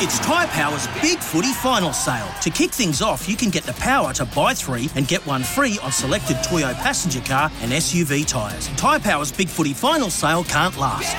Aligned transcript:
It's 0.00 0.20
Tyre 0.20 0.46
Power's 0.46 0.86
Big 1.02 1.18
Footy 1.18 1.52
Final 1.54 1.92
Sale. 1.92 2.28
To 2.42 2.50
kick 2.50 2.70
things 2.70 3.02
off, 3.02 3.28
you 3.28 3.34
can 3.34 3.50
get 3.50 3.64
the 3.64 3.72
power 3.72 4.12
to 4.12 4.24
buy 4.26 4.54
three 4.54 4.88
and 4.94 5.08
get 5.08 5.26
one 5.26 5.42
free 5.42 5.76
on 5.82 5.90
selected 5.90 6.36
Toyo 6.44 6.72
passenger 6.74 7.20
car 7.20 7.50
and 7.62 7.72
SUV 7.72 8.24
tyres. 8.24 8.68
Tyre 8.76 9.00
Power's 9.00 9.32
Big 9.32 9.48
Footy 9.48 9.72
Final 9.74 10.08
Sale 10.08 10.44
can't 10.44 10.76
last. 10.76 11.16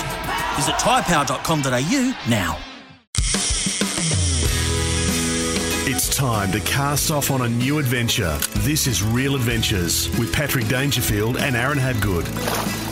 Visit 0.56 0.76
tyrepower.com.au 0.76 2.30
now. 2.30 2.58
It's 5.92 6.16
time 6.16 6.50
to 6.54 6.62
cast 6.62 7.12
off 7.12 7.32
on 7.32 7.42
a 7.42 7.50
new 7.50 7.80
adventure. 7.80 8.38
This 8.60 8.88
is 8.88 9.04
Real 9.04 9.36
Adventures 9.36 10.08
with 10.18 10.32
Patrick 10.32 10.70
Dangerfield 10.70 11.36
and 11.36 11.58
Aaron 11.58 11.80
Habgood. 11.80 12.89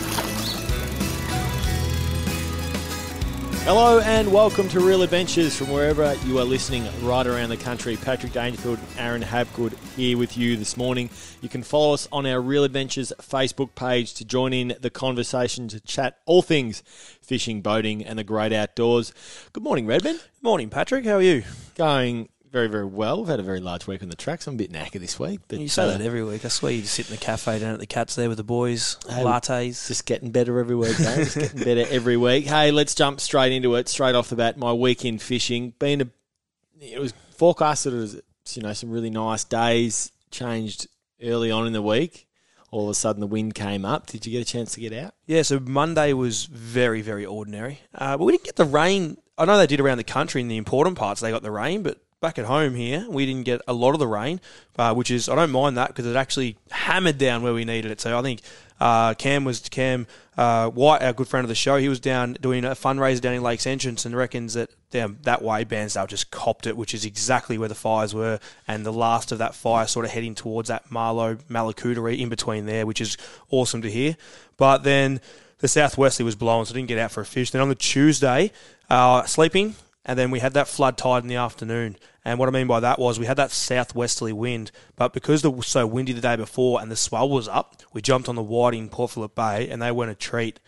Hello 3.68 4.00
and 4.00 4.32
welcome 4.32 4.70
to 4.70 4.80
Real 4.80 5.02
Adventures 5.02 5.58
from 5.58 5.70
wherever 5.70 6.16
you 6.26 6.40
are 6.40 6.46
listening 6.46 6.88
right 7.02 7.28
around 7.28 7.50
the 7.50 7.58
country. 7.58 7.98
Patrick 7.98 8.32
Dangerfield, 8.32 8.80
Aaron 8.98 9.22
Habgood 9.22 9.78
here 9.98 10.18
with 10.18 10.38
you 10.38 10.56
this 10.56 10.78
morning. 10.78 11.10
You 11.42 11.50
can 11.50 11.64
follow 11.64 11.94
us 11.94 12.08
on 12.10 12.26
our 12.26 12.40
Real 12.40 12.64
Adventures 12.64 13.12
Facebook 13.20 13.76
page 13.76 14.14
to 14.14 14.24
join 14.24 14.54
in 14.54 14.78
the 14.80 14.90
conversation 14.90 15.68
to 15.68 15.82
chat 15.82 16.18
all 16.26 16.42
things 16.42 16.82
fishing, 17.22 17.62
boating, 17.62 18.06
and 18.06 18.18
the 18.18 18.24
great 18.24 18.54
outdoors. 18.54 19.14
Good 19.52 19.64
morning, 19.64 19.86
Redmond. 19.86 20.24
Morning, 20.42 20.70
Patrick. 20.70 21.04
How 21.04 21.16
are 21.16 21.22
you? 21.22 21.44
Going 21.76 22.30
very, 22.52 22.68
very 22.68 22.86
well. 22.86 23.20
We've 23.20 23.28
had 23.28 23.40
a 23.40 23.44
very 23.44 23.60
large 23.60 23.88
week 23.88 24.02
on 24.02 24.10
the 24.10 24.16
tracks. 24.16 24.48
I'm 24.48 24.56
a 24.56 24.58
bit 24.58 24.72
knackered 24.72 25.00
this 25.00 25.20
week. 25.20 25.42
But 25.48 25.60
You 25.60 25.68
say 25.68 25.84
uh, 25.84 25.88
that 25.88 26.02
every 26.02 26.24
week. 26.24 26.46
I 26.46 26.48
swear 26.48 26.72
you 26.72 26.82
just 26.82 26.94
sit 26.94 27.10
in 27.10 27.16
the 27.16 27.22
cafe 27.22 27.60
down 27.60 27.74
at 27.74 27.80
the 27.80 27.86
Cats 27.88 28.16
there 28.16 28.30
with 28.30 28.38
the 28.38 28.44
boys, 28.44 28.98
Hey, 29.10 29.24
lattes. 29.24 29.88
Just 29.88 30.06
getting 30.06 30.32
better 30.32 30.60
every 30.60 30.76
week, 30.76 31.00
mate. 31.00 31.16
Just 31.18 31.38
getting 31.38 31.64
better 31.64 31.86
every 31.90 32.18
week. 32.18 32.46
Hey, 32.46 32.72
let's 32.72 32.96
jump 32.96 33.20
straight 33.20 33.52
into 33.52 33.76
it. 33.76 33.90
Straight 33.90 34.16
off 34.16 34.30
the 34.30 34.36
bat, 34.36 34.58
my 34.58 34.74
weekend 34.74 35.22
fishing. 35.22 35.74
Been 35.80 36.02
a, 36.02 36.08
it 36.80 37.00
was 37.00 37.14
forecasted 37.36 37.94
as 37.94 38.22
you 38.56 38.62
know 38.62 38.74
some 38.74 38.90
really 38.90 39.10
nice 39.10 39.44
days. 39.44 40.12
Changed 40.32 40.88
early 41.24 41.52
on 41.52 41.68
in 41.68 41.74
the 41.74 41.82
week. 41.82 42.28
All 42.70 42.86
of 42.86 42.90
a 42.90 42.96
sudden, 42.96 43.22
the 43.22 43.28
wind 43.28 43.56
came 43.56 43.86
up. 43.86 44.08
Did 44.08 44.26
you 44.26 44.32
get 44.34 44.42
a 44.42 44.46
chance 44.52 44.74
to 44.74 44.82
get 44.82 44.92
out? 44.92 45.14
Yeah, 45.26 45.42
so 45.42 45.58
Monday 45.58 46.12
was 46.12 46.46
very, 46.46 47.02
very 47.02 47.26
ordinary. 47.26 47.80
Uh, 47.96 48.18
but 48.18 48.26
we 48.26 48.34
didn't 48.34 48.44
get 48.44 48.58
the 48.58 48.66
rain. 48.66 49.18
I 49.38 49.46
know 49.46 49.58
they 49.58 49.68
did 49.68 49.80
around 49.80 50.00
the 50.00 50.04
country 50.04 50.42
in 50.42 50.50
the 50.50 50.58
important 50.58 50.98
parts. 50.98 51.22
They 51.22 51.32
got 51.32 51.44
the 51.44 51.52
rain, 51.52 51.82
but 51.82 52.00
back 52.20 52.40
at 52.40 52.46
home 52.46 52.74
here, 52.74 53.06
we 53.10 53.26
didn't 53.26 53.44
get 53.44 53.62
a 53.68 53.74
lot 53.74 53.94
of 53.94 54.00
the 54.00 54.08
rain, 54.08 54.42
uh, 54.78 54.94
which 54.94 55.12
is 55.12 55.30
I 55.30 55.36
don't 55.36 55.52
mind 55.52 55.78
that 55.78 55.90
because 55.90 56.06
it 56.06 56.16
actually 56.16 56.58
hammered 56.72 57.18
down 57.18 57.44
where 57.44 57.54
we 57.54 57.64
needed 57.64 57.92
it. 57.92 58.02
So 58.02 58.18
I 58.18 58.22
think 58.24 58.42
uh, 58.80 59.14
Cam 59.14 59.44
was 59.44 59.60
Cam 59.70 60.08
uh, 60.36 60.70
White, 60.70 61.04
our 61.04 61.14
good 61.14 61.28
friend 61.28 61.46
of 61.46 61.50
the 61.50 61.56
show. 61.56 61.78
He 61.78 61.90
was 61.90 62.00
down 62.00 62.34
doing 62.42 62.66
a 62.66 62.72
fundraiser 62.72 63.22
down 63.22 63.36
in 63.36 63.44
Lakes 63.44 63.68
Entrance 63.68 64.06
and 64.06 64.16
reckons 64.16 64.56
that 64.56 64.72
down 64.90 65.20
that 65.24 65.44
way 65.44 65.64
Bairnsdale 65.64 66.08
just 66.08 66.32
copped 66.32 66.66
it, 66.66 66.76
which 66.76 66.96
is 66.96 67.06
exactly 67.06 67.58
where 67.58 67.70
the 67.70 67.76
fires 67.76 68.16
were, 68.16 68.40
and 68.68 68.86
the 68.86 68.94
last 68.94 69.32
of 69.32 69.38
that 69.38 69.54
fire 69.54 69.86
sort 69.86 70.06
of 70.06 70.12
heading 70.12 70.34
towards 70.34 70.70
that 70.70 70.90
Marlo 70.90 71.36
Mallacoota 71.50 72.18
in 72.18 72.30
between 72.30 72.66
there, 72.66 72.88
which 72.88 73.02
is 73.02 73.18
awesome 73.52 73.84
to 73.84 73.92
hear. 73.92 74.18
But 74.58 74.80
then 74.80 75.22
the 75.60 75.68
southwesterly 75.68 76.26
was 76.26 76.36
blowing, 76.36 76.66
so 76.66 76.74
I 76.74 76.78
didn't 76.78 76.88
get 76.88 76.98
out 76.98 77.12
for 77.12 77.22
a 77.22 77.26
fish. 77.26 77.52
Then 77.52 77.62
on 77.62 77.70
the 77.70 77.76
Tuesday, 77.76 78.52
uh, 78.90 79.24
sleeping, 79.26 79.76
and 80.08 80.18
then 80.18 80.32
we 80.32 80.40
had 80.40 80.54
that 80.54 80.68
flood 80.68 80.98
tide 80.98 81.22
in 81.24 81.28
the 81.28 81.36
afternoon. 81.36 81.98
And 82.26 82.40
what 82.40 82.50
I 82.50 82.52
mean 82.52 82.68
by 82.68 82.80
that 82.80 82.98
was 82.98 83.20
we 83.20 83.26
had 83.26 83.38
that 83.38 83.52
southwesterly 83.52 84.34
wind, 84.34 84.72
but 84.96 85.14
because 85.14 85.46
it 85.46 85.54
was 85.56 85.68
so 85.68 85.86
windy 85.86 86.14
the 86.14 86.22
day 86.22 86.36
before 86.36 86.82
and 86.82 86.90
the 86.90 86.96
swell 86.96 87.30
was 87.30 87.48
up, 87.48 87.82
we 87.94 88.02
jumped 88.02 88.28
on 88.28 88.36
the 88.36 88.42
whiting 88.44 88.84
in 88.84 88.90
Port 88.90 89.12
Phillip 89.12 89.36
Bay, 89.36 89.70
and 89.70 89.82
they 89.82 89.92
weren't 89.92 90.12
a 90.12 90.16
treat. 90.16 90.60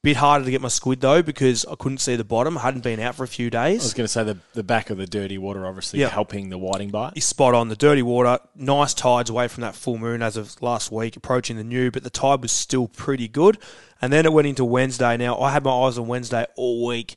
Bit 0.00 0.18
harder 0.18 0.44
to 0.44 0.50
get 0.52 0.60
my 0.60 0.68
squid 0.68 1.00
though 1.00 1.22
because 1.24 1.64
I 1.66 1.74
couldn't 1.74 1.98
see 1.98 2.14
the 2.14 2.22
bottom. 2.22 2.56
I 2.56 2.60
hadn't 2.60 2.84
been 2.84 3.00
out 3.00 3.16
for 3.16 3.24
a 3.24 3.28
few 3.28 3.50
days. 3.50 3.80
I 3.80 3.84
was 3.84 3.94
going 3.94 4.04
to 4.04 4.12
say 4.12 4.22
the 4.22 4.36
the 4.54 4.62
back 4.62 4.90
of 4.90 4.96
the 4.96 5.06
dirty 5.06 5.38
water, 5.38 5.66
obviously 5.66 5.98
Yeah. 5.98 6.08
helping 6.08 6.50
the 6.50 6.56
whiting 6.56 6.90
bite. 6.90 7.14
He's 7.14 7.24
spot 7.24 7.52
on. 7.52 7.68
The 7.68 7.74
dirty 7.74 8.02
water, 8.02 8.38
nice 8.54 8.94
tides 8.94 9.28
away 9.28 9.48
from 9.48 9.62
that 9.62 9.74
full 9.74 9.98
moon 9.98 10.22
as 10.22 10.36
of 10.36 10.62
last 10.62 10.92
week, 10.92 11.16
approaching 11.16 11.56
the 11.56 11.64
new, 11.64 11.90
but 11.90 12.04
the 12.04 12.10
tide 12.10 12.42
was 12.42 12.52
still 12.52 12.86
pretty 12.86 13.26
good. 13.26 13.58
And 14.00 14.12
then 14.12 14.24
it 14.24 14.32
went 14.32 14.46
into 14.46 14.64
Wednesday. 14.64 15.16
Now, 15.16 15.36
I 15.40 15.50
had 15.50 15.64
my 15.64 15.72
eyes 15.72 15.98
on 15.98 16.06
Wednesday 16.06 16.46
all 16.54 16.86
week 16.86 17.16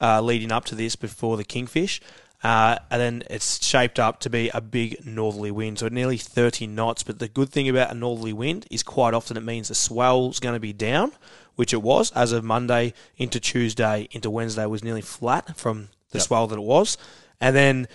uh, 0.00 0.20
leading 0.20 0.52
up 0.52 0.64
to 0.66 0.74
this 0.74 0.96
before 0.96 1.36
the 1.36 1.44
Kingfish. 1.44 2.00
Uh, 2.42 2.78
and 2.90 3.00
then 3.00 3.22
it's 3.28 3.64
shaped 3.64 3.98
up 3.98 4.20
to 4.20 4.30
be 4.30 4.48
a 4.54 4.60
big 4.60 5.04
northerly 5.04 5.50
wind, 5.50 5.80
so 5.80 5.88
nearly 5.88 6.16
30 6.16 6.68
knots. 6.68 7.02
But 7.02 7.18
the 7.18 7.28
good 7.28 7.48
thing 7.48 7.68
about 7.68 7.90
a 7.90 7.94
northerly 7.94 8.32
wind 8.32 8.66
is 8.70 8.82
quite 8.82 9.12
often 9.12 9.36
it 9.36 9.42
means 9.42 9.68
the 9.68 9.74
swell's 9.74 10.38
going 10.38 10.54
to 10.54 10.60
be 10.60 10.72
down, 10.72 11.12
which 11.56 11.72
it 11.72 11.82
was 11.82 12.12
as 12.12 12.30
of 12.30 12.44
Monday 12.44 12.94
into 13.16 13.40
Tuesday 13.40 14.08
into 14.12 14.30
Wednesday 14.30 14.66
was 14.66 14.84
nearly 14.84 15.00
flat 15.00 15.56
from 15.56 15.88
the 16.10 16.20
swell 16.20 16.46
that 16.46 16.58
it 16.58 16.62
was. 16.62 16.96
And 17.40 17.56
then 17.56 17.88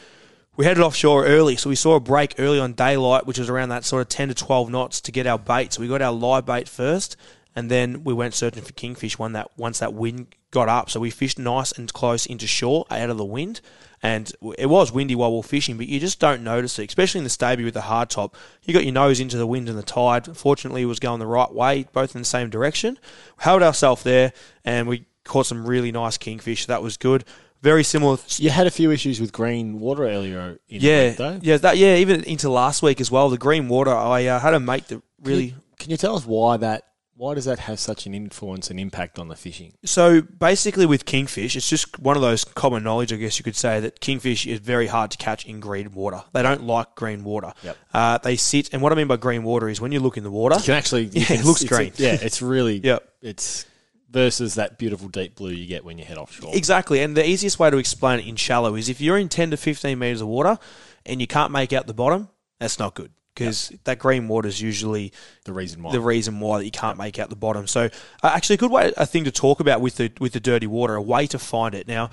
we 0.57 0.65
headed 0.65 0.83
offshore 0.83 1.25
early, 1.25 1.55
so 1.55 1.69
we 1.69 1.75
saw 1.75 1.95
a 1.95 2.01
break 2.01 2.35
early 2.37 2.59
on 2.59 2.73
daylight, 2.73 3.25
which 3.25 3.39
was 3.39 3.49
around 3.49 3.69
that 3.69 3.85
sort 3.85 4.01
of 4.01 4.09
10 4.09 4.27
to 4.27 4.33
12 4.35 4.69
knots 4.69 5.01
to 5.01 5.11
get 5.11 5.25
our 5.25 5.39
bait. 5.39 5.73
So 5.73 5.81
we 5.81 5.87
got 5.87 6.01
our 6.01 6.11
live 6.11 6.45
bait 6.45 6.67
first, 6.67 7.15
and 7.55 7.71
then 7.71 8.03
we 8.03 8.13
went 8.13 8.33
searching 8.33 8.61
for 8.61 8.73
kingfish 8.73 9.17
when 9.17 9.33
that 9.33 9.51
once 9.57 9.79
that 9.79 9.93
wind 9.93 10.35
got 10.53 10.69
up. 10.69 10.89
So 10.89 10.99
we 10.99 11.09
fished 11.09 11.39
nice 11.39 11.71
and 11.73 11.91
close 11.91 12.25
into 12.25 12.47
shore 12.47 12.85
out 12.89 13.09
of 13.09 13.17
the 13.17 13.25
wind, 13.25 13.59
and 14.01 14.31
it 14.57 14.67
was 14.67 14.91
windy 14.91 15.15
while 15.15 15.31
we 15.31 15.37
were 15.37 15.43
fishing, 15.43 15.77
but 15.77 15.87
you 15.87 15.99
just 15.99 16.19
don't 16.19 16.43
notice 16.43 16.77
it, 16.79 16.89
especially 16.89 17.17
in 17.19 17.23
the 17.23 17.29
Staby 17.29 17.63
with 17.63 17.73
the 17.73 17.81
hard 17.81 18.09
top. 18.09 18.35
You 18.63 18.73
got 18.73 18.83
your 18.83 18.93
nose 18.93 19.19
into 19.19 19.37
the 19.37 19.47
wind 19.47 19.67
and 19.67 19.77
the 19.77 19.83
tide. 19.83 20.37
Fortunately, 20.37 20.83
it 20.83 20.85
was 20.85 20.99
going 20.99 21.19
the 21.19 21.27
right 21.27 21.51
way, 21.51 21.87
both 21.91 22.15
in 22.15 22.21
the 22.21 22.25
same 22.25 22.49
direction. 22.49 22.99
Held 23.37 23.63
ourselves 23.63 24.03
there, 24.03 24.31
and 24.63 24.87
we 24.87 25.05
caught 25.23 25.47
some 25.47 25.65
really 25.65 25.91
nice 25.91 26.17
kingfish. 26.17 26.65
That 26.67 26.83
was 26.83 26.97
good. 26.97 27.25
Very 27.61 27.85
similar 27.85 28.17
You 28.37 28.49
had 28.49 28.67
a 28.67 28.71
few 28.71 28.91
issues 28.91 29.21
with 29.21 29.31
green 29.31 29.79
water 29.79 30.03
earlier 30.03 30.59
in 30.67 30.79
the 30.79 30.85
yeah, 30.85 31.07
week, 31.07 31.17
though. 31.17 31.39
yeah, 31.41 31.57
that 31.57 31.77
yeah. 31.77 31.95
Even 31.95 32.23
into 32.25 32.49
last 32.49 32.83
week 32.83 32.99
as 32.99 33.09
well, 33.09 33.29
the 33.29 33.37
green 33.37 33.69
water. 33.69 33.91
I 33.91 34.25
uh, 34.25 34.39
had 34.39 34.53
a 34.53 34.59
mate 34.59 34.89
that 34.89 35.01
really. 35.21 35.55
Can 35.79 35.89
you 35.89 35.97
tell 35.97 36.15
us 36.15 36.25
why 36.25 36.57
that? 36.57 36.83
Why 37.15 37.35
does 37.35 37.45
that 37.45 37.59
have 37.59 37.79
such 37.79 38.07
an 38.07 38.13
influence 38.15 38.71
and 38.71 38.79
impact 38.79 39.19
on 39.19 39.27
the 39.27 39.35
fishing? 39.35 39.73
So 39.85 40.21
basically, 40.21 40.85
with 40.87 41.05
kingfish, 41.05 41.55
it's 41.55 41.69
just 41.69 41.99
one 41.99 42.15
of 42.15 42.23
those 42.23 42.43
common 42.43 42.83
knowledge, 42.83 43.13
I 43.13 43.17
guess 43.17 43.37
you 43.37 43.43
could 43.43 43.55
say, 43.55 43.79
that 43.81 43.99
kingfish 43.99 44.47
is 44.47 44.59
very 44.59 44.87
hard 44.87 45.11
to 45.11 45.17
catch 45.17 45.45
in 45.45 45.59
green 45.59 45.91
water. 45.93 46.23
They 46.33 46.41
don't 46.41 46.63
like 46.63 46.95
green 46.95 47.23
water. 47.23 47.53
Yep. 47.63 47.77
Uh, 47.93 48.17
they 48.17 48.35
sit, 48.35 48.73
and 48.73 48.81
what 48.81 48.91
I 48.91 48.95
mean 48.95 49.07
by 49.07 49.17
green 49.17 49.43
water 49.43 49.69
is 49.69 49.79
when 49.79 49.91
you 49.91 49.99
look 49.99 50.17
in 50.17 50.23
the 50.23 50.31
water, 50.31 50.55
You 50.57 50.63
can 50.63 50.73
actually, 50.73 51.03
you 51.05 51.11
Yeah, 51.21 51.25
can- 51.25 51.39
it 51.41 51.45
looks 51.45 51.61
it's 51.61 51.69
green. 51.71 51.93
yeah, 51.97 52.17
it's 52.19 52.41
really, 52.41 52.77
Yep. 52.83 53.07
it's 53.21 53.65
versus 54.09 54.55
that 54.55 54.77
beautiful 54.79 55.07
deep 55.07 55.35
blue 55.35 55.51
you 55.51 55.65
get 55.67 55.85
when 55.85 55.97
you 55.99 56.05
head 56.05 56.17
offshore. 56.17 56.55
Exactly, 56.55 57.01
and 57.01 57.15
the 57.15 57.27
easiest 57.27 57.59
way 57.59 57.69
to 57.69 57.77
explain 57.77 58.19
it 58.19 58.27
in 58.27 58.35
shallow 58.35 58.75
is 58.75 58.89
if 58.89 58.99
you're 59.01 59.17
in 59.17 59.29
10 59.29 59.51
to 59.51 59.57
15 59.57 59.97
meters 59.99 60.21
of 60.21 60.27
water 60.27 60.57
and 61.05 61.21
you 61.21 61.27
can't 61.27 61.51
make 61.51 61.73
out 61.73 61.85
the 61.87 61.93
bottom, 61.93 62.29
that's 62.59 62.79
not 62.79 62.95
good 62.95 63.11
because 63.33 63.71
that 63.83 63.99
green 63.99 64.27
water 64.27 64.47
is 64.47 64.61
usually 64.61 65.11
The 65.45 65.53
reason 65.53 65.83
why. 65.83 65.91
the 65.91 65.99
reason 66.01 66.39
why 66.39 66.59
that 66.59 66.65
you 66.65 66.71
can't 66.71 66.97
make 66.97 67.19
out 67.19 67.29
the 67.29 67.35
bottom. 67.35 67.67
So, 67.67 67.85
uh, 68.21 68.31
actually, 68.33 68.55
a 68.55 68.57
good 68.57 68.71
way, 68.71 68.93
a 68.97 69.05
thing 69.05 69.23
to 69.23 69.31
talk 69.31 69.59
about 69.59 69.81
with 69.81 69.95
the 69.95 70.11
with 70.19 70.33
the 70.33 70.39
dirty 70.39 70.67
water, 70.67 70.95
a 70.95 71.01
way 71.01 71.27
to 71.27 71.39
find 71.39 71.73
it. 71.75 71.87
Now, 71.87 72.09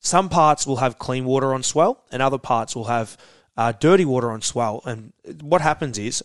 some 0.00 0.28
parts 0.28 0.66
will 0.66 0.76
have 0.76 0.98
clean 0.98 1.24
water 1.24 1.54
on 1.54 1.62
swell, 1.62 2.04
and 2.12 2.22
other 2.22 2.38
parts 2.38 2.76
will 2.76 2.84
have 2.84 3.16
uh, 3.56 3.72
dirty 3.72 4.04
water 4.04 4.30
on 4.30 4.42
swell. 4.42 4.82
And 4.84 5.12
what 5.40 5.62
happens 5.62 5.98
is, 5.98 6.22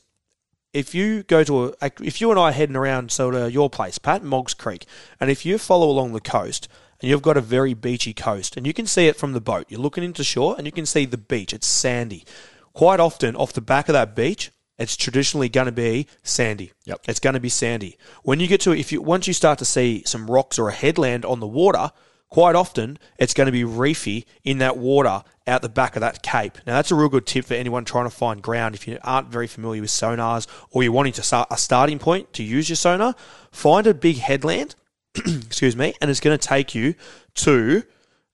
if 0.74 0.94
you 0.94 1.24
go 1.24 1.44
to 1.44 1.74
a, 1.82 1.92
if 2.04 2.22
you 2.22 2.30
and 2.32 2.40
I 2.40 2.50
are 2.50 2.52
heading 2.52 2.76
around 2.76 3.12
sort 3.12 3.36
of 3.36 3.52
your 3.52 3.70
place, 3.70 3.98
Pat, 3.98 4.24
Moggs 4.24 4.54
Creek, 4.54 4.86
and 5.20 5.32
if 5.32 5.46
you 5.46 5.58
follow 5.58 5.90
along 5.90 6.14
the 6.14 6.22
coast. 6.22 6.68
And 7.04 7.10
you've 7.10 7.24
got 7.24 7.36
a 7.36 7.42
very 7.42 7.74
beachy 7.74 8.14
coast, 8.14 8.56
and 8.56 8.68
you 8.68 8.74
can 8.74 8.86
see 8.86 9.08
it 9.08 9.16
from 9.16 9.34
the 9.34 9.42
boat. 9.42 9.66
You're 9.70 9.80
looking 9.80 10.04
into 10.04 10.24
shore, 10.24 10.54
and 10.56 10.68
you 10.68 10.72
can 10.72 10.86
see 10.86 11.06
the 11.06 11.18
beach. 11.18 11.52
It's 11.52 11.66
sandy. 11.66 12.24
Quite 12.74 13.00
often, 13.00 13.36
off 13.36 13.54
the 13.54 13.62
back 13.62 13.90
of 13.90 13.94
that 13.94 14.16
beach, 14.16 14.52
it's 14.82 14.98
traditionally 14.98 15.50
going 15.50 15.68
to 15.68 15.72
be 15.72 16.08
sandy. 16.24 16.72
Yep. 16.86 17.02
It's 17.08 17.20
going 17.20 17.36
to 17.36 17.40
be 17.40 17.50
sandy. 17.50 17.98
When 18.24 18.40
you 18.40 18.48
get 18.48 18.62
to 18.62 18.72
if 18.72 18.92
you 18.92 19.02
once 19.02 19.28
you 19.28 19.34
start 19.34 19.60
to 19.60 19.66
see 19.66 20.04
some 20.06 20.30
rocks 20.30 20.58
or 20.58 20.70
a 20.70 20.74
headland 20.74 21.24
on 21.24 21.40
the 21.40 21.48
water, 21.48 21.92
quite 22.30 22.56
often 22.56 22.98
it's 23.20 23.36
going 23.36 23.46
to 23.46 23.52
be 23.52 23.64
reefy 23.64 24.26
in 24.44 24.58
that 24.58 24.78
water 24.78 25.24
out 25.46 25.62
the 25.62 25.70
back 25.70 25.96
of 25.96 26.00
that 26.00 26.24
cape. 26.24 26.58
Now 26.66 26.74
that's 26.74 26.90
a 26.90 26.96
real 26.96 27.10
good 27.10 27.28
tip 27.28 27.46
for 27.46 27.54
anyone 27.54 27.86
trying 27.86 28.06
to 28.06 28.16
find 28.16 28.42
ground. 28.42 28.74
If 28.74 28.88
you 28.88 28.98
aren't 29.04 29.28
very 29.28 29.48
familiar 29.48 29.82
with 29.82 29.92
sonars 29.92 30.48
or 30.72 30.82
you're 30.82 30.92
wanting 30.92 31.14
to 31.14 31.24
start 31.24 31.50
a 31.52 31.58
starting 31.58 32.00
point 32.00 32.34
to 32.34 32.44
use 32.44 32.68
your 32.68 32.76
sonar, 32.76 33.14
find 33.52 33.86
a 33.86 33.94
big 33.94 34.18
headland. 34.18 34.74
excuse 35.16 35.76
me, 35.76 35.94
and 36.02 36.10
it's 36.10 36.22
going 36.22 36.38
to 36.38 36.48
take 36.48 36.74
you 36.74 36.96
to 37.36 37.84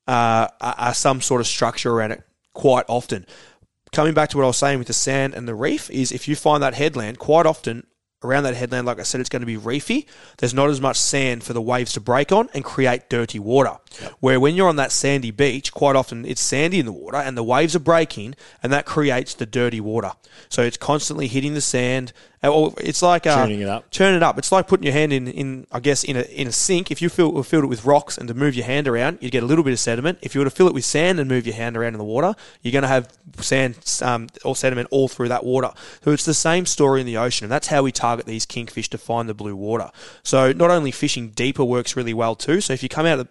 uh, 0.08 0.94
some 0.94 1.20
sort 1.20 1.42
of 1.42 1.48
structure 1.48 1.92
around 1.92 2.12
it 2.12 2.24
quite 2.54 2.86
often. 2.88 3.26
Coming 3.92 4.14
back 4.14 4.30
to 4.30 4.38
what 4.38 4.44
I 4.44 4.48
was 4.48 4.58
saying 4.58 4.80
with 4.80 4.88
the 4.88 4.94
sand 4.94 5.34
and 5.34 5.48
the 5.48 5.56
reef 5.56 5.90
is 5.90 6.12
if 6.12 6.28
you 6.28 6.36
find 6.36 6.62
that 6.64 6.74
headland, 6.74 7.20
quite 7.20 7.46
often 7.46 7.88
around 8.24 8.44
that 8.44 8.56
headland, 8.56 8.86
like 8.86 9.00
I 9.00 9.04
said, 9.04 9.22
it's 9.22 9.30
going 9.30 9.42
to 9.42 9.46
be 9.46 9.58
reefy. 9.58 10.06
There's 10.38 10.54
not 10.54 10.70
as 10.70 10.82
much 10.82 10.98
sand 10.98 11.44
for 11.44 11.54
the 11.54 11.62
waves 11.62 11.94
to 11.94 12.02
break 12.02 12.32
on 12.32 12.50
and 12.54 12.64
create 12.64 13.10
dirty 13.10 13.40
water. 13.40 13.78
Where 14.20 14.40
when 14.40 14.56
you're 14.56 14.70
on 14.70 14.76
that 14.78 14.92
sandy 14.92 15.32
beach, 15.32 15.72
quite 15.72 15.96
often 15.96 16.26
it's 16.26 16.42
sandy 16.42 16.80
in 16.80 16.86
the 16.86 16.92
water 16.92 17.18
and 17.18 17.38
the 17.38 17.44
waves 17.44 17.76
are 17.76 17.80
breaking 17.80 18.36
and 18.62 18.72
that 18.72 18.86
creates 18.86 19.34
the 19.34 19.46
dirty 19.46 19.80
water. 19.82 20.12
So 20.50 20.62
it's 20.62 20.78
constantly 20.78 21.28
hitting 21.28 21.54
the 21.54 21.62
sand. 21.62 22.14
Uh, 22.44 22.54
or 22.54 22.74
It's 22.78 23.02
like 23.02 23.26
uh, 23.26 23.36
Churning 23.38 23.62
it 23.62 23.68
up. 23.68 23.90
Churn 23.90 24.14
it 24.14 24.22
up. 24.22 24.38
It's 24.38 24.52
like 24.52 24.68
putting 24.68 24.84
your 24.84 24.94
hand 24.94 25.12
in, 25.12 25.28
in 25.28 25.66
I 25.72 25.80
guess, 25.80 26.04
in 26.04 26.16
a 26.16 26.22
in 26.22 26.48
a 26.48 26.52
sink. 26.52 26.92
If 26.92 27.02
you 27.02 27.10
fill 27.10 27.42
filled 27.42 27.64
it 27.64 27.68
with 27.68 27.86
rocks 27.86 28.18
and 28.18 28.28
to 28.28 28.36
move 28.36 28.54
your 28.54 28.66
hand 28.66 28.88
around, 28.88 29.18
you'd 29.22 29.32
get 29.32 29.42
a 29.42 29.46
little 29.46 29.64
bit 29.64 29.74
of 29.74 29.80
sediment. 29.80 30.20
If 30.22 30.36
you 30.36 30.42
were 30.42 30.46
to 30.46 30.52
fill 30.52 30.68
it 30.68 30.74
with 30.74 30.86
sand 30.86 31.20
and 31.20 31.28
move 31.28 31.48
your 31.48 31.56
hand 31.56 31.76
around 31.76 31.94
in 31.96 31.98
the 31.98 32.04
water, 32.04 32.36
you're 32.62 32.72
going 32.72 32.84
to 32.84 32.88
have 32.88 33.12
sand 33.40 33.78
um, 34.04 34.28
or 34.46 34.56
sediment 34.56 34.88
all 34.92 35.08
through 35.08 35.30
that 35.30 35.44
water. 35.44 35.72
So 36.04 36.12
it's 36.12 36.26
the 36.26 36.36
same 36.36 36.68
story 36.68 37.02
in 37.02 37.08
the 37.08 37.18
ocean, 37.18 37.46
and 37.46 37.52
that's 37.52 37.68
how 37.68 37.82
we 37.82 37.92
target 37.92 38.28
these 38.28 38.46
kingfish 38.46 38.90
to 38.92 39.00
find 39.00 39.28
the 39.28 39.34
blue 39.34 39.56
water. 39.56 39.90
So 40.22 40.52
not 40.54 40.70
only 40.70 40.92
fishing 40.92 41.30
deeper 41.30 41.64
works 41.64 41.96
really 41.96 42.14
well 42.14 42.36
too. 42.36 42.62
So 42.62 42.74
if 42.74 42.84
you 42.84 42.90
come 42.90 43.08
out 43.08 43.20
of 43.20 43.30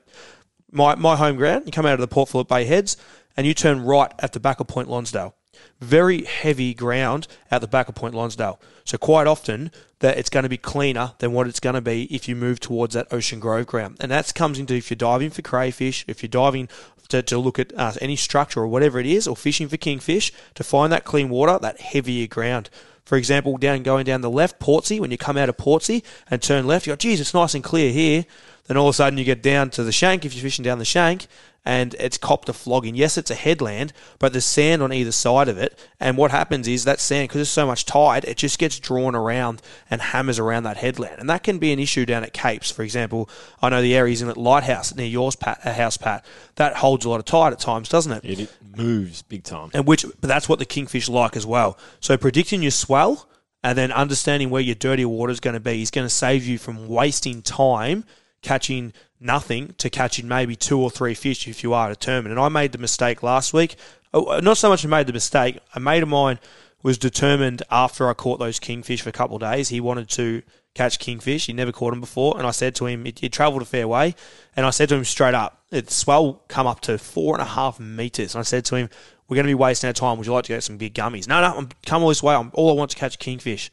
my 0.77 0.95
my 0.95 1.17
home 1.17 1.37
ground, 1.37 1.65
you 1.67 1.73
come 1.73 1.87
out 1.87 1.95
of 1.95 2.01
the 2.01 2.09
Port 2.09 2.29
Phillip 2.29 2.49
Bay 2.49 2.65
Heads, 2.65 2.97
and 3.37 3.47
you 3.47 3.55
turn 3.55 3.83
right 3.83 4.13
at 4.19 4.33
the 4.33 4.41
back 4.41 4.61
of 4.61 4.67
Point 4.67 4.89
Lonsdale 4.89 5.35
very 5.81 6.25
heavy 6.25 6.75
ground 6.75 7.27
at 7.51 7.61
the 7.61 7.67
back 7.67 7.89
of 7.89 7.95
Point 7.95 8.15
Lonsdale. 8.15 8.61
So 8.85 8.99
quite 8.99 9.27
often 9.27 9.71
that 10.01 10.19
it's 10.19 10.31
going 10.31 10.43
to 10.43 10.49
be 10.49 10.59
cleaner 10.59 11.13
than 11.19 11.33
what 11.33 11.47
it's 11.47 11.61
going 11.61 11.75
to 11.75 11.81
be 11.81 12.05
if 12.15 12.29
you 12.29 12.37
move 12.37 12.61
towards 12.61 12.95
that 12.95 13.13
Ocean 13.13 13.41
Grove 13.41 13.67
ground. 13.67 13.97
And 14.01 14.11
that 14.11 14.35
comes 14.35 14.59
into 14.59 14.75
if 14.75 14.91
you're 14.91 14.97
diving 14.97 15.31
for 15.31 15.43
crayfish, 15.43 16.05
if 16.09 16.23
you're 16.23 16.29
diving 16.29 16.69
to, 17.09 17.23
to 17.23 17.39
look 17.39 17.59
at 17.59 17.73
uh, 17.77 17.93
any 18.01 18.17
structure 18.17 18.61
or 18.61 18.69
whatever 18.69 18.99
it 18.99 19.07
is, 19.07 19.27
or 19.29 19.37
fishing 19.37 19.69
for 19.69 19.77
kingfish, 19.77 20.33
to 20.55 20.65
find 20.65 20.93
that 20.93 21.05
clean 21.05 21.29
water, 21.29 21.59
that 21.61 21.81
heavier 21.81 22.27
ground. 22.27 22.69
For 23.07 23.17
example, 23.17 23.57
down 23.57 23.85
going 23.85 24.05
down 24.05 24.21
the 24.21 24.31
left, 24.31 24.59
Portsea, 24.59 25.01
when 25.01 25.13
you 25.13 25.17
come 25.17 25.39
out 25.39 25.49
of 25.49 25.57
Portsea 25.57 26.03
and 26.29 26.43
turn 26.43 26.67
left, 26.67 26.87
you 26.87 26.93
go, 26.93 26.97
geez, 26.97 27.21
it's 27.21 27.33
nice 27.33 27.55
and 27.55 27.65
clear 27.65 27.93
here. 27.93 28.27
Then 28.67 28.77
all 28.77 28.89
of 28.89 28.95
a 28.95 28.97
sudden 28.97 29.17
you 29.17 29.25
get 29.25 29.43
down 29.43 29.71
to 29.71 29.85
the 29.85 29.93
shank 29.93 30.25
if 30.25 30.35
you're 30.35 30.43
fishing 30.43 30.65
down 30.65 30.81
the 30.81 30.85
shank 30.85 31.29
and 31.67 31.95
it's 31.99 32.17
copped 32.17 32.49
a 32.49 32.53
flogging. 32.53 32.95
Yes, 32.95 33.19
it's 33.19 33.31
a 33.31 33.35
headland, 33.35 33.93
but 34.21 34.33
there's 34.33 34.45
sand 34.45 34.83
on 34.83 34.93
either 34.93 35.11
side 35.11 35.49
of 35.49 35.59
it. 35.59 35.77
And 35.99 36.17
what 36.17 36.31
happens 36.31 36.69
is 36.69 36.85
that 36.85 37.01
sand, 37.01 37.25
because 37.25 37.41
there's 37.41 37.49
so 37.49 37.67
much 37.67 37.85
tide, 37.85 38.25
it 38.25 38.37
just 38.37 38.61
gets 38.61 38.79
drawn 38.79 39.17
around 39.17 39.61
and 39.91 40.01
hammers 40.01 40.39
around 40.39 40.63
that 40.63 40.77
headland. 40.77 41.17
And 41.19 41.29
that 41.29 41.43
can 41.43 41.59
be 41.59 41.73
an 41.73 41.81
issue 41.81 42.07
down 42.07 42.23
at 42.23 42.33
Capes. 42.33 42.71
For 42.71 42.85
example, 42.85 43.29
I 43.61 43.69
know 43.69 43.83
the 43.83 43.97
areas 43.97 44.23
in 44.23 44.29
at 44.29 44.37
Lighthouse 44.37 44.95
near 44.95 45.09
yours, 45.09 45.35
Pat, 45.35 45.59
uh, 45.65 45.73
house, 45.73 45.97
Pat, 45.97 46.25
that 46.55 46.77
holds 46.77 47.05
a 47.05 47.11
lot 47.11 47.19
of 47.19 47.27
tide 47.27 47.53
at 47.53 47.59
times, 47.59 47.89
doesn't 47.89 48.13
it? 48.13 48.25
It, 48.25 48.41
it 48.43 48.51
moves 48.77 49.23
big 49.23 49.43
time. 49.43 49.71
And 49.75 49.89
which, 49.89 50.05
but 50.05 50.29
that's 50.29 50.49
what 50.49 50.61
the 50.61 50.65
kingfish 50.65 51.09
like 51.09 51.37
as 51.37 51.45
well. 51.45 51.77
So 51.99 52.17
predicting 52.17 52.63
your 52.63 52.71
swell 52.71 53.29
and 53.65 53.77
then 53.77 53.91
understanding 53.91 54.51
where 54.51 54.63
your 54.63 54.77
dirty 54.77 55.05
water 55.05 55.33
is 55.33 55.41
going 55.41 55.55
to 55.55 55.61
be 55.61 55.83
is 55.83 55.91
going 55.91 56.07
to 56.07 56.15
save 56.15 56.47
you 56.47 56.59
from 56.59 56.87
wasting 56.87 57.43
time 57.43 58.05
catching 58.47 58.93
nothing 59.21 59.75
to 59.79 59.91
catching 59.91 60.29
maybe 60.29 60.57
two 60.57 60.81
or 60.81 60.91
three 60.91 61.15
fish 61.15 61.49
if 61.49 61.63
you 61.63 61.73
are 61.73 61.89
determined. 61.89 62.33
And 62.33 62.41
I 62.41 62.49
made 62.49 62.73
the 62.73 62.79
mistake 62.79 63.23
last 63.23 63.53
week. 63.53 63.77
Oh, 64.13 64.25
uh, 64.27 64.41
Not 64.41 64.59
so 64.59 64.69
much 64.69 64.85
I 64.85 64.89
made 64.89 65.07
the 65.07 65.13
mistake. 65.13 65.59
A 65.75 65.81
mate 65.81 66.03
of 66.03 66.09
mine 66.09 66.39
was 66.83 66.99
determined 66.99 67.63
after 67.71 68.09
I 68.09 68.15
caught 68.15 68.39
those 68.39 68.59
kingfish 68.59 69.03
for 69.03 69.09
a 69.09 69.13
couple 69.13 69.37
of 69.37 69.43
days. 69.43 69.71
He 69.71 69.81
wanted 69.81 70.09
to 70.11 70.43
catch 70.75 70.99
kingfish. 70.99 71.47
He 71.47 71.53
never 71.53 71.73
caught 71.73 71.91
them 71.91 72.01
before. 72.01 72.37
And 72.37 72.47
I 72.47 72.51
said 72.51 72.75
to 72.77 72.87
him, 72.87 73.05
he, 73.05 73.15
he 73.19 73.29
travelled 73.29 73.63
a 73.63 73.67
fair 73.67 73.89
way. 73.89 74.15
And 74.55 74.67
I 74.67 74.71
said 74.71 74.89
to 74.91 74.95
him 74.95 75.05
straight 75.05 75.35
up, 75.35 75.63
it 75.71 75.91
swell 75.91 76.43
come 76.49 76.67
up 76.67 76.81
to 76.83 76.99
four 76.99 77.35
and 77.35 77.43
a 77.43 77.47
half 77.47 77.81
metres. 77.81 78.35
And 78.35 78.41
I 78.41 78.45
said 78.45 78.65
to 78.67 78.77
him, 78.77 78.91
we're 79.29 79.35
going 79.35 79.47
to 79.47 79.51
be 79.51 79.55
wasting 79.55 79.89
our 79.89 79.95
time. 79.95 80.19
Would 80.19 80.27
you 80.27 80.33
like 80.33 80.45
to 80.45 80.53
get 80.53 80.63
some 80.63 80.77
big 80.77 80.95
gummies? 80.95 81.27
No, 81.27 81.41
no, 81.41 81.57
I'm 81.57 81.69
come 81.85 82.03
all 82.03 82.11
this 82.11 82.23
way. 82.23 82.35
I'm, 82.35 82.51
all 82.55 82.71
I 82.71 82.75
want 82.75 82.91
to 82.93 82.97
catch 82.97 83.19
kingfish. 83.19 83.73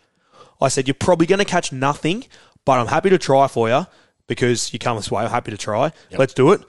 I 0.59 0.69
said, 0.69 0.87
you're 0.87 0.95
probably 0.95 1.27
going 1.27 1.39
to 1.39 1.45
catch 1.45 1.71
nothing, 1.71 2.25
but 2.65 2.79
I'm 2.79 2.87
happy 2.87 3.09
to 3.09 3.17
try 3.17 3.47
for 3.47 3.69
you 3.69 3.85
because 4.27 4.71
you 4.73 4.79
come 4.79 4.97
this 4.97 5.11
way. 5.11 5.23
I'm 5.23 5.29
happy 5.29 5.51
to 5.51 5.57
try. 5.57 5.91
Let's 6.11 6.33
do 6.33 6.51
it. 6.51 6.61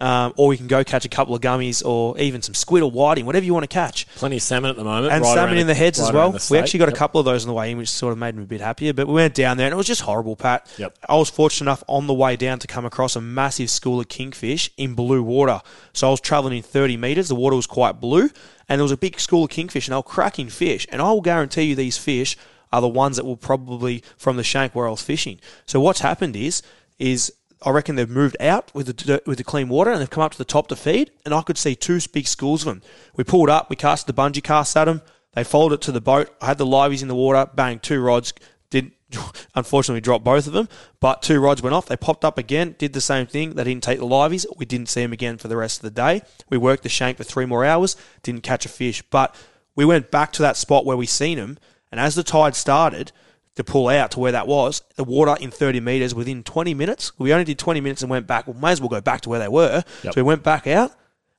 Um, 0.00 0.32
or 0.38 0.48
we 0.48 0.56
can 0.56 0.66
go 0.66 0.82
catch 0.82 1.04
a 1.04 1.10
couple 1.10 1.34
of 1.34 1.42
gummies 1.42 1.84
or 1.84 2.16
even 2.18 2.40
some 2.40 2.54
squid 2.54 2.82
or 2.82 2.90
whiting, 2.90 3.26
whatever 3.26 3.44
you 3.44 3.52
want 3.52 3.64
to 3.64 3.74
catch. 3.74 4.08
Plenty 4.16 4.36
of 4.36 4.42
salmon 4.42 4.70
at 4.70 4.76
the 4.76 4.84
moment. 4.84 5.12
And 5.12 5.22
right 5.22 5.34
salmon 5.34 5.58
in 5.58 5.66
the 5.66 5.74
heads 5.74 5.98
right 5.98 6.08
as 6.08 6.14
well. 6.14 6.38
We 6.50 6.58
actually 6.58 6.78
got 6.78 6.88
a 6.88 6.92
couple 6.92 7.20
of 7.20 7.26
those 7.26 7.44
on 7.44 7.48
the 7.48 7.54
way 7.54 7.70
in, 7.70 7.76
which 7.76 7.90
sort 7.90 8.12
of 8.12 8.18
made 8.18 8.34
me 8.34 8.44
a 8.44 8.46
bit 8.46 8.62
happier. 8.62 8.94
But 8.94 9.08
we 9.08 9.14
went 9.14 9.34
down 9.34 9.58
there 9.58 9.66
and 9.66 9.74
it 9.74 9.76
was 9.76 9.86
just 9.86 10.00
horrible, 10.00 10.36
Pat. 10.36 10.66
Yep. 10.78 10.96
I 11.06 11.16
was 11.16 11.28
fortunate 11.28 11.66
enough 11.66 11.84
on 11.86 12.06
the 12.06 12.14
way 12.14 12.36
down 12.36 12.58
to 12.60 12.66
come 12.66 12.86
across 12.86 13.14
a 13.14 13.20
massive 13.20 13.68
school 13.68 14.00
of 14.00 14.08
kingfish 14.08 14.70
in 14.78 14.94
blue 14.94 15.22
water. 15.22 15.60
So 15.92 16.08
I 16.08 16.10
was 16.10 16.22
travelling 16.22 16.56
in 16.56 16.62
30 16.62 16.96
metres. 16.96 17.28
The 17.28 17.34
water 17.34 17.56
was 17.56 17.66
quite 17.66 18.00
blue. 18.00 18.30
And 18.70 18.78
there 18.78 18.84
was 18.84 18.92
a 18.92 18.96
big 18.96 19.20
school 19.20 19.44
of 19.44 19.50
kingfish 19.50 19.86
and 19.86 19.92
they 19.92 19.98
were 19.98 20.02
cracking 20.02 20.48
fish. 20.48 20.86
And 20.90 21.02
I 21.02 21.10
will 21.10 21.20
guarantee 21.20 21.64
you 21.64 21.74
these 21.74 21.98
fish 21.98 22.38
are 22.72 22.80
the 22.80 22.88
ones 22.88 23.16
that 23.16 23.24
will 23.24 23.36
probably 23.36 24.02
from 24.16 24.36
the 24.36 24.44
shank 24.44 24.74
where 24.74 24.86
I 24.86 24.90
was 24.90 25.02
fishing. 25.02 25.40
So 25.66 25.78
what's 25.80 26.00
happened 26.00 26.36
is, 26.36 26.62
is 27.00 27.32
I 27.62 27.70
reckon 27.70 27.96
they've 27.96 28.08
moved 28.08 28.36
out 28.40 28.72
with 28.74 28.86
the 28.86 29.22
with 29.26 29.38
the 29.38 29.44
clean 29.44 29.68
water 29.68 29.90
and 29.90 30.00
they've 30.00 30.08
come 30.08 30.22
up 30.22 30.32
to 30.32 30.38
the 30.38 30.44
top 30.44 30.68
to 30.68 30.76
feed. 30.76 31.10
And 31.24 31.34
I 31.34 31.42
could 31.42 31.58
see 31.58 31.74
two 31.74 31.98
big 32.12 32.26
schools 32.26 32.62
of 32.62 32.66
them. 32.66 32.82
We 33.16 33.24
pulled 33.24 33.50
up, 33.50 33.68
we 33.68 33.76
cast 33.76 34.06
the 34.06 34.12
bungee 34.12 34.42
cast 34.42 34.76
at 34.76 34.84
them. 34.84 35.02
They 35.34 35.44
followed 35.44 35.72
it 35.72 35.80
to 35.82 35.92
the 35.92 36.00
boat. 36.00 36.34
I 36.40 36.46
had 36.46 36.58
the 36.58 36.66
liveys 36.66 37.02
in 37.02 37.08
the 37.08 37.14
water, 37.14 37.50
bang, 37.54 37.78
two 37.78 38.00
rods. 38.00 38.32
Did 38.70 38.92
unfortunately 39.54 40.00
dropped 40.00 40.24
both 40.24 40.46
of 40.46 40.52
them, 40.52 40.68
but 41.00 41.22
two 41.22 41.40
rods 41.40 41.62
went 41.62 41.74
off. 41.74 41.86
They 41.86 41.96
popped 41.96 42.24
up 42.24 42.38
again, 42.38 42.76
did 42.78 42.92
the 42.92 43.00
same 43.00 43.26
thing. 43.26 43.54
They 43.54 43.64
didn't 43.64 43.82
take 43.82 43.98
the 43.98 44.06
liveys. 44.06 44.46
We 44.56 44.64
didn't 44.64 44.88
see 44.88 45.02
them 45.02 45.12
again 45.12 45.36
for 45.38 45.48
the 45.48 45.56
rest 45.56 45.78
of 45.78 45.82
the 45.82 45.90
day. 45.90 46.22
We 46.48 46.56
worked 46.56 46.84
the 46.84 46.88
shank 46.88 47.16
for 47.16 47.24
three 47.24 47.46
more 47.46 47.64
hours, 47.64 47.96
didn't 48.22 48.44
catch 48.44 48.64
a 48.64 48.68
fish. 48.68 49.02
But 49.02 49.34
we 49.74 49.84
went 49.84 50.10
back 50.10 50.32
to 50.34 50.42
that 50.42 50.56
spot 50.56 50.86
where 50.86 50.96
we 50.96 51.06
seen 51.06 51.38
them, 51.38 51.58
and 51.90 52.00
as 52.00 52.14
the 52.14 52.22
tide 52.22 52.54
started 52.54 53.10
to 53.56 53.64
pull 53.64 53.88
out 53.88 54.12
to 54.12 54.20
where 54.20 54.32
that 54.32 54.46
was, 54.46 54.82
the 54.96 55.04
water 55.04 55.36
in 55.40 55.50
30 55.50 55.80
metres 55.80 56.14
within 56.14 56.42
20 56.42 56.74
minutes. 56.74 57.12
We 57.18 57.32
only 57.32 57.44
did 57.44 57.58
20 57.58 57.80
minutes 57.80 58.02
and 58.02 58.10
went 58.10 58.26
back. 58.26 58.46
We 58.46 58.54
may 58.54 58.72
as 58.72 58.80
well 58.80 58.88
go 58.88 59.00
back 59.00 59.22
to 59.22 59.28
where 59.28 59.40
they 59.40 59.48
were. 59.48 59.84
Yep. 60.04 60.14
So 60.14 60.20
we 60.20 60.22
went 60.22 60.42
back 60.42 60.66
out 60.66 60.92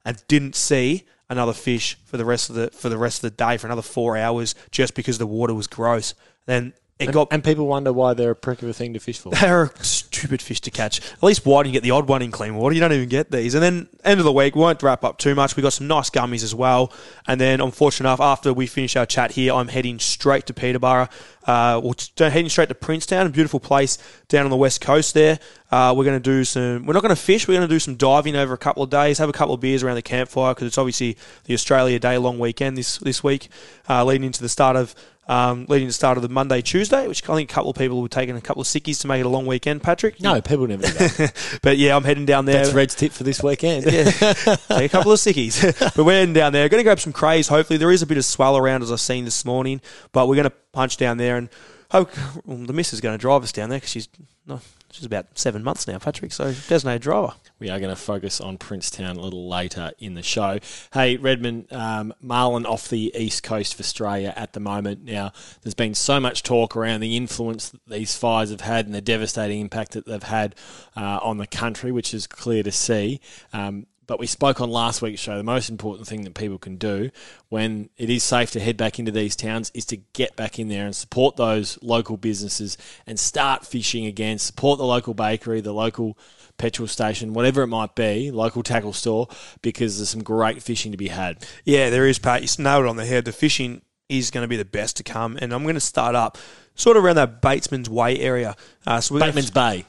and 0.05 0.21
didn't 0.27 0.55
see 0.55 1.05
another 1.29 1.53
fish 1.53 1.97
for 2.05 2.17
the 2.17 2.25
rest 2.25 2.49
of 2.49 2.55
the 2.55 2.69
for 2.71 2.89
the 2.89 2.97
rest 2.97 3.23
of 3.23 3.31
the 3.31 3.37
day 3.37 3.55
for 3.57 3.67
another 3.67 3.81
four 3.81 4.17
hours 4.17 4.53
just 4.69 4.93
because 4.95 5.17
the 5.17 5.27
water 5.27 5.53
was 5.53 5.67
gross. 5.67 6.13
Then 6.45 6.73
it 7.01 7.05
And, 7.05 7.13
got 7.13 7.27
and 7.31 7.43
people 7.43 7.67
wonder 7.67 7.91
why 7.91 8.13
they're 8.13 8.31
a 8.31 8.35
prick 8.35 8.61
of 8.61 8.69
a 8.69 8.73
thing 8.73 8.93
to 8.93 8.99
fish 8.99 9.19
for. 9.19 9.31
they're 9.41 9.63
a 9.63 9.83
stupid 9.83 10.41
fish 10.41 10.61
to 10.61 10.71
catch. 10.71 10.99
At 11.13 11.23
least 11.23 11.45
white, 11.45 11.65
you 11.65 11.71
get 11.71 11.83
the 11.83 11.91
odd 11.91 12.07
one 12.07 12.21
in 12.21 12.31
clean 12.31 12.55
water. 12.55 12.75
You 12.75 12.79
don't 12.79 12.93
even 12.93 13.09
get 13.09 13.31
these. 13.31 13.55
And 13.55 13.63
then 13.63 13.89
end 14.03 14.19
of 14.19 14.23
the 14.23 14.31
week, 14.31 14.55
we 14.55 14.61
won't 14.61 14.81
wrap 14.83 15.03
up 15.03 15.17
too 15.17 15.33
much. 15.33 15.55
We 15.55 15.63
got 15.63 15.73
some 15.73 15.87
nice 15.87 16.09
gummies 16.09 16.43
as 16.43 16.53
well. 16.53 16.93
And 17.27 17.41
then, 17.41 17.59
unfortunate 17.59 18.07
enough, 18.07 18.21
after 18.21 18.53
we 18.53 18.67
finish 18.67 18.95
our 18.95 19.05
chat 19.05 19.31
here, 19.31 19.53
I'm 19.53 19.67
heading 19.67 19.99
straight 19.99 20.45
to 20.45 20.53
Peterborough. 20.53 21.09
Uh, 21.45 21.81
t- 21.95 22.23
heading 22.23 22.49
straight 22.49 22.69
to 22.69 22.75
Princetown, 22.75 23.25
a 23.25 23.29
beautiful 23.29 23.59
place 23.59 23.97
down 24.27 24.43
on 24.43 24.51
the 24.51 24.57
west 24.57 24.79
coast 24.79 25.15
there. 25.15 25.39
Uh, 25.71 25.93
we're 25.95 26.03
going 26.03 26.21
to 26.21 26.29
do 26.29 26.43
some. 26.43 26.85
We're 26.85 26.93
not 26.93 27.01
going 27.01 27.15
to 27.15 27.21
fish. 27.21 27.47
We're 27.47 27.55
going 27.55 27.67
to 27.67 27.73
do 27.73 27.79
some 27.79 27.95
diving 27.95 28.35
over 28.35 28.53
a 28.53 28.57
couple 28.57 28.83
of 28.83 28.91
days. 28.91 29.17
Have 29.17 29.29
a 29.29 29.33
couple 29.33 29.55
of 29.55 29.61
beers 29.61 29.81
around 29.81 29.95
the 29.95 30.01
campfire 30.03 30.53
because 30.53 30.67
it's 30.67 30.77
obviously 30.77 31.17
the 31.45 31.53
Australia 31.55 31.97
Day 31.97 32.17
long 32.17 32.37
weekend 32.37 32.77
this 32.77 32.97
this 32.99 33.23
week, 33.23 33.49
uh, 33.89 34.05
leading 34.05 34.25
into 34.25 34.41
the 34.41 34.49
start 34.49 34.75
of 34.75 34.93
um, 35.27 35.65
leading 35.69 35.87
to 35.87 35.89
the 35.89 35.93
start 35.93 36.17
of 36.17 36.23
the 36.23 36.29
Monday 36.29 36.61
Tuesday, 36.61 37.07
which 37.07 37.27
I 37.29 37.35
think 37.35 37.51
a 37.51 37.53
couple 37.53 37.71
of 37.71 37.77
people 37.77 38.01
were 38.01 38.09
taking 38.09 38.35
a 38.35 38.41
couple 38.41 38.61
of 38.61 38.67
sickies 38.67 39.01
to 39.01 39.07
make 39.07 39.19
it 39.19 39.25
a 39.25 39.29
long 39.29 39.45
weekend. 39.45 39.83
Patrick, 39.83 40.19
No, 40.21 40.41
people 40.41 40.67
never 40.67 40.83
do 40.83 40.91
that. 40.91 41.59
but 41.61 41.77
yeah, 41.77 41.95
I'm 41.95 42.03
heading 42.03 42.25
down 42.25 42.45
there. 42.45 42.63
That's 42.63 42.73
Red's 42.73 42.95
tip 42.95 43.11
for 43.11 43.23
this 43.23 43.41
weekend. 43.41 43.85
Yeah, 43.85 44.03
take 44.11 44.85
a 44.85 44.89
couple 44.89 45.11
of 45.11 45.19
sickies. 45.19 45.61
but 45.95 46.03
we're 46.03 46.19
heading 46.19 46.33
down 46.33 46.53
there. 46.53 46.67
Going 46.69 46.79
to 46.79 46.83
grab 46.83 46.99
some 46.99 47.13
crays. 47.13 47.47
Hopefully, 47.47 47.77
there 47.77 47.91
is 47.91 48.01
a 48.01 48.07
bit 48.07 48.17
of 48.17 48.25
swell 48.25 48.57
around 48.57 48.83
as 48.83 48.91
I've 48.91 48.99
seen 48.99 49.25
this 49.25 49.45
morning. 49.45 49.81
But 50.11 50.27
we're 50.27 50.35
going 50.35 50.49
to 50.49 50.55
punch 50.73 50.97
down 50.97 51.17
there 51.17 51.37
and 51.37 51.49
hope 51.91 52.09
well, 52.45 52.57
the 52.57 52.73
miss 52.73 52.93
is 52.93 53.01
going 53.01 53.17
to 53.17 53.21
drive 53.21 53.43
us 53.43 53.51
down 53.51 53.69
there 53.69 53.77
because 53.77 53.91
she's 53.91 54.09
no, 54.47 54.59
she's 54.91 55.05
about 55.05 55.37
seven 55.37 55.63
months 55.63 55.87
now, 55.87 55.97
Patrick. 55.97 56.31
So 56.31 56.53
no 56.83 56.97
driver. 56.97 57.33
We 57.59 57.69
are 57.69 57.79
going 57.79 57.93
to 57.93 58.01
focus 58.01 58.41
on 58.41 58.57
Princetown 58.57 59.17
a 59.17 59.21
little 59.21 59.47
later 59.47 59.91
in 59.99 60.15
the 60.15 60.23
show. 60.23 60.59
Hey, 60.93 61.17
Redmond, 61.17 61.71
um, 61.71 62.13
marlin 62.21 62.65
off 62.65 62.89
the 62.89 63.11
east 63.15 63.43
coast 63.43 63.75
of 63.75 63.79
Australia 63.79 64.33
at 64.35 64.53
the 64.53 64.59
moment. 64.59 65.03
Now, 65.03 65.31
there's 65.61 65.75
been 65.75 65.93
so 65.93 66.19
much 66.19 66.43
talk 66.43 66.75
around 66.75 67.01
the 67.01 67.15
influence 67.15 67.69
that 67.69 67.85
these 67.87 68.15
fires 68.15 68.49
have 68.49 68.61
had 68.61 68.85
and 68.85 68.95
the 68.95 69.01
devastating 69.01 69.61
impact 69.61 69.91
that 69.91 70.05
they've 70.05 70.23
had 70.23 70.55
uh, 70.95 71.19
on 71.21 71.37
the 71.37 71.47
country, 71.47 71.91
which 71.91 72.13
is 72.13 72.27
clear 72.27 72.63
to 72.63 72.71
see. 72.71 73.21
Um, 73.53 73.85
but 74.11 74.19
we 74.19 74.27
spoke 74.27 74.59
on 74.59 74.69
last 74.69 75.01
week's 75.01 75.21
show. 75.21 75.37
The 75.37 75.43
most 75.43 75.69
important 75.69 76.05
thing 76.05 76.25
that 76.25 76.33
people 76.33 76.57
can 76.57 76.75
do 76.75 77.11
when 77.47 77.89
it 77.95 78.09
is 78.09 78.23
safe 78.23 78.51
to 78.51 78.59
head 78.59 78.75
back 78.75 78.99
into 78.99 79.09
these 79.09 79.37
towns 79.37 79.71
is 79.73 79.85
to 79.85 79.95
get 80.11 80.35
back 80.35 80.59
in 80.59 80.67
there 80.67 80.85
and 80.85 80.93
support 80.93 81.37
those 81.37 81.79
local 81.81 82.17
businesses 82.17 82.77
and 83.07 83.17
start 83.17 83.65
fishing 83.65 84.05
again. 84.05 84.37
Support 84.37 84.79
the 84.79 84.85
local 84.85 85.13
bakery, 85.13 85.61
the 85.61 85.71
local 85.71 86.17
petrol 86.57 86.89
station, 86.89 87.33
whatever 87.33 87.61
it 87.61 87.67
might 87.67 87.95
be, 87.95 88.31
local 88.31 88.63
tackle 88.63 88.91
store, 88.91 89.29
because 89.61 89.95
there's 89.95 90.09
some 90.09 90.23
great 90.23 90.61
fishing 90.61 90.91
to 90.91 90.97
be 90.97 91.07
had. 91.07 91.47
Yeah, 91.63 91.89
there 91.89 92.05
is, 92.05 92.19
Pat. 92.19 92.41
You 92.41 92.61
nailed 92.61 92.83
it 92.83 92.89
on 92.89 92.97
the 92.97 93.05
head. 93.05 93.23
The 93.23 93.31
fishing 93.31 93.81
is 94.09 94.29
going 94.29 94.43
to 94.43 94.49
be 94.49 94.57
the 94.57 94.65
best 94.65 94.97
to 94.97 95.03
come, 95.03 95.37
and 95.41 95.53
I'm 95.53 95.63
going 95.63 95.75
to 95.75 95.79
start 95.79 96.15
up 96.15 96.37
sort 96.75 96.97
of 96.97 97.05
around 97.05 97.15
that 97.15 97.41
Batesman's 97.41 97.89
Way 97.89 98.19
area. 98.19 98.57
Uh, 98.85 98.99
so 98.99 99.17
Bateman's 99.17 99.51
Bay. 99.51 99.85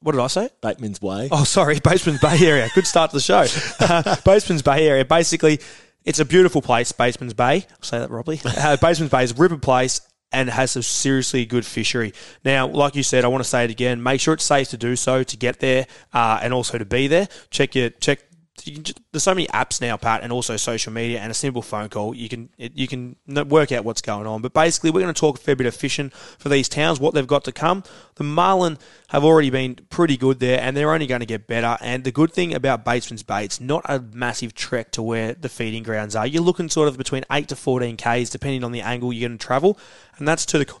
What 0.00 0.12
did 0.12 0.20
I 0.20 0.26
say? 0.26 0.48
Bateman's 0.60 1.00
Way. 1.00 1.28
Oh, 1.32 1.44
sorry, 1.44 1.80
Baseman's 1.80 2.20
Bay 2.20 2.38
Area. 2.40 2.68
Good 2.74 2.86
start 2.86 3.10
to 3.10 3.16
the 3.16 3.20
show. 3.20 3.46
Uh, 3.80 4.16
Baseman's 4.24 4.62
Bay 4.62 4.86
Area. 4.88 5.04
Basically, 5.04 5.60
it's 6.04 6.18
a 6.18 6.24
beautiful 6.24 6.62
place, 6.62 6.92
Baseman's 6.92 7.34
Bay. 7.34 7.66
I'll 7.70 7.82
say 7.82 7.98
that 7.98 8.08
properly. 8.08 8.40
Uh, 8.44 8.76
Baseman's 8.76 9.10
Bay 9.10 9.24
is 9.24 9.32
a 9.32 9.34
ripper 9.34 9.58
place 9.58 10.00
and 10.32 10.50
has 10.50 10.76
a 10.76 10.82
seriously 10.82 11.46
good 11.46 11.64
fishery. 11.64 12.12
Now, 12.44 12.66
like 12.66 12.96
you 12.96 13.02
said, 13.02 13.24
I 13.24 13.28
want 13.28 13.44
to 13.44 13.48
say 13.48 13.64
it 13.64 13.70
again. 13.70 14.02
Make 14.02 14.20
sure 14.20 14.34
it's 14.34 14.44
safe 14.44 14.68
to 14.70 14.76
do 14.76 14.96
so 14.96 15.22
to 15.22 15.36
get 15.36 15.60
there 15.60 15.86
uh, 16.12 16.40
and 16.42 16.52
also 16.52 16.78
to 16.78 16.84
be 16.84 17.06
there. 17.06 17.28
Check 17.50 17.74
your 17.74 17.90
check 17.90 18.20
you 18.64 18.74
can 18.74 18.84
just, 18.84 19.00
there's 19.12 19.22
so 19.22 19.34
many 19.34 19.46
apps 19.48 19.80
now, 19.80 19.96
Pat, 19.96 20.22
and 20.22 20.32
also 20.32 20.56
social 20.56 20.92
media 20.92 21.20
and 21.20 21.30
a 21.30 21.34
simple 21.34 21.62
phone 21.62 21.88
call. 21.88 22.14
You 22.14 22.28
can 22.28 22.48
it, 22.58 22.76
you 22.76 22.88
can 22.88 23.16
work 23.26 23.72
out 23.72 23.84
what's 23.84 24.00
going 24.00 24.26
on. 24.26 24.40
But 24.40 24.52
basically, 24.52 24.90
we're 24.90 25.02
going 25.02 25.12
to 25.12 25.20
talk 25.20 25.38
a 25.38 25.40
fair 25.40 25.56
bit 25.56 25.66
of 25.66 25.74
fishing 25.74 26.10
for 26.38 26.48
these 26.48 26.68
towns, 26.68 26.98
what 26.98 27.14
they've 27.14 27.26
got 27.26 27.44
to 27.44 27.52
come. 27.52 27.82
The 28.14 28.24
marlin 28.24 28.78
have 29.08 29.24
already 29.24 29.50
been 29.50 29.76
pretty 29.90 30.16
good 30.16 30.40
there, 30.40 30.60
and 30.60 30.76
they're 30.76 30.92
only 30.92 31.06
going 31.06 31.20
to 31.20 31.26
get 31.26 31.46
better. 31.46 31.76
And 31.80 32.04
the 32.04 32.12
good 32.12 32.32
thing 32.32 32.54
about 32.54 32.84
Batesman's 32.84 33.22
Bay, 33.22 33.44
it's 33.44 33.60
not 33.60 33.82
a 33.84 34.00
massive 34.00 34.54
trek 34.54 34.90
to 34.92 35.02
where 35.02 35.34
the 35.34 35.48
feeding 35.48 35.82
grounds 35.82 36.16
are. 36.16 36.26
You're 36.26 36.42
looking 36.42 36.68
sort 36.68 36.88
of 36.88 36.96
between 36.96 37.24
eight 37.30 37.48
to 37.48 37.56
fourteen 37.56 37.96
k's, 37.96 38.30
depending 38.30 38.64
on 38.64 38.72
the 38.72 38.80
angle 38.80 39.12
you're 39.12 39.28
going 39.28 39.38
to 39.38 39.46
travel, 39.46 39.78
and 40.18 40.26
that's 40.26 40.46
to 40.46 40.58
the 40.58 40.72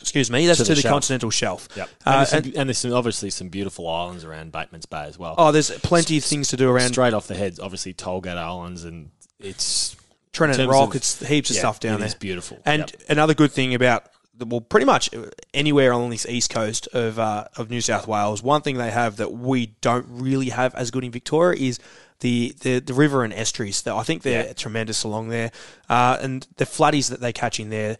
Excuse 0.00 0.30
me, 0.30 0.46
that's 0.46 0.58
to, 0.58 0.64
To 0.66 0.74
the, 0.74 0.82
the 0.82 0.88
continental 0.88 1.30
shelf. 1.30 1.68
Yep. 1.76 1.88
Uh, 2.04 2.10
and, 2.10 2.14
there's 2.18 2.28
some, 2.30 2.38
and- 2.38 2.54
and 2.56 2.68
there's 2.68 2.78
some, 2.78 2.92
obviously 2.92 3.30
some 3.30 3.48
beautiful 3.48 3.88
islands 3.88 4.24
around 4.24 4.52
Bateman's 4.52 4.86
Bay 4.86 5.04
as 5.04 5.18
well. 5.18 5.34
oh, 5.38 5.52
there's 5.52 5.70
plenty 5.80 6.18
of 6.18 6.24
things 6.24 6.48
to 6.48 6.56
do 6.56 6.70
around 6.70 6.90
Straight 6.90 7.14
off 7.14 7.26
the 7.26 7.34
heads, 7.34 7.58
obviously 7.58 7.94
Tollgate 7.94 8.36
Islands, 8.36 8.84
and 8.84 9.10
it's 9.40 9.96
Trinidad 10.32 10.60
in 10.60 10.68
Rock. 10.70 10.90
of- 10.90 10.96
it's 10.96 11.26
heaps 11.26 11.50
of 11.50 11.56
yeah, 11.56 11.60
stuff 11.60 11.80
down 11.80 11.98
there. 12.00 12.06
is 12.08 12.14
beautiful. 12.14 12.58
And 12.64 12.80
Yep. 12.82 12.90
another 13.08 13.34
good 13.34 13.52
thing 13.52 13.74
about 13.74 14.04
well, 14.38 14.60
pretty 14.60 14.84
much 14.84 15.08
anywhere 15.54 15.94
on 15.94 16.10
this 16.10 16.26
east 16.26 16.50
coast 16.50 16.88
of 16.92 17.18
uh, 17.18 17.46
of 17.56 17.70
New 17.70 17.80
South 17.80 18.06
Wales, 18.06 18.42
one 18.42 18.60
thing 18.60 18.76
they 18.76 18.90
have 18.90 19.16
that 19.16 19.32
we 19.32 19.68
don't 19.80 20.04
really 20.10 20.50
have 20.50 20.74
as 20.74 20.90
good 20.90 21.04
in 21.04 21.10
Victoria 21.10 21.58
is 21.58 21.78
the 22.20 22.54
the, 22.60 22.80
the 22.80 22.92
river 22.92 23.24
and 23.24 23.32
estuaries. 23.32 23.80
That 23.82 23.94
I 23.94 24.02
think 24.02 24.20
they're 24.22 24.44
Yeah. 24.48 24.52
tremendous 24.52 25.04
along 25.04 25.30
there, 25.30 25.52
uh, 25.88 26.18
and 26.20 26.46
the 26.58 26.66
flatties 26.66 27.08
that 27.08 27.20
they 27.20 27.32
catch 27.32 27.58
in 27.58 27.70
there. 27.70 27.96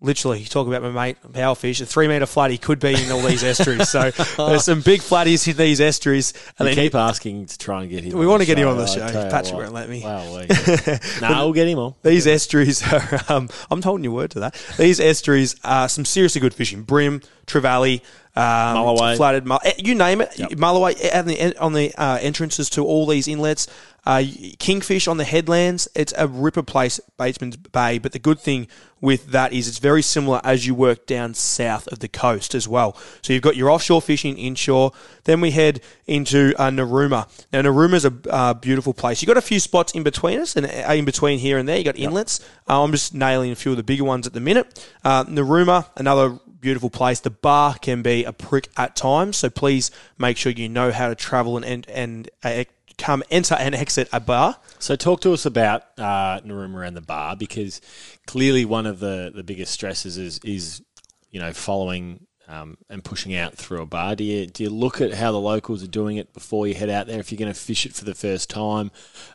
Literally, 0.00 0.38
you 0.38 0.46
talk 0.46 0.68
about 0.68 0.82
my 0.82 0.90
mate 0.90 1.16
powerfish. 1.32 1.80
A 1.80 1.86
three 1.86 2.06
meter 2.06 2.24
flat, 2.26 2.52
he 2.52 2.58
could 2.58 2.78
be 2.78 2.94
in 2.94 3.10
all 3.10 3.20
these 3.20 3.42
estuaries. 3.42 3.88
So 3.88 4.10
there's 4.36 4.64
some 4.64 4.80
big 4.80 5.00
flatties 5.00 5.48
in 5.48 5.56
these 5.56 5.80
estuaries. 5.80 6.34
And 6.58 6.68
you 6.68 6.74
then 6.76 6.84
keep 6.84 6.94
asking 6.94 7.46
to 7.46 7.58
try 7.58 7.82
and 7.82 7.90
get 7.90 8.04
him. 8.04 8.16
We 8.16 8.26
wanna 8.26 8.40
the 8.40 8.46
get 8.46 8.58
him 8.58 8.68
on 8.68 8.76
the 8.76 8.86
show. 8.86 9.00
Patrick 9.28 9.54
won't 9.54 9.72
let 9.72 9.88
me. 9.88 10.02
Wow, 10.02 10.36
we- 10.38 10.46
nah, 11.20 11.42
we'll 11.44 11.52
get 11.52 11.66
him 11.66 11.78
on. 11.80 11.94
These 12.04 12.28
estuaries 12.28 12.80
are, 12.92 13.20
um, 13.28 13.48
I'm 13.72 13.82
holding 13.82 14.04
your 14.04 14.12
word 14.12 14.30
to 14.32 14.40
that. 14.40 14.54
These 14.78 15.00
estuaries 15.00 15.56
are 15.64 15.88
some 15.88 16.04
seriously 16.04 16.40
good 16.40 16.54
fishing. 16.54 16.82
Bream, 16.82 17.20
Trevally, 17.46 18.02
um, 18.36 18.76
Mulloway. 18.76 19.44
Mull- 19.44 19.60
eh, 19.64 19.72
you 19.78 19.94
name 19.94 20.20
it. 20.20 20.30
Mulloway 20.30 20.96
eh, 21.00 21.18
on 21.18 21.26
the, 21.26 21.56
on 21.58 21.72
the 21.72 21.94
uh, 21.96 22.18
entrances 22.20 22.70
to 22.70 22.84
all 22.84 23.06
these 23.06 23.26
inlets. 23.28 23.66
Uh, 24.06 24.22
kingfish 24.58 25.06
on 25.06 25.18
the 25.18 25.24
headlands. 25.24 25.86
It's 25.94 26.14
a 26.16 26.26
ripper 26.26 26.62
place, 26.62 26.98
Batesman's 27.18 27.56
Bay. 27.56 27.98
But 27.98 28.12
the 28.12 28.18
good 28.18 28.40
thing 28.40 28.68
with 29.00 29.32
that 29.32 29.52
is 29.52 29.68
it's 29.68 29.78
very 29.78 30.00
similar 30.02 30.40
as 30.44 30.66
you 30.66 30.74
work 30.74 31.04
down 31.06 31.34
south 31.34 31.86
of 31.88 31.98
the 31.98 32.08
coast 32.08 32.54
as 32.54 32.66
well. 32.66 32.96
So 33.22 33.32
you've 33.32 33.42
got 33.42 33.56
your 33.56 33.70
offshore 33.70 34.00
fishing, 34.00 34.38
inshore. 34.38 34.92
Then 35.24 35.42
we 35.42 35.50
head 35.50 35.82
into 36.06 36.54
uh, 36.56 36.70
Narooma. 36.70 37.28
Now 37.52 37.60
Narooma's 37.62 38.06
a 38.06 38.14
uh, 38.30 38.54
beautiful 38.54 38.94
place. 38.94 39.20
You've 39.20 39.26
got 39.28 39.36
a 39.36 39.42
few 39.42 39.60
spots 39.60 39.92
in 39.92 40.04
between 40.04 40.40
us 40.40 40.56
and 40.56 40.64
uh, 40.64 40.92
in 40.92 41.04
between 41.04 41.38
here 41.38 41.58
and 41.58 41.68
there. 41.68 41.76
You 41.76 41.84
got 41.84 41.98
inlets. 41.98 42.40
Uh, 42.66 42.82
I'm 42.82 42.92
just 42.92 43.12
nailing 43.14 43.50
a 43.50 43.56
few 43.56 43.72
of 43.72 43.76
the 43.76 43.82
bigger 43.82 44.04
ones 44.04 44.26
at 44.26 44.32
the 44.32 44.40
minute. 44.40 44.88
Uh, 45.04 45.24
Narooma, 45.24 45.86
another 45.96 46.38
beautiful 46.60 46.90
place. 46.90 47.20
The 47.20 47.30
bar 47.30 47.74
can 47.74 48.02
be 48.02 48.24
a 48.24 48.32
prick 48.32 48.68
at 48.76 48.96
times, 48.96 49.36
so 49.36 49.50
please 49.50 49.90
make 50.18 50.36
sure 50.36 50.52
you 50.52 50.68
know 50.68 50.90
how 50.92 51.08
to 51.08 51.14
travel 51.14 51.56
and 51.56 51.64
and, 51.64 51.88
and 51.88 52.30
uh, 52.42 52.64
come 52.98 53.22
enter 53.30 53.54
and 53.54 53.74
exit 53.74 54.08
a 54.12 54.20
bar. 54.20 54.58
So 54.78 54.96
talk 54.96 55.20
to 55.22 55.32
us 55.32 55.46
about 55.46 55.84
uh, 55.96 56.40
Narooma 56.40 56.86
and 56.86 56.96
the 56.96 57.00
bar 57.00 57.36
because 57.36 57.80
clearly 58.26 58.64
one 58.64 58.86
of 58.86 58.98
the, 58.98 59.32
the 59.34 59.42
biggest 59.42 59.72
stresses 59.72 60.18
is 60.18 60.40
is 60.44 60.82
you 61.30 61.40
know 61.40 61.52
following 61.52 62.26
um, 62.48 62.78
and 62.88 63.04
pushing 63.04 63.34
out 63.34 63.54
through 63.54 63.82
a 63.82 63.86
bar. 63.86 64.16
Do 64.16 64.24
you 64.24 64.46
do 64.46 64.64
you 64.64 64.70
look 64.70 65.00
at 65.00 65.14
how 65.14 65.32
the 65.32 65.40
locals 65.40 65.82
are 65.82 65.88
doing 65.88 66.16
it 66.16 66.34
before 66.34 66.66
you 66.66 66.74
head 66.74 66.90
out 66.90 67.06
there? 67.06 67.20
If 67.20 67.30
you're 67.30 67.38
going 67.38 67.52
to 67.52 67.58
fish 67.58 67.86
it 67.86 67.94
for 67.94 68.04
the 68.04 68.14
first 68.14 68.50
time, 68.50 68.90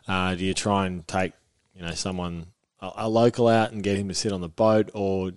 uh, 0.06 0.34
do 0.34 0.44
you 0.44 0.54
try 0.54 0.86
and 0.86 1.06
take 1.08 1.32
you 1.74 1.82
know 1.82 1.92
someone 1.92 2.46
a, 2.96 3.08
local 3.08 3.48
out 3.48 3.72
and 3.72 3.82
get 3.82 3.96
him 3.96 4.08
to 4.08 4.14
sit 4.14 4.32
on 4.32 4.40
the 4.40 4.48
boat, 4.48 4.90
or 4.94 5.32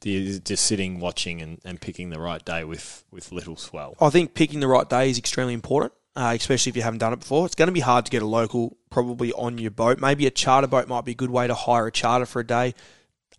do 0.00 0.10
you 0.10 0.38
just 0.38 0.64
sitting 0.66 1.00
watching 1.00 1.40
and, 1.42 1.60
and 1.64 1.80
picking 1.80 2.10
the 2.10 2.20
right 2.20 2.44
day 2.44 2.64
with 2.64 3.04
with 3.10 3.32
little 3.32 3.56
swell? 3.56 3.96
I 4.00 4.10
think 4.10 4.34
picking 4.34 4.60
the 4.60 4.68
right 4.68 4.88
day 4.88 5.10
is 5.10 5.18
extremely 5.18 5.54
important, 5.54 5.92
uh, 6.16 6.34
especially 6.38 6.70
if 6.70 6.76
you 6.76 6.82
haven't 6.82 6.98
done 6.98 7.12
it 7.12 7.20
before. 7.20 7.46
It's 7.46 7.54
going 7.54 7.68
to 7.68 7.72
be 7.72 7.80
hard 7.80 8.04
to 8.04 8.10
get 8.10 8.22
a 8.22 8.26
local 8.26 8.76
probably 8.90 9.32
on 9.32 9.58
your 9.58 9.70
boat. 9.70 10.00
Maybe 10.00 10.26
a 10.26 10.30
charter 10.30 10.66
boat 10.68 10.88
might 10.88 11.04
be 11.04 11.12
a 11.12 11.16
good 11.16 11.30
way 11.30 11.46
to 11.46 11.54
hire 11.54 11.86
a 11.86 11.92
charter 11.92 12.26
for 12.26 12.40
a 12.40 12.46
day, 12.46 12.74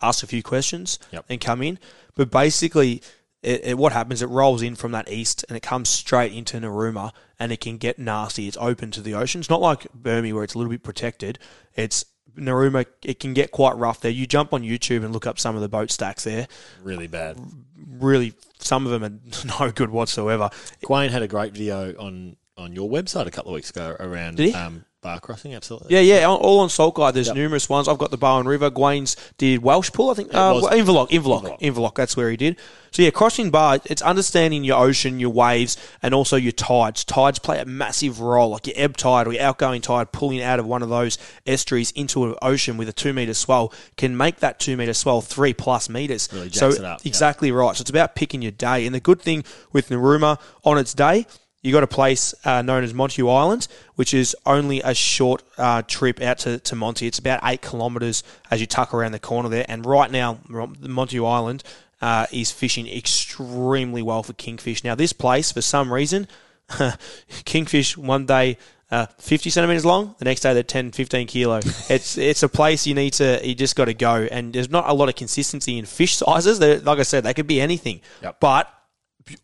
ask 0.01 0.23
a 0.23 0.27
few 0.27 0.43
questions, 0.43 0.99
Yep. 1.11 1.25
and 1.29 1.39
come 1.41 1.61
in. 1.61 1.79
But 2.15 2.31
basically, 2.31 3.01
it, 3.41 3.61
it, 3.63 3.77
what 3.77 3.93
happens? 3.93 4.21
It 4.21 4.27
rolls 4.29 4.61
in 4.61 4.75
from 4.75 4.91
that 4.93 5.09
east 5.09 5.45
and 5.47 5.55
it 5.55 5.61
comes 5.61 5.87
straight 5.89 6.33
into 6.33 6.57
Narooma, 6.59 7.11
and 7.39 7.51
it 7.51 7.59
can 7.61 7.77
get 7.77 7.99
nasty. 7.99 8.47
It's 8.47 8.57
open 8.59 8.89
to 8.91 9.01
the 9.01 9.13
ocean. 9.13 9.39
It's 9.41 9.49
not 9.49 9.61
like 9.61 9.87
Burmy 9.93 10.33
where 10.33 10.43
it's 10.43 10.55
a 10.55 10.57
little 10.57 10.71
bit 10.71 10.83
protected. 10.83 11.37
It's 11.75 12.05
Narooma. 12.35 12.85
It 13.03 13.19
can 13.19 13.33
get 13.33 13.51
quite 13.51 13.77
rough 13.77 14.01
there. 14.01 14.11
You 14.11 14.27
jump 14.27 14.53
on 14.53 14.63
YouTube 14.63 15.03
and 15.03 15.13
look 15.13 15.27
up 15.27 15.39
some 15.39 15.55
of 15.55 15.61
the 15.61 15.69
boat 15.69 15.91
stacks 15.91 16.23
there. 16.23 16.47
Really 16.83 17.07
bad. 17.07 17.39
Really, 17.77 18.33
some 18.59 18.85
of 18.85 18.91
them 18.91 19.03
are 19.03 19.65
no 19.65 19.71
good 19.71 19.89
whatsoever. 19.89 20.49
Gwayne 20.83 21.09
had 21.09 21.21
a 21.21 21.27
great 21.27 21.53
video 21.53 21.93
on 21.97 22.37
on 22.57 22.73
your 22.73 22.89
website 22.89 23.27
a 23.27 23.31
couple 23.31 23.51
of 23.51 23.55
weeks 23.55 23.69
ago 23.69 23.97
around 23.99 24.37
um, 24.55 24.85
bar 25.05 25.19
crossing. 25.19 25.53
Absolutely. 25.53 25.93
Yeah, 25.95 26.01
yeah, 26.01 26.25
all- 26.25 26.37
all 26.37 26.59
on 26.61 26.69
Salt 26.69 26.95
Guide. 26.95 27.13
There's 27.13 27.27
Yep. 27.27 27.35
numerous 27.35 27.69
ones. 27.69 27.87
I've 27.87 27.97
got 27.97 28.11
the 28.11 28.17
Bowen 28.17 28.47
River. 28.47 28.71
Gwaines 28.71 29.15
did 29.37 29.61
Welshpool, 29.61 30.11
I 30.11 30.15
think. 30.15 30.33
Uh, 30.33 30.53
was. 30.55 30.63
Inverloch, 30.73 31.09
Inverloch, 31.09 31.43
Inverloch. 31.43 31.59
Inverloch. 31.61 31.95
That's 31.95 32.17
where 32.17 32.29
he 32.31 32.37
did. 32.37 32.55
So 32.91 33.01
yeah, 33.01 33.09
crossing 33.09 33.49
bar. 33.49 33.79
It's 33.85 34.01
understanding 34.01 34.63
your 34.63 34.77
ocean, 34.79 35.19
your 35.19 35.29
waves, 35.29 35.75
and 36.01 36.13
also 36.13 36.37
your 36.37 36.53
tides. 36.53 37.03
Tides 37.03 37.39
play 37.39 37.59
a 37.59 37.65
massive 37.65 38.21
role, 38.21 38.49
like 38.51 38.67
your 38.67 38.75
ebb 38.77 38.95
tide 38.95 39.27
or 39.27 39.33
your 39.33 39.41
outgoing 39.43 39.81
tide 39.81 40.11
pulling 40.13 40.41
out 40.41 40.59
of 40.59 40.65
one 40.65 40.81
of 40.81 40.87
those 40.89 41.17
estuaries 41.45 41.91
into 41.91 42.23
an 42.23 42.35
ocean 42.41 42.77
with 42.77 42.87
a 42.87 42.93
two 42.93 43.11
meter 43.13 43.33
swell 43.33 43.73
can 43.97 44.15
make 44.15 44.37
that 44.39 44.59
two 44.59 44.77
meter 44.77 44.93
swell 44.93 45.19
three 45.21 45.53
plus 45.53 45.89
meters. 45.89 46.29
Really 46.31 46.49
so 46.51 46.69
jacks 46.69 46.79
it 46.79 46.85
up, 46.85 46.99
yeah. 47.03 47.09
exactly 47.09 47.51
right. 47.51 47.75
So 47.75 47.81
it's 47.81 47.89
about 47.89 48.15
picking 48.15 48.41
your 48.41 48.53
day. 48.53 48.85
And 48.85 48.95
the 48.95 49.01
good 49.01 49.21
thing 49.21 49.43
with 49.73 49.89
Narooma 49.89 50.39
on 50.63 50.77
its 50.77 50.93
day 50.93 51.25
you 51.65 51.71
got 51.71 51.81
a 51.81 51.87
place 51.87 52.35
uh, 52.45 52.61
known 52.61 52.83
as 52.83 52.93
Montague 52.93 53.27
Island, 53.27 53.67
which 53.95 54.13
is 54.13 54.35
only 54.45 54.81
a 54.81 54.93
short 54.93 55.41
uh, 55.57 55.81
trip 55.81 56.21
out 56.21 56.37
to, 56.39 56.59
to 56.59 56.75
Monty. 56.75 57.07
It's 57.07 57.17
about 57.17 57.39
eight 57.43 57.63
kilometres 57.63 58.23
as 58.51 58.61
you 58.61 58.67
tuck 58.67 58.93
around 58.93 59.13
the 59.13 59.19
corner 59.19 59.49
there. 59.49 59.65
And 59.67 59.83
right 59.83 60.11
now, 60.11 60.37
Montague 60.47 61.25
Island 61.25 61.63
uh, 62.01 62.27
is 62.31 62.51
fishing 62.51 62.87
extremely 62.87 64.03
well 64.03 64.21
for 64.21 64.33
kingfish. 64.33 64.83
Now, 64.83 64.93
this 64.93 65.11
place, 65.11 65.51
for 65.51 65.61
some 65.61 65.91
reason, 65.91 66.27
kingfish 67.45 67.97
one 67.97 68.27
day. 68.27 68.59
Uh, 68.91 69.07
50 69.17 69.49
centimeters 69.49 69.83
long. 69.83 70.13
The 70.19 70.25
next 70.25 70.41
day 70.41 70.53
they're 70.53 70.61
10, 70.61 70.91
15 70.91 71.25
kilo. 71.25 71.59
It's 71.89 72.19
it's 72.19 72.43
a 72.43 72.47
place 72.47 72.85
you 72.85 72.93
need 72.93 73.13
to. 73.13 73.41
You 73.43 73.55
just 73.55 73.75
got 73.75 73.85
to 73.85 73.95
go, 73.95 74.27
and 74.29 74.53
there's 74.53 74.69
not 74.69 74.87
a 74.87 74.93
lot 74.93 75.09
of 75.09 75.15
consistency 75.15 75.79
in 75.79 75.85
fish 75.85 76.17
sizes. 76.17 76.59
They're, 76.59 76.79
like 76.79 76.99
I 76.99 77.03
said, 77.03 77.23
they 77.23 77.33
could 77.33 77.47
be 77.47 77.59
anything. 77.59 78.01
Yep. 78.21 78.39
But 78.39 78.71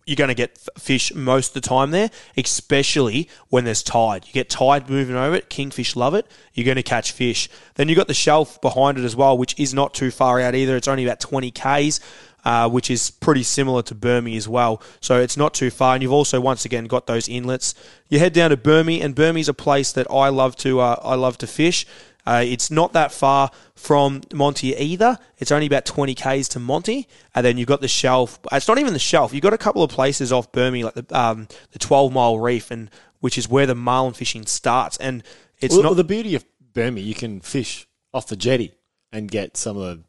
you're 0.05 0.15
going 0.15 0.27
to 0.27 0.35
get 0.35 0.57
fish 0.77 1.13
most 1.13 1.49
of 1.49 1.53
the 1.61 1.67
time 1.67 1.91
there, 1.91 2.11
especially 2.37 3.27
when 3.49 3.63
there's 3.63 3.81
tide. 3.81 4.25
You 4.27 4.33
get 4.33 4.49
tide 4.49 4.89
moving 4.89 5.15
over 5.15 5.35
it, 5.35 5.49
kingfish 5.49 5.95
love 5.95 6.13
it, 6.13 6.27
you're 6.53 6.65
going 6.65 6.75
to 6.75 6.83
catch 6.83 7.11
fish. 7.11 7.49
Then 7.75 7.89
you've 7.89 7.97
got 7.97 8.07
the 8.07 8.13
shelf 8.13 8.61
behind 8.61 8.99
it 8.99 9.03
as 9.03 9.15
well, 9.15 9.37
which 9.37 9.59
is 9.59 9.73
not 9.73 9.93
too 9.93 10.11
far 10.11 10.39
out 10.39 10.53
either. 10.53 10.75
It's 10.75 10.87
only 10.87 11.03
about 11.03 11.19
20 11.19 11.51
Ks, 11.51 11.99
uh, 12.43 12.69
which 12.69 12.91
is 12.91 13.11
pretty 13.11 13.43
similar 13.43 13.81
to 13.83 13.95
Burmy 13.95 14.37
as 14.37 14.47
well. 14.47 14.81
So 14.99 15.19
it's 15.19 15.37
not 15.37 15.53
too 15.53 15.71
far. 15.71 15.95
And 15.95 16.03
you've 16.03 16.11
also, 16.11 16.39
once 16.39 16.65
again, 16.65 16.85
got 16.85 17.07
those 17.07 17.27
inlets. 17.27 17.73
You 18.09 18.19
head 18.19 18.33
down 18.33 18.51
to 18.51 18.57
Burmy, 18.57 19.03
and 19.03 19.15
Burmy's 19.15 19.49
a 19.49 19.53
place 19.53 19.91
that 19.93 20.09
I 20.11 20.29
love 20.29 20.55
to, 20.57 20.79
uh, 20.79 20.99
I 21.01 21.15
love 21.15 21.37
to 21.39 21.47
fish. 21.47 21.87
Uh, 22.25 22.43
it's 22.45 22.69
not 22.69 22.93
that 22.93 23.11
far 23.11 23.51
from 23.75 24.21
Monty 24.33 24.75
either. 24.75 25.17
It's 25.37 25.51
only 25.51 25.65
about 25.65 25.85
20 25.85 26.13
k's 26.15 26.47
to 26.49 26.59
Monty, 26.59 27.07
and 27.33 27.45
then 27.45 27.57
you've 27.57 27.67
got 27.67 27.81
the 27.81 27.87
shelf. 27.87 28.39
It's 28.51 28.67
not 28.67 28.77
even 28.77 28.93
the 28.93 28.99
shelf. 28.99 29.33
You've 29.33 29.43
got 29.43 29.53
a 29.53 29.57
couple 29.57 29.83
of 29.83 29.89
places 29.89 30.31
off 30.31 30.51
Burmy, 30.51 30.83
like 30.83 30.93
the 30.93 31.05
um, 31.19 31.47
the 31.71 31.79
12 31.79 32.13
mile 32.13 32.39
reef, 32.39 32.71
and 32.71 32.89
which 33.19 33.37
is 33.37 33.47
where 33.47 33.65
the 33.65 33.75
marlin 33.75 34.13
fishing 34.13 34.45
starts. 34.45 34.97
And 34.97 35.23
it's 35.59 35.73
well, 35.73 35.83
not 35.83 35.89
well, 35.89 35.95
the 35.95 36.03
beauty 36.03 36.35
of 36.35 36.45
Burmy, 36.73 37.03
you 37.03 37.15
can 37.15 37.39
fish 37.41 37.87
off 38.13 38.27
the 38.27 38.35
jetty 38.35 38.73
and 39.11 39.29
get 39.29 39.57
some 39.57 39.77
of 39.77 39.83
the, 39.83 40.03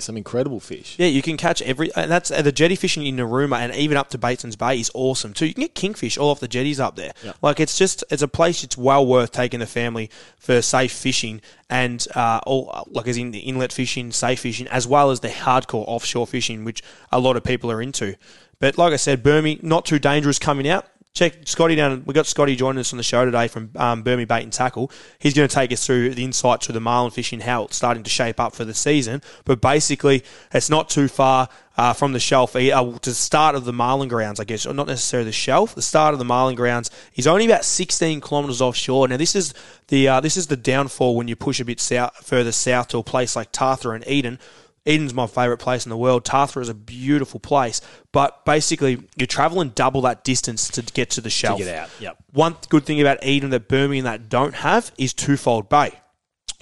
some 0.00 0.16
incredible 0.16 0.60
fish. 0.60 0.96
Yeah, 0.98 1.06
you 1.06 1.22
can 1.22 1.36
catch 1.36 1.62
every, 1.62 1.94
and 1.94 2.10
that's 2.10 2.30
uh, 2.30 2.42
the 2.42 2.52
jetty 2.52 2.76
fishing 2.76 3.06
in 3.06 3.16
Narooma 3.16 3.58
and 3.58 3.74
even 3.74 3.96
up 3.96 4.10
to 4.10 4.18
Bateson's 4.18 4.56
Bay 4.56 4.78
is 4.78 4.90
awesome 4.94 5.32
too. 5.32 5.46
You 5.46 5.54
can 5.54 5.62
get 5.62 5.74
kingfish 5.74 6.18
all 6.18 6.30
off 6.30 6.40
the 6.40 6.48
jetties 6.48 6.80
up 6.80 6.96
there. 6.96 7.12
Yeah. 7.24 7.32
Like 7.42 7.60
it's 7.60 7.76
just, 7.78 8.04
it's 8.10 8.22
a 8.22 8.28
place 8.28 8.64
it's 8.64 8.76
well 8.76 9.06
worth 9.06 9.32
taking 9.32 9.60
the 9.60 9.66
family 9.66 10.10
for 10.38 10.62
safe 10.62 10.92
fishing 10.92 11.40
and 11.68 12.06
uh, 12.14 12.40
all 12.46 12.86
like 12.90 13.08
as 13.08 13.16
in 13.16 13.30
the 13.30 13.40
inlet 13.40 13.72
fishing, 13.72 14.12
safe 14.12 14.40
fishing, 14.40 14.68
as 14.68 14.86
well 14.86 15.10
as 15.10 15.20
the 15.20 15.28
hardcore 15.28 15.84
offshore 15.86 16.26
fishing, 16.26 16.64
which 16.64 16.82
a 17.12 17.18
lot 17.18 17.36
of 17.36 17.44
people 17.44 17.70
are 17.70 17.82
into. 17.82 18.16
But 18.58 18.78
like 18.78 18.92
I 18.92 18.96
said, 18.96 19.22
Burmy 19.22 19.62
not 19.62 19.84
too 19.84 19.98
dangerous 19.98 20.38
coming 20.38 20.68
out. 20.68 20.86
Check 21.16 21.34
Scotty 21.46 21.74
down. 21.74 22.04
We 22.04 22.12
got 22.14 22.26
Scotty 22.26 22.54
joining 22.56 22.78
us 22.78 22.92
on 22.92 22.98
the 22.98 23.02
show 23.02 23.24
today 23.24 23.48
from 23.48 23.70
um, 23.76 24.02
Bait 24.02 24.30
and 24.30 24.52
Tackle. 24.52 24.90
He's 25.18 25.34
going 25.34 25.48
to 25.48 25.54
take 25.54 25.72
us 25.72 25.84
through 25.84 26.10
the 26.10 26.22
insights 26.22 26.66
to 26.66 26.72
the 26.72 26.80
marlin 26.80 27.10
fishing, 27.10 27.40
how 27.40 27.64
it's 27.64 27.76
starting 27.76 28.02
to 28.02 28.10
shape 28.10 28.38
up 28.38 28.54
for 28.54 28.64
the 28.64 28.74
season. 28.74 29.22
But 29.44 29.60
basically, 29.60 30.22
it's 30.52 30.68
not 30.68 30.90
too 30.90 31.08
far 31.08 31.48
uh, 31.78 31.94
from 31.94 32.12
the 32.12 32.20
shelf 32.20 32.54
uh, 32.54 32.60
to 32.60 33.10
the 33.10 33.14
start 33.14 33.54
of 33.54 33.64
the 33.64 33.72
marlin 33.72 34.08
grounds, 34.08 34.38
I 34.38 34.44
guess, 34.44 34.66
or 34.66 34.74
not 34.74 34.86
necessarily 34.86 35.26
the 35.26 35.32
shelf. 35.32 35.74
The 35.74 35.82
start 35.82 36.12
of 36.12 36.18
the 36.18 36.24
marlin 36.24 36.54
grounds 36.54 36.90
is 37.14 37.26
only 37.26 37.46
about 37.46 37.64
16 37.64 38.20
kilometres 38.20 38.60
offshore. 38.60 39.08
Now, 39.08 39.16
this 39.16 39.34
is 39.34 39.54
the 39.88 40.08
uh, 40.08 40.20
this 40.20 40.36
is 40.36 40.48
the 40.48 40.56
downfall 40.56 41.16
when 41.16 41.28
you 41.28 41.36
push 41.36 41.60
a 41.60 41.64
bit 41.64 41.80
south, 41.80 42.14
further 42.26 42.52
south 42.52 42.88
to 42.88 42.98
a 42.98 43.02
place 43.02 43.34
like 43.34 43.52
Tathra 43.52 43.94
and 43.94 44.06
Eden 44.06 44.38
Eden's 44.86 45.12
my 45.12 45.26
favourite 45.26 45.58
place 45.58 45.84
in 45.84 45.90
the 45.90 45.96
world. 45.96 46.24
Tathra 46.24 46.62
is 46.62 46.68
a 46.68 46.74
beautiful 46.74 47.40
place, 47.40 47.80
but 48.12 48.44
basically 48.44 49.02
you're 49.16 49.26
travelling 49.26 49.70
double 49.70 50.02
that 50.02 50.24
distance 50.24 50.68
to 50.70 50.82
get 50.82 51.10
to 51.10 51.20
the 51.20 51.30
shelf. 51.30 51.58
To 51.58 51.64
get 51.64 51.76
out, 51.76 51.90
yep. 51.98 52.16
One 52.32 52.56
good 52.68 52.84
thing 52.84 53.00
about 53.00 53.24
Eden 53.24 53.50
that 53.50 53.68
Bermagui 53.68 54.04
that 54.04 54.28
don't 54.28 54.54
have 54.54 54.92
is 54.96 55.12
Twofold 55.12 55.68
Bay. 55.68 55.92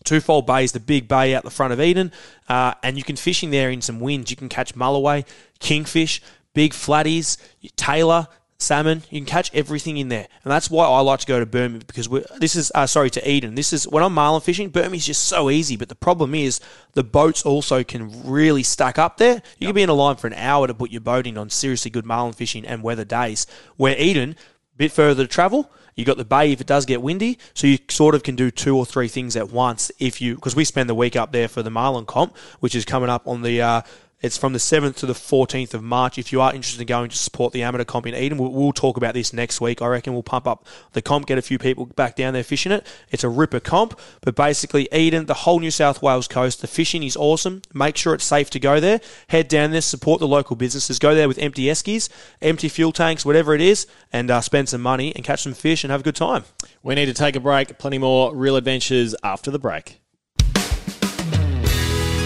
Twofold 0.04 0.46
Bay 0.46 0.64
is 0.64 0.72
the 0.72 0.80
big 0.80 1.08
bay 1.08 1.34
out 1.34 1.44
the 1.44 1.50
front 1.50 1.72
of 1.72 1.80
Eden, 1.80 2.12
uh, 2.48 2.74
and 2.82 2.96
you 2.96 3.02
can 3.02 3.16
fishing 3.16 3.50
there 3.50 3.70
in 3.70 3.80
some 3.80 4.00
winds. 4.00 4.30
You 4.30 4.36
can 4.36 4.48
catch 4.48 4.74
mulloway, 4.74 5.26
kingfish, 5.60 6.20
big 6.52 6.72
flatties, 6.72 7.38
tailor, 7.76 8.28
salmon. 8.58 9.02
You 9.10 9.20
can 9.20 9.26
catch 9.26 9.54
everything 9.54 9.96
in 9.96 10.08
there, 10.08 10.26
and 10.42 10.50
that's 10.50 10.70
why 10.70 10.86
I 10.86 11.00
like 11.00 11.20
to 11.20 11.26
go 11.26 11.38
to 11.38 11.46
Bermagui 11.46 11.86
because 11.86 12.08
this 12.38 12.56
is 12.56 12.72
uh, 12.74 12.86
sorry 12.86 13.10
to 13.10 13.30
Eden. 13.30 13.54
This 13.54 13.72
is 13.72 13.86
when 13.86 14.02
I'm 14.02 14.14
marlin 14.14 14.40
fishing. 14.40 14.70
Bermagui 14.70 14.96
is 14.96 15.06
just 15.06 15.24
so 15.24 15.50
easy, 15.50 15.76
but 15.76 15.88
the 15.88 15.94
problem 15.94 16.34
is 16.34 16.60
the 16.92 17.04
boats 17.04 17.42
also 17.42 17.84
can 17.84 18.24
really 18.24 18.62
stack 18.62 18.98
up 18.98 19.18
there. 19.18 19.34
You 19.58 19.66
yep. 19.66 19.68
can 19.68 19.74
be 19.74 19.82
in 19.82 19.88
a 19.88 19.94
line 19.94 20.16
for 20.16 20.26
an 20.26 20.34
hour 20.34 20.66
to 20.66 20.74
put 20.74 20.90
your 20.90 21.00
boat 21.00 21.26
in 21.26 21.38
on 21.38 21.50
seriously 21.50 21.90
good 21.90 22.06
marlin 22.06 22.32
fishing 22.32 22.64
and 22.64 22.82
weather 22.82 23.04
days. 23.04 23.46
Where 23.76 23.96
Eden, 23.98 24.36
bit 24.76 24.92
further 24.92 25.24
to 25.24 25.28
travel. 25.28 25.70
You 25.94 26.04
got 26.04 26.16
the 26.16 26.24
bay 26.24 26.50
if 26.50 26.60
it 26.60 26.66
does 26.66 26.86
get 26.86 27.02
windy, 27.02 27.38
so 27.54 27.68
you 27.68 27.78
sort 27.88 28.16
of 28.16 28.24
can 28.24 28.34
do 28.34 28.50
two 28.50 28.76
or 28.76 28.84
three 28.84 29.06
things 29.06 29.36
at 29.36 29.50
once. 29.50 29.92
If 30.00 30.20
you 30.20 30.34
because 30.34 30.56
we 30.56 30.64
spend 30.64 30.88
the 30.88 30.94
week 30.94 31.14
up 31.14 31.30
there 31.30 31.46
for 31.46 31.62
the 31.62 31.70
Marlin 31.70 32.04
comp, 32.04 32.36
which 32.58 32.74
is 32.74 32.84
coming 32.84 33.08
up 33.08 33.28
on 33.28 33.42
the 33.42 33.62
uh, 33.62 33.82
it's 34.24 34.38
from 34.38 34.54
the 34.54 34.58
7th 34.58 34.96
to 34.96 35.04
the 35.04 35.12
14th 35.12 35.74
of 35.74 35.82
March. 35.82 36.16
If 36.16 36.32
you 36.32 36.40
are 36.40 36.54
interested 36.54 36.80
in 36.80 36.86
going 36.86 37.10
to 37.10 37.16
support 37.16 37.52
the 37.52 37.62
amateur 37.62 37.84
comp 37.84 38.06
in 38.06 38.14
Eden, 38.14 38.38
we'll, 38.38 38.50
we'll, 38.50 38.72
talk 38.72 38.96
about 38.96 39.12
this 39.12 39.34
next 39.34 39.60
week. 39.60 39.82
I 39.82 39.86
reckon 39.86 40.14
we'll 40.14 40.22
pump 40.22 40.46
up 40.46 40.66
the 40.92 41.02
comp, 41.02 41.26
get 41.26 41.36
a 41.36 41.42
few 41.42 41.58
people 41.58 41.84
back 41.84 42.16
down 42.16 42.32
there 42.32 42.42
fishing 42.42 42.72
it. 42.72 42.86
It's 43.10 43.22
a 43.22 43.28
ripper 43.28 43.60
comp, 43.60 44.00
but 44.22 44.34
basically 44.34 44.88
Eden, 44.90 45.26
the 45.26 45.34
whole 45.34 45.60
New 45.60 45.70
South 45.70 46.00
Wales 46.00 46.26
coast, 46.26 46.62
the 46.62 46.66
fishing 46.66 47.02
is 47.02 47.18
awesome. 47.18 47.60
Make 47.74 47.98
sure 47.98 48.14
it's 48.14 48.24
safe 48.24 48.48
to 48.50 48.58
go 48.58 48.80
there. 48.80 49.02
Head 49.28 49.46
down 49.46 49.72
there, 49.72 49.82
support 49.82 50.20
the 50.20 50.26
local 50.26 50.56
businesses. 50.56 50.98
Go 50.98 51.14
there 51.14 51.28
with 51.28 51.38
empty 51.38 51.64
eskies, 51.64 52.08
empty 52.40 52.70
fuel 52.70 52.92
tanks, 52.92 53.26
whatever 53.26 53.54
it 53.54 53.60
is, 53.60 53.86
and 54.10 54.30
uh, 54.30 54.40
spend 54.40 54.70
some 54.70 54.80
money 54.80 55.14
and 55.14 55.22
catch 55.22 55.42
some 55.42 55.52
fish 55.52 55.84
and 55.84 55.90
have 55.90 56.00
a 56.00 56.04
good 56.04 56.16
time. 56.16 56.44
We 56.82 56.94
need 56.94 57.06
to 57.06 57.14
take 57.14 57.36
a 57.36 57.40
break. 57.40 57.78
Plenty 57.78 57.98
more 57.98 58.34
real 58.34 58.56
adventures 58.56 59.14
after 59.22 59.50
the 59.50 59.58
break. 59.58 60.00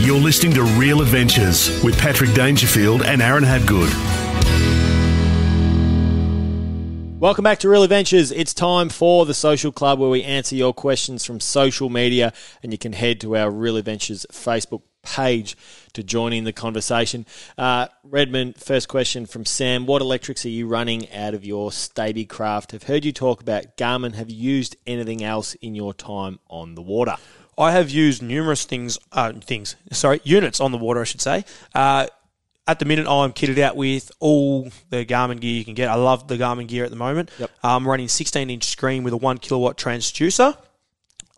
You're 0.01 0.21
listening 0.21 0.53
to 0.53 0.63
Real 0.63 1.03
Adventures 1.03 1.83
with 1.83 1.99
Patrick 1.99 2.33
Dangerfield 2.33 3.03
and 3.03 3.21
Aaron 3.21 3.43
Habgood. 3.43 3.93
Welcome 7.19 7.43
back 7.43 7.59
to 7.59 7.69
Real 7.69 7.83
Adventures. 7.83 8.31
It's 8.31 8.55
time 8.55 8.91
for 8.91 9.27
the 9.27 9.35
Social 9.35 9.73
Club 9.73 9.99
where 9.99 10.09
we 10.09 10.23
answer 10.23 10.55
your 10.55 10.73
questions 10.73 11.25
from 11.25 11.41
social 11.41 11.91
media, 11.91 12.33
and 12.63 12.71
you 12.71 12.79
can 12.79 12.93
head 12.93 13.21
to 13.23 13.37
our 13.37 13.51
Real 13.51 13.77
Adventures 13.77 14.25
Facebook 14.31 14.83
page 15.03 15.57
to 15.95 16.05
join 16.05 16.33
in 16.33 16.45
the 16.45 16.53
conversation. 16.53 17.27
Uh, 17.59 17.89
Redmond, 18.05 18.57
first 18.57 18.87
question 18.87 19.27
from 19.27 19.45
Sam. 19.45 19.85
What 19.85 20.01
electrics 20.01 20.47
are 20.47 20.51
you 20.51 20.69
running 20.69 21.13
out 21.13 21.35
of 21.35 21.45
your 21.45 21.71
Stabicraft? 21.71 22.73
I've 22.73 22.85
heard 22.85 23.05
you 23.05 23.11
talk 23.13 23.41
about 23.41 23.77
Garmin. 23.77 24.15
Have 24.15 24.31
you 24.31 24.37
used 24.37 24.77
anything 24.87 25.25
else 25.25 25.55
in 25.55 25.75
your 25.75 25.93
time 25.93 26.39
on 26.49 26.77
the 26.77 26.83
water? 26.83 27.17
I 27.59 27.73
have 27.73 27.91
used 27.91 28.23
numerous 28.23 28.65
things, 28.65 28.99
uh, 29.13 29.33
things, 29.33 29.75
sorry, 29.93 30.21
units 30.23 30.61
on 30.61 30.71
the 30.71 30.79
water, 30.79 31.01
I 31.01 31.05
should 31.05 31.21
say. 31.21 31.45
Uh, 31.75 32.07
at 32.69 32.79
the 32.79 32.85
minute, 32.85 33.07
I'm 33.09 33.33
kitted 33.33 33.59
out 33.59 33.77
with 33.77 34.13
all 34.21 34.71
the 34.91 35.05
Garmin 35.05 35.41
gear 35.41 35.55
you 35.55 35.65
can 35.65 35.75
get. 35.75 35.89
I 35.89 35.95
love 35.95 36.29
the 36.29 36.37
Garmin 36.37 36.69
gear 36.69 36.85
at 36.85 36.91
the 36.91 36.97
moment. 36.97 37.31
Yep. 37.39 37.51
I'm 37.65 37.89
running 37.89 38.09
16 38.09 38.51
inch 38.51 38.65
screen 38.65 39.03
with 39.03 39.15
a 39.15 39.17
one 39.17 39.39
kilowatt 39.39 39.77
transducer. 39.77 40.57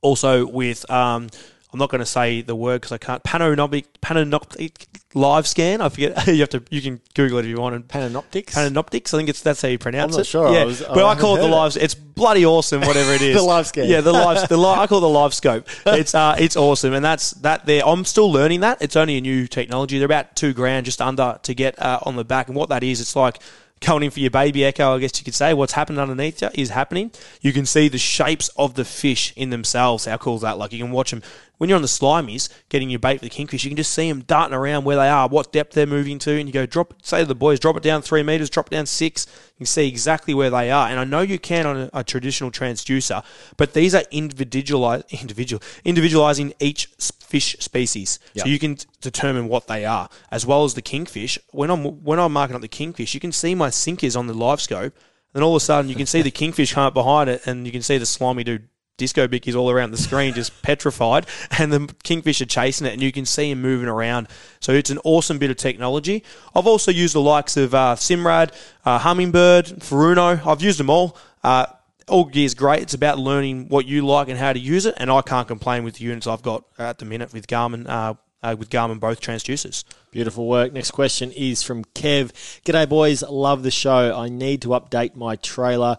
Also 0.02 0.46
with 0.46 0.90
um, 0.90 1.28
I'm 1.72 1.78
not 1.78 1.88
going 1.88 2.00
to 2.00 2.06
say 2.06 2.42
the 2.42 2.56
word 2.56 2.80
because 2.80 2.92
I 2.92 2.98
can't. 2.98 3.22
Panoptic, 3.22 3.86
Panoptic 4.02 4.86
live 5.14 5.46
scan. 5.46 5.80
I 5.80 5.88
forget. 5.88 6.26
you 6.26 6.40
have 6.40 6.48
to. 6.50 6.62
You 6.70 6.82
can 6.82 7.00
Google 7.14 7.38
it 7.38 7.44
if 7.44 7.48
you 7.48 7.58
want. 7.58 7.74
And 7.76 7.86
Panoptix. 7.86 8.46
Panoptix. 8.46 9.14
I 9.14 9.18
think 9.18 9.28
it's 9.28 9.40
that's 9.40 9.62
how 9.62 9.68
you 9.68 9.78
pronounce 9.78 10.14
I'm 10.14 10.18
not 10.18 10.20
it. 10.20 10.26
Sure. 10.26 10.52
Yeah, 10.52 10.60
I 10.60 10.64
was, 10.64 10.80
but 10.80 11.04
I, 11.04 11.10
I 11.10 11.14
call 11.14 11.36
it 11.36 11.40
the 11.40 11.48
live. 11.48 11.72
Scan. 11.72 11.84
It's 11.84 11.94
bloody 11.94 12.44
awesome. 12.44 12.80
Whatever 12.80 13.12
it 13.12 13.22
is. 13.22 13.36
the 13.36 13.42
live 13.42 13.66
scan. 13.66 13.88
Yeah, 13.88 14.00
the 14.00 14.12
live. 14.12 14.48
The 14.48 14.58
I 14.58 14.86
call 14.86 14.98
it 14.98 15.02
the 15.02 15.08
live 15.08 15.34
scope. 15.34 15.68
It's 16.00 16.14
uh, 16.14 16.36
it's 16.38 16.56
awesome, 16.56 16.94
and 16.94 17.04
that's 17.04 17.32
that. 17.32 17.66
There, 17.66 17.82
I'm 17.86 18.04
still 18.04 18.30
learning 18.32 18.60
that. 18.60 18.80
It's 18.80 18.96
only 18.96 19.18
a 19.18 19.20
new 19.20 19.46
technology. 19.46 19.98
They're 19.98 20.06
about 20.06 20.34
two 20.34 20.52
grand, 20.52 20.86
just 20.86 21.00
under, 21.02 21.38
to 21.42 21.54
get 21.54 21.80
uh, 21.80 22.00
on 22.02 22.16
the 22.16 22.24
back. 22.24 22.48
And 22.48 22.56
what 22.56 22.68
that 22.70 22.82
is, 22.82 23.00
it's 23.00 23.14
like 23.14 23.38
going 23.80 24.02
in 24.02 24.10
for 24.10 24.20
your 24.20 24.30
baby 24.30 24.64
echo, 24.64 24.94
I 24.94 24.98
guess 24.98 25.18
you 25.18 25.24
could 25.24 25.34
say. 25.34 25.54
What's 25.54 25.72
happening 25.72 25.98
underneath 25.98 26.42
you 26.42 26.50
is 26.54 26.70
happening. 26.70 27.10
You 27.40 27.52
can 27.52 27.66
see 27.66 27.88
the 27.88 27.98
shapes 27.98 28.48
of 28.56 28.74
the 28.74 28.84
fish 28.84 29.32
in 29.36 29.50
themselves. 29.50 30.04
How 30.04 30.16
cool 30.18 30.36
is 30.36 30.42
that? 30.42 30.58
Like 30.58 30.72
you 30.72 30.82
can 30.82 30.92
watch 30.92 31.10
them 31.10 31.22
when 31.60 31.68
you're 31.68 31.76
on 31.76 31.82
the 31.82 31.88
slimies 31.88 32.48
getting 32.70 32.88
your 32.88 32.98
bait 32.98 33.18
for 33.18 33.26
the 33.26 33.28
kingfish, 33.28 33.64
you 33.64 33.70
can 33.70 33.76
just 33.76 33.92
see 33.92 34.08
them 34.08 34.22
darting 34.22 34.56
around 34.56 34.84
where 34.84 34.96
they 34.96 35.10
are, 35.10 35.28
what 35.28 35.52
depth 35.52 35.74
they're 35.74 35.86
moving 35.86 36.18
to, 36.20 36.30
and 36.30 36.48
you 36.48 36.54
go 36.54 36.64
drop. 36.64 36.94
Say 37.02 37.20
to 37.20 37.26
the 37.26 37.34
boys, 37.34 37.60
drop 37.60 37.76
it 37.76 37.82
down 37.82 38.00
three 38.00 38.22
meters, 38.22 38.48
drop 38.48 38.68
it 38.68 38.70
down 38.70 38.86
six. 38.86 39.26
You 39.26 39.58
can 39.58 39.66
see 39.66 39.86
exactly 39.86 40.32
where 40.32 40.48
they 40.48 40.70
are, 40.70 40.88
and 40.88 40.98
I 40.98 41.04
know 41.04 41.20
you 41.20 41.38
can 41.38 41.66
on 41.66 41.76
a, 41.76 41.90
a 41.92 42.02
traditional 42.02 42.50
transducer, 42.50 43.22
but 43.58 43.74
these 43.74 43.94
are 43.94 44.04
individualized, 44.10 45.12
individual, 45.20 45.62
individualizing 45.84 46.54
each 46.60 46.86
fish 46.96 47.56
species, 47.60 48.18
yep. 48.32 48.44
so 48.44 48.48
you 48.48 48.58
can 48.58 48.78
determine 49.02 49.46
what 49.46 49.66
they 49.66 49.84
are, 49.84 50.08
as 50.30 50.46
well 50.46 50.64
as 50.64 50.72
the 50.72 50.80
kingfish. 50.80 51.38
When 51.50 51.68
I'm 51.68 51.84
when 52.02 52.18
I'm 52.18 52.32
marking 52.32 52.56
up 52.56 52.62
the 52.62 52.68
kingfish, 52.68 53.12
you 53.12 53.20
can 53.20 53.32
see 53.32 53.54
my 53.54 53.68
sinkers 53.68 54.16
on 54.16 54.28
the 54.28 54.34
live 54.34 54.62
scope. 54.62 54.94
Then 55.34 55.42
all 55.42 55.54
of 55.54 55.62
a 55.62 55.64
sudden, 55.64 55.90
you 55.90 55.94
can 55.94 56.06
see 56.06 56.22
the 56.22 56.30
kingfish 56.30 56.72
come 56.72 56.84
up 56.84 56.94
behind 56.94 57.28
it, 57.28 57.46
and 57.46 57.66
you 57.66 57.72
can 57.72 57.82
see 57.82 57.98
the 57.98 58.06
slimy 58.06 58.44
dude 58.44 58.66
disco 58.96 59.26
bickies 59.26 59.54
all 59.54 59.70
around 59.70 59.90
the 59.90 59.96
screen, 59.96 60.34
just 60.34 60.62
petrified, 60.62 61.26
and 61.58 61.72
the 61.72 61.94
kingfish 62.02 62.40
are 62.40 62.46
chasing 62.46 62.86
it, 62.86 62.92
and 62.92 63.02
you 63.02 63.12
can 63.12 63.24
see 63.24 63.50
him 63.50 63.60
moving 63.60 63.88
around. 63.88 64.28
So 64.60 64.72
it's 64.72 64.90
an 64.90 64.98
awesome 65.04 65.38
bit 65.38 65.50
of 65.50 65.56
technology. 65.56 66.22
I've 66.54 66.66
also 66.66 66.90
used 66.90 67.14
the 67.14 67.20
likes 67.20 67.56
of 67.56 67.74
uh, 67.74 67.96
Simrad, 67.96 68.52
uh, 68.84 68.98
Humminbird, 69.00 69.80
Furuno. 69.80 70.46
I've 70.46 70.62
used 70.62 70.78
them 70.78 70.90
all. 70.90 71.16
Uh, 71.42 71.66
all 72.08 72.30
is 72.34 72.54
great. 72.54 72.82
It's 72.82 72.94
about 72.94 73.18
learning 73.18 73.68
what 73.68 73.86
you 73.86 74.04
like 74.04 74.28
and 74.28 74.38
how 74.38 74.52
to 74.52 74.58
use 74.58 74.84
it, 74.84 74.94
and 74.98 75.10
I 75.10 75.22
can't 75.22 75.48
complain 75.48 75.84
with 75.84 75.94
the 75.94 76.04
units 76.04 76.26
I've 76.26 76.42
got 76.42 76.64
at 76.78 76.98
the 76.98 77.04
minute 77.04 77.32
with 77.32 77.46
Garmin. 77.46 77.88
Uh, 77.88 78.14
uh, 78.42 78.56
with 78.58 78.70
Garmin 78.70 78.98
both 78.98 79.20
transducers. 79.20 79.84
Beautiful 80.10 80.48
work. 80.48 80.72
Next 80.72 80.92
question 80.92 81.30
is 81.32 81.62
from 81.62 81.84
Kev. 81.84 82.32
G'day, 82.64 82.88
boys. 82.88 83.22
Love 83.22 83.62
the 83.62 83.70
show. 83.70 84.18
I 84.18 84.28
need 84.28 84.62
to 84.62 84.68
update 84.68 85.14
my 85.14 85.36
trailer. 85.36 85.98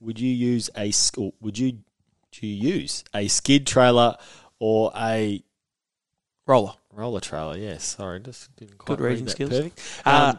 Would 0.00 0.20
you 0.20 0.30
use 0.30 0.70
a 0.76 0.92
would 1.40 1.58
you 1.58 1.78
do 2.42 2.48
you 2.48 2.74
use? 2.74 3.04
A 3.14 3.28
skid 3.28 3.66
trailer 3.66 4.16
or 4.58 4.92
a 4.96 5.42
roller? 6.46 6.74
Roller 6.92 7.20
trailer, 7.20 7.56
yes. 7.56 7.84
Sorry, 7.84 8.20
just 8.20 8.54
didn't 8.56 8.78
quite 8.78 8.98
Good 8.98 9.04
reading 9.04 9.28
skills. 9.28 9.50
Perfect. 9.50 9.80
Uh, 10.04 10.34
um, 10.34 10.38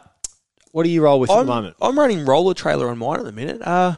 what 0.70 0.84
do 0.84 0.90
you 0.90 1.02
roll 1.02 1.18
with 1.18 1.30
I'm, 1.30 1.38
at 1.38 1.40
the 1.40 1.46
moment? 1.46 1.76
I'm 1.80 1.98
running 1.98 2.26
roller 2.26 2.52
trailer 2.52 2.88
on 2.88 2.98
mine 2.98 3.20
at 3.20 3.24
the 3.24 3.32
minute. 3.32 3.62
Uh, 3.62 3.96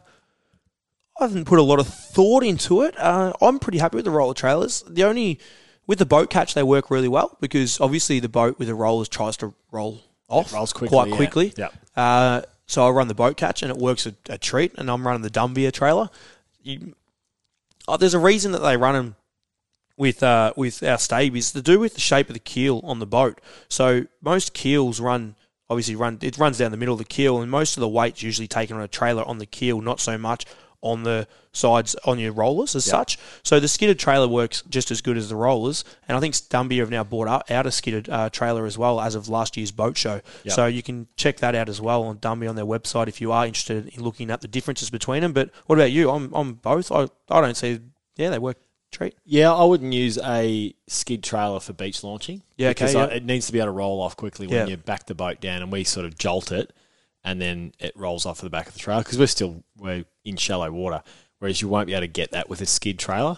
I 1.18 1.24
haven't 1.24 1.46
put 1.46 1.58
a 1.58 1.62
lot 1.62 1.80
of 1.80 1.88
thought 1.88 2.44
into 2.44 2.82
it. 2.82 2.96
Uh, 2.96 3.32
I'm 3.42 3.58
pretty 3.58 3.78
happy 3.78 3.96
with 3.96 4.04
the 4.04 4.12
roller 4.12 4.34
trailers. 4.34 4.84
The 4.88 5.02
only 5.02 5.40
with 5.88 5.98
the 5.98 6.06
boat 6.06 6.30
catch, 6.30 6.54
they 6.54 6.62
work 6.62 6.90
really 6.90 7.08
well 7.08 7.36
because 7.40 7.80
obviously 7.80 8.20
the 8.20 8.28
boat 8.28 8.58
with 8.58 8.68
the 8.68 8.74
rollers 8.74 9.08
tries 9.08 9.36
to 9.38 9.52
roll 9.72 10.04
off 10.28 10.52
rolls 10.52 10.72
quickly, 10.72 10.94
quite 10.94 11.08
yeah. 11.08 11.16
quickly. 11.16 11.54
Yep. 11.56 11.74
Uh, 11.96 12.42
so 12.66 12.86
I 12.86 12.90
run 12.90 13.08
the 13.08 13.14
boat 13.14 13.36
catch 13.36 13.62
and 13.62 13.70
it 13.70 13.78
works 13.78 14.06
a, 14.06 14.14
a 14.28 14.38
treat. 14.38 14.74
And 14.78 14.88
I'm 14.90 15.04
running 15.04 15.22
the 15.22 15.30
Dunbier 15.30 15.72
trailer. 15.72 16.08
You, 16.62 16.94
oh, 17.88 17.96
there's 17.96 18.14
a 18.14 18.18
reason 18.18 18.52
that 18.52 18.60
they 18.60 18.76
run 18.76 18.94
them 18.94 19.16
with 19.96 20.22
uh, 20.22 20.52
with 20.56 20.82
our 20.82 20.98
stabies 20.98 21.52
to 21.52 21.62
do 21.62 21.78
with 21.78 21.94
the 21.94 22.00
shape 22.00 22.28
of 22.28 22.34
the 22.34 22.40
keel 22.40 22.80
on 22.84 22.98
the 22.98 23.06
boat. 23.06 23.40
So 23.68 24.06
most 24.20 24.54
keels 24.54 25.00
run 25.00 25.36
obviously 25.68 25.96
run 25.96 26.18
it 26.22 26.38
runs 26.38 26.58
down 26.58 26.70
the 26.70 26.76
middle 26.76 26.94
of 26.94 26.98
the 26.98 27.04
keel, 27.04 27.40
and 27.40 27.50
most 27.50 27.76
of 27.76 27.80
the 27.80 27.88
weight's 27.88 28.22
usually 28.22 28.48
taken 28.48 28.76
on 28.76 28.82
a 28.82 28.88
trailer 28.88 29.26
on 29.26 29.38
the 29.38 29.46
keel, 29.46 29.80
not 29.80 30.00
so 30.00 30.18
much 30.18 30.44
on 30.82 31.02
the 31.02 31.26
sides 31.52 31.94
on 32.04 32.18
your 32.18 32.32
rollers 32.32 32.74
as 32.74 32.86
yep. 32.86 32.92
such. 32.92 33.18
So 33.42 33.58
the 33.58 33.68
skidded 33.68 33.98
trailer 33.98 34.28
works 34.28 34.62
just 34.68 34.90
as 34.90 35.00
good 35.00 35.16
as 35.16 35.28
the 35.28 35.36
rollers, 35.36 35.84
and 36.08 36.16
I 36.16 36.20
think 36.20 36.34
Dunbier 36.34 36.80
have 36.80 36.90
now 36.90 37.04
bought 37.04 37.28
out, 37.28 37.50
out 37.50 37.66
a 37.66 37.70
skidded 37.70 38.08
uh, 38.08 38.30
trailer 38.30 38.66
as 38.66 38.76
well 38.76 39.00
as 39.00 39.14
of 39.14 39.28
last 39.28 39.56
year's 39.56 39.72
boat 39.72 39.96
show. 39.96 40.20
Yep. 40.44 40.54
So 40.54 40.66
you 40.66 40.82
can 40.82 41.08
check 41.16 41.38
that 41.38 41.54
out 41.54 41.68
as 41.68 41.80
well 41.80 42.04
on 42.04 42.18
Dunbier 42.18 42.48
on 42.48 42.56
their 42.56 42.66
website 42.66 43.08
if 43.08 43.20
you 43.20 43.32
are 43.32 43.46
interested 43.46 43.88
in 43.88 44.02
looking 44.02 44.30
at 44.30 44.40
the 44.40 44.48
differences 44.48 44.90
between 44.90 45.22
them. 45.22 45.32
But 45.32 45.50
what 45.66 45.78
about 45.78 45.92
you? 45.92 46.10
I'm 46.10 46.32
I'm 46.34 46.54
both. 46.54 46.92
I 46.92 47.08
I 47.28 47.40
don't 47.40 47.56
see 47.56 47.80
yeah, 48.16 48.30
they 48.30 48.38
work 48.38 48.58
treat. 48.90 49.14
Yeah, 49.24 49.52
I 49.52 49.64
wouldn't 49.64 49.92
use 49.92 50.18
a 50.18 50.74
skid 50.86 51.22
trailer 51.22 51.60
for 51.60 51.72
beach 51.72 52.02
launching. 52.02 52.42
Yeah, 52.56 52.70
because 52.70 52.94
okay, 52.94 53.12
I, 53.12 53.16
it 53.16 53.24
needs 53.24 53.46
to 53.46 53.52
be 53.52 53.58
able 53.58 53.68
to 53.68 53.72
roll 53.72 54.00
off 54.00 54.16
quickly 54.16 54.46
when 54.46 54.56
Yeah. 54.56 54.66
you 54.66 54.76
back 54.76 55.06
the 55.06 55.14
boat 55.14 55.40
down, 55.40 55.62
and 55.62 55.70
we 55.70 55.84
sort 55.84 56.06
of 56.06 56.16
jolt 56.18 56.50
it. 56.52 56.72
And 57.26 57.40
then 57.40 57.72
it 57.80 57.92
rolls 57.96 58.24
off 58.24 58.38
of 58.38 58.44
the 58.44 58.50
back 58.50 58.68
of 58.68 58.72
the 58.72 58.78
trailer 58.78 59.02
because 59.02 59.18
we're 59.18 59.26
still 59.26 59.64
we're 59.76 60.04
in 60.24 60.36
shallow 60.36 60.70
water. 60.70 61.02
Whereas 61.40 61.60
you 61.60 61.68
won't 61.68 61.88
be 61.88 61.92
able 61.92 62.02
to 62.02 62.06
get 62.06 62.30
that 62.30 62.48
with 62.48 62.62
a 62.62 62.66
skid 62.66 62.98
trailer. 62.98 63.36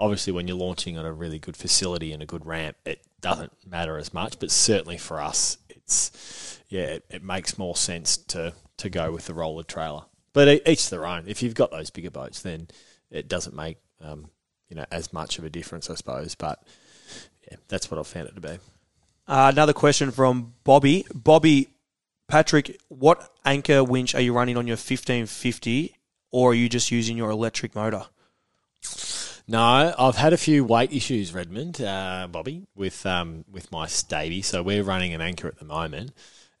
Obviously, 0.00 0.32
when 0.32 0.48
you're 0.48 0.56
launching 0.56 0.98
on 0.98 1.04
a 1.04 1.12
really 1.12 1.38
good 1.38 1.56
facility 1.56 2.12
and 2.12 2.22
a 2.22 2.26
good 2.26 2.44
ramp, 2.44 2.76
it 2.84 3.02
doesn't 3.20 3.52
matter 3.64 3.98
as 3.98 4.12
much. 4.12 4.40
But 4.40 4.50
certainly 4.50 4.96
for 4.96 5.20
us, 5.20 5.58
it's 5.68 6.60
yeah, 6.70 6.84
it, 6.84 7.04
it 7.10 7.22
makes 7.22 7.58
more 7.58 7.76
sense 7.76 8.16
to 8.16 8.54
to 8.78 8.88
go 8.88 9.12
with 9.12 9.26
the 9.26 9.34
roller 9.34 9.62
trailer. 9.62 10.04
But 10.32 10.66
each 10.66 10.88
their 10.88 11.06
own. 11.06 11.24
If 11.26 11.42
you've 11.42 11.54
got 11.54 11.70
those 11.70 11.90
bigger 11.90 12.10
boats, 12.10 12.40
then 12.40 12.68
it 13.10 13.28
doesn't 13.28 13.54
make 13.54 13.76
um, 14.00 14.30
you 14.70 14.76
know 14.76 14.86
as 14.90 15.12
much 15.12 15.38
of 15.38 15.44
a 15.44 15.50
difference, 15.50 15.90
I 15.90 15.94
suppose. 15.94 16.34
But 16.34 16.62
yeah, 17.50 17.58
that's 17.68 17.90
what 17.90 18.00
I've 18.00 18.06
found 18.06 18.28
it 18.28 18.34
to 18.34 18.40
be. 18.40 18.58
Uh, 19.28 19.50
another 19.52 19.74
question 19.74 20.10
from 20.10 20.54
Bobby. 20.64 21.04
Bobby, 21.14 21.68
Patrick, 22.28 22.80
what 22.88 23.30
anchor 23.44 23.84
winch 23.84 24.14
are 24.14 24.20
you 24.20 24.32
running 24.32 24.56
on 24.56 24.66
your 24.66 24.74
1550 24.74 25.96
or 26.32 26.50
are 26.50 26.54
you 26.54 26.68
just 26.68 26.90
using 26.90 27.16
your 27.16 27.30
electric 27.30 27.74
motor? 27.74 28.06
No, 29.48 29.94
I've 29.96 30.16
had 30.16 30.32
a 30.32 30.36
few 30.36 30.64
weight 30.64 30.92
issues, 30.92 31.32
Redmond, 31.32 31.80
uh, 31.80 32.26
Bobby, 32.28 32.66
with 32.74 33.06
um, 33.06 33.44
with 33.50 33.70
my 33.70 33.86
Staby. 33.86 34.42
So 34.42 34.60
we're 34.60 34.82
running 34.82 35.14
an 35.14 35.20
anchor 35.20 35.46
at 35.46 35.58
the 35.60 35.64
moment, 35.64 36.12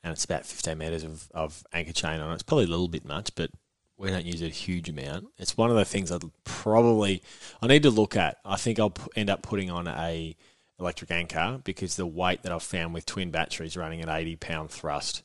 and 0.04 0.12
it's 0.12 0.24
about 0.24 0.46
15 0.46 0.78
metres 0.78 1.02
of, 1.02 1.28
of 1.34 1.64
anchor 1.72 1.92
chain 1.92 2.20
on 2.20 2.30
it. 2.30 2.34
It's 2.34 2.42
probably 2.44 2.66
a 2.66 2.68
little 2.68 2.86
bit 2.86 3.04
much, 3.04 3.34
but 3.34 3.50
we 3.98 4.10
don't 4.10 4.24
use 4.24 4.40
it 4.40 4.46
a 4.46 4.54
huge 4.54 4.88
amount. 4.88 5.26
It's 5.36 5.56
one 5.56 5.70
of 5.70 5.76
the 5.76 5.84
things 5.84 6.12
I'd 6.12 6.22
probably 6.44 7.24
I 7.60 7.66
need 7.66 7.82
to 7.82 7.90
look 7.90 8.16
at. 8.16 8.38
I 8.44 8.54
think 8.54 8.78
I'll 8.78 8.94
end 9.16 9.30
up 9.30 9.42
putting 9.42 9.68
on 9.68 9.88
a 9.88 10.36
electric 10.78 11.10
anchor 11.10 11.60
because 11.64 11.96
the 11.96 12.06
weight 12.06 12.44
that 12.44 12.52
I've 12.52 12.62
found 12.62 12.94
with 12.94 13.04
twin 13.04 13.32
batteries 13.32 13.76
running 13.76 14.00
at 14.00 14.08
80 14.08 14.36
pound 14.36 14.70
thrust 14.70 15.24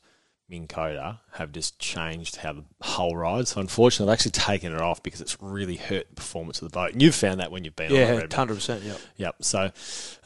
Minn 0.52 1.16
have 1.32 1.52
just 1.52 1.78
changed 1.78 2.36
how 2.36 2.52
the 2.52 2.64
hull 2.82 3.16
rides. 3.16 3.50
So 3.50 3.60
unfortunately, 3.60 4.10
I've 4.10 4.16
actually 4.18 4.32
taken 4.32 4.72
it 4.72 4.80
off 4.80 5.02
because 5.02 5.20
it's 5.20 5.40
really 5.40 5.76
hurt 5.76 6.08
the 6.08 6.14
performance 6.14 6.60
of 6.60 6.70
the 6.70 6.74
boat. 6.74 6.92
And 6.92 7.02
you've 7.02 7.14
found 7.14 7.40
that 7.40 7.50
when 7.50 7.64
you've 7.64 7.76
been 7.76 7.90
on 7.90 7.96
Yeah, 7.96 8.26
hundred 8.32 8.54
percent. 8.54 8.82
Yeah, 8.84 8.96
Yep. 9.16 9.36
So 9.40 9.70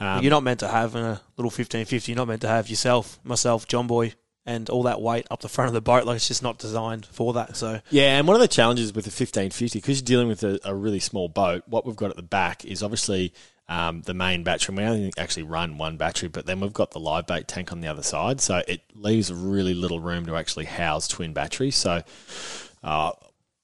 um, 0.00 0.22
you're 0.22 0.30
not 0.30 0.42
meant 0.42 0.60
to 0.60 0.68
have 0.68 0.94
in 0.94 1.04
a 1.04 1.20
little 1.36 1.50
fifteen 1.50 1.84
fifty. 1.84 2.12
You're 2.12 2.16
not 2.16 2.28
meant 2.28 2.42
to 2.42 2.48
have 2.48 2.68
yourself, 2.68 3.18
myself, 3.24 3.66
John 3.68 3.86
Boy, 3.86 4.14
and 4.44 4.68
all 4.70 4.84
that 4.84 5.00
weight 5.00 5.26
up 5.30 5.40
the 5.40 5.48
front 5.48 5.68
of 5.68 5.74
the 5.74 5.80
boat. 5.80 6.04
Like 6.04 6.16
it's 6.16 6.28
just 6.28 6.42
not 6.42 6.58
designed 6.58 7.06
for 7.06 7.32
that. 7.34 7.56
So 7.56 7.80
Yeah, 7.90 8.18
and 8.18 8.26
one 8.26 8.34
of 8.34 8.40
the 8.40 8.48
challenges 8.48 8.94
with 8.94 9.04
the 9.04 9.10
1550, 9.10 9.78
because 9.78 10.00
you're 10.00 10.04
dealing 10.04 10.28
with 10.28 10.42
a, 10.42 10.58
a 10.64 10.74
really 10.74 11.00
small 11.00 11.28
boat, 11.28 11.64
what 11.66 11.86
we've 11.86 11.96
got 11.96 12.10
at 12.10 12.16
the 12.16 12.22
back 12.22 12.64
is 12.64 12.82
obviously 12.82 13.32
um, 13.68 14.02
the 14.02 14.14
main 14.14 14.42
battery. 14.42 14.74
We 14.74 14.84
only 14.84 15.12
actually 15.18 15.42
run 15.42 15.78
one 15.78 15.96
battery, 15.96 16.28
but 16.28 16.46
then 16.46 16.60
we've 16.60 16.72
got 16.72 16.92
the 16.92 17.00
live 17.00 17.26
bait 17.26 17.48
tank 17.48 17.72
on 17.72 17.80
the 17.80 17.88
other 17.88 18.02
side. 18.02 18.40
So 18.40 18.62
it 18.68 18.82
leaves 18.94 19.32
really 19.32 19.74
little 19.74 20.00
room 20.00 20.26
to 20.26 20.36
actually 20.36 20.66
house 20.66 21.08
twin 21.08 21.32
batteries. 21.32 21.76
So 21.76 22.02
uh, 22.82 23.12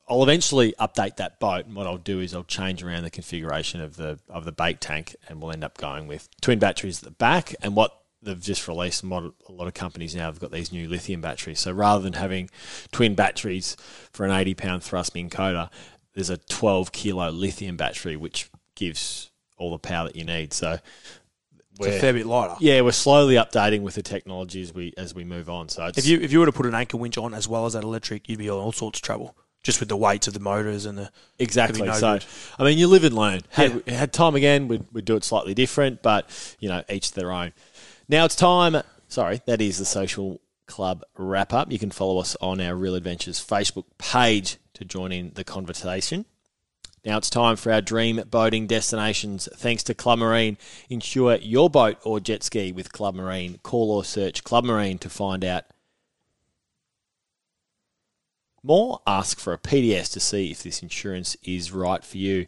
I'll 0.09 0.23
eventually 0.23 0.75
update 0.81 1.17
that 1.17 1.39
boat, 1.39 1.67
and 1.67 1.77
what 1.77 1.87
I'll 1.87 1.99
do 1.99 2.21
is 2.21 2.35
I'll 2.35 2.45
change 2.45 2.83
around 2.83 3.05
the 3.05 3.11
configuration 3.11 3.81
of 3.81 3.97
the 3.97 4.19
of 4.29 4.45
the 4.45 4.53
bait 4.53 4.81
tank, 4.81 5.15
and 5.29 5.41
we'll 5.41 5.53
end 5.53 5.65
up 5.65 5.79
going 5.79 6.07
with 6.07 6.29
twin 6.41 6.59
batteries 6.59 6.99
at 6.99 7.05
the 7.05 7.13
back. 7.13 7.55
And 7.63 7.77
what 7.77 7.97
they've 8.23 8.41
just 8.41 8.67
released, 8.69 9.03
a 9.03 9.07
lot 9.07 9.67
of 9.67 9.75
companies 9.75 10.15
now 10.15 10.27
have 10.27 10.41
got 10.41 10.53
these 10.53 10.73
new 10.73 10.89
lithium 10.89 11.21
batteries. 11.21 11.61
So 11.61 11.73
rather 11.73 12.03
than 12.03 12.15
having 12.15 12.51
twin 12.93 13.15
batteries 13.15 13.77
for 14.13 14.25
an 14.25 14.31
80 14.31 14.55
pound 14.55 14.83
thrust 14.83 15.13
Kota, 15.31 15.71
there's 16.15 16.31
a 16.31 16.37
12 16.37 16.93
kilo 16.93 17.31
lithium 17.31 17.77
battery, 17.77 18.17
which 18.17 18.51
gives 18.77 19.32
all 19.63 19.71
the 19.71 19.79
power 19.79 20.07
that 20.07 20.17
you 20.17 20.25
need. 20.25 20.53
So 20.53 20.79
it's 21.81 21.97
a 21.97 22.01
fair 22.01 22.13
bit 22.13 22.27
lighter. 22.27 22.55
yeah, 22.61 22.81
we're 22.83 22.93
slowly 22.93 23.37
updating 23.37 23.83
with 23.83 23.95
the 23.95 24.03
technology 24.03 24.61
as 24.63 24.75
we 24.75 24.93
as 24.99 25.15
we 25.15 25.25
move 25.25 25.49
on. 25.49 25.69
So 25.69 25.87
it's, 25.87 25.99
If 25.99 26.07
you 26.07 26.21
if 26.21 26.33
you 26.33 26.41
were 26.41 26.47
to 26.47 26.53
put 26.53 26.67
an 26.67 26.75
anchor 26.75 26.97
winch 26.97 27.17
on 27.17 27.33
as 27.35 27.49
well 27.49 27.65
as 27.67 27.73
that 27.73 27.85
electric, 27.85 28.29
you'd 28.29 28.39
be 28.39 28.51
on 28.51 28.59
all 28.59 28.73
sorts 28.73 28.99
of 28.99 29.03
trouble. 29.03 29.37
Just 29.63 29.79
with 29.79 29.89
the 29.89 29.97
weights 29.97 30.27
of 30.27 30.35
the 30.35 30.41
motors 30.41 30.87
and 30.87 30.99
the 30.99 31.11
Exactly. 31.39 31.87
no 31.87 31.93
so, 31.93 32.15
good. 32.15 32.25
I 32.59 32.65
mean, 32.65 32.79
you 32.79 32.89
live 32.89 33.05
and 33.05 33.15
learn. 33.15 33.43
Had, 33.51 33.89
had 33.89 34.13
time 34.13 34.35
again, 34.35 34.67
we'd, 34.67 34.85
we'd 34.93 35.05
do 35.05 35.15
it 35.15 35.23
slightly 35.23 35.55
different, 35.55 36.03
but, 36.03 36.29
you 36.59 36.69
know, 36.69 36.83
each 36.91 37.13
their 37.13 37.31
own. 37.31 37.53
Now 38.09 38.25
it's 38.25 38.35
time. 38.35 38.83
Sorry, 39.07 39.41
that 39.47 39.61
is 39.61 39.79
the 39.79 39.85
social 39.85 40.41
club 40.67 41.05
wrap 41.17 41.53
up. 41.53 41.71
You 41.71 41.79
can 41.79 41.93
follow 41.93 42.19
us 42.19 42.37
on 42.41 42.61
our 42.61 42.75
Real 42.75 42.97
Adventures 42.97 43.39
Facebook 43.39 43.85
page 43.99 44.57
to 44.75 44.85
join 44.85 45.13
in 45.13 45.31
the 45.35 45.45
conversation. 45.45 46.25
Now 47.05 47.19
it's 47.19 47.31
time 47.31 47.57
for 47.57 47.73
our 47.73 47.81
dream 47.81 48.23
boating 48.31 48.69
destinations. 48.69 49.49
Thanks 49.57 49.83
to 49.85 49.95
Club 49.95 50.21
Marine. 50.21 50.57
Insure 50.89 51.35
your 51.35 51.69
boat 51.69 51.99
or 52.05 52.21
jet 52.21 52.45
ski 52.45 52.71
with 52.71 52.93
Club 52.93 53.17
Marine. 53.17 53.59
Call 53.65 53.91
or 53.91 54.05
search 54.05 54.45
Club 54.45 54.65
Marine 54.65 54.99
to 54.99 55.11
find 55.11 55.45
out 55.45 55.65
more. 58.63 59.01
Ask 59.07 59.39
for 59.39 59.53
a 59.53 59.59
PDS 59.59 60.13
to 60.13 60.21
see 60.21 60.51
if 60.51 60.63
this 60.63 60.83
insurance 60.83 61.37
is 61.43 61.73
right 61.73 62.05
for 62.05 62.19
you. 62.19 62.47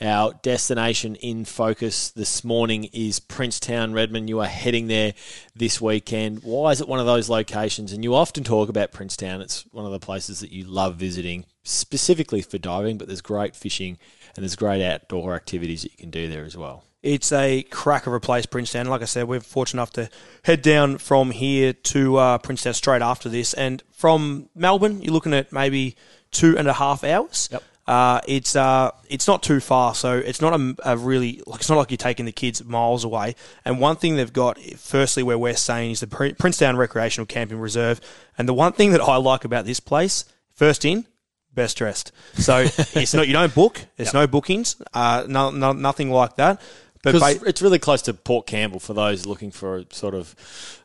Our 0.00 0.34
destination 0.42 1.16
in 1.16 1.44
focus 1.44 2.10
this 2.10 2.44
morning 2.44 2.84
is 2.92 3.20
Princetown, 3.20 3.92
Redmond. 3.92 4.28
You 4.28 4.40
are 4.40 4.46
heading 4.46 4.86
there 4.86 5.14
this 5.54 5.80
weekend. 5.80 6.42
Why 6.42 6.70
is 6.70 6.80
it 6.80 6.88
one 6.88 7.00
of 7.00 7.06
those 7.06 7.28
locations? 7.28 7.92
And 7.92 8.04
you 8.04 8.14
often 8.14 8.44
talk 8.44 8.68
about 8.68 8.92
Princetown. 8.92 9.40
It's 9.40 9.62
one 9.72 9.86
of 9.86 9.92
the 9.92 10.00
places 10.00 10.40
that 10.40 10.52
you 10.52 10.64
love 10.64 10.96
visiting, 10.96 11.44
specifically 11.62 12.42
for 12.42 12.58
diving, 12.58 12.98
but 12.98 13.08
there's 13.08 13.20
great 13.20 13.56
fishing 13.56 13.98
and 14.36 14.42
there's 14.42 14.56
great 14.56 14.84
outdoor 14.84 15.34
activities 15.34 15.82
that 15.82 15.92
you 15.92 15.98
can 15.98 16.10
do 16.10 16.28
there 16.28 16.44
as 16.44 16.56
well. 16.56 16.84
It's 17.04 17.32
a 17.32 17.62
crack 17.64 18.06
of 18.06 18.14
a 18.14 18.18
place, 18.18 18.46
Princetown. 18.46 18.86
Like 18.86 19.02
I 19.02 19.04
said, 19.04 19.28
we're 19.28 19.40
fortunate 19.40 19.78
enough 19.78 19.92
to 19.92 20.08
head 20.42 20.62
down 20.62 20.96
from 20.96 21.32
here 21.32 21.74
to 21.74 22.16
uh, 22.16 22.38
Princetown 22.38 22.72
straight 22.72 23.02
after 23.02 23.28
this. 23.28 23.52
And 23.52 23.82
from 23.92 24.48
Melbourne, 24.54 25.02
you're 25.02 25.12
looking 25.12 25.34
at 25.34 25.52
maybe 25.52 25.96
two 26.30 26.56
and 26.56 26.66
a 26.66 26.72
half 26.72 27.04
hours. 27.04 27.50
Yep. 27.52 27.62
Uh, 27.86 28.20
it's 28.26 28.56
uh, 28.56 28.90
it's 29.10 29.28
not 29.28 29.42
too 29.42 29.60
far, 29.60 29.94
so 29.94 30.16
it's 30.16 30.40
not 30.40 30.58
a, 30.58 30.74
a 30.82 30.96
really 30.96 31.42
like 31.46 31.60
it's 31.60 31.68
not 31.68 31.76
like 31.76 31.90
you're 31.90 31.98
taking 31.98 32.24
the 32.24 32.32
kids 32.32 32.64
miles 32.64 33.04
away. 33.04 33.36
And 33.66 33.78
one 33.78 33.96
thing 33.96 34.16
they've 34.16 34.32
got, 34.32 34.58
firstly, 34.58 35.22
where 35.22 35.36
we're 35.36 35.56
staying 35.56 35.90
is 35.90 36.00
the 36.00 36.06
Prin- 36.06 36.36
Princetown 36.36 36.78
Recreational 36.78 37.26
Camping 37.26 37.58
Reserve. 37.58 38.00
And 38.38 38.48
the 38.48 38.54
one 38.54 38.72
thing 38.72 38.92
that 38.92 39.02
I 39.02 39.16
like 39.16 39.44
about 39.44 39.66
this 39.66 39.78
place, 39.78 40.24
first 40.54 40.86
in, 40.86 41.04
best 41.52 41.76
dressed. 41.76 42.12
So 42.36 42.60
it's 42.78 43.12
not 43.12 43.26
you 43.26 43.34
don't 43.34 43.54
book. 43.54 43.84
There's 43.96 44.14
no 44.14 44.26
bookings. 44.26 44.80
Uh, 44.94 45.26
no, 45.28 45.50
no, 45.50 45.72
nothing 45.72 46.10
like 46.10 46.36
that. 46.36 46.62
But 47.04 47.12
Because 47.12 47.38
ba- 47.38 47.48
it's 47.48 47.62
really 47.62 47.78
close 47.78 48.02
to 48.02 48.14
Port 48.14 48.46
Campbell 48.46 48.80
for 48.80 48.94
those 48.94 49.26
looking 49.26 49.50
for 49.52 49.78
a 49.78 49.84
sort 49.90 50.14
of, 50.14 50.34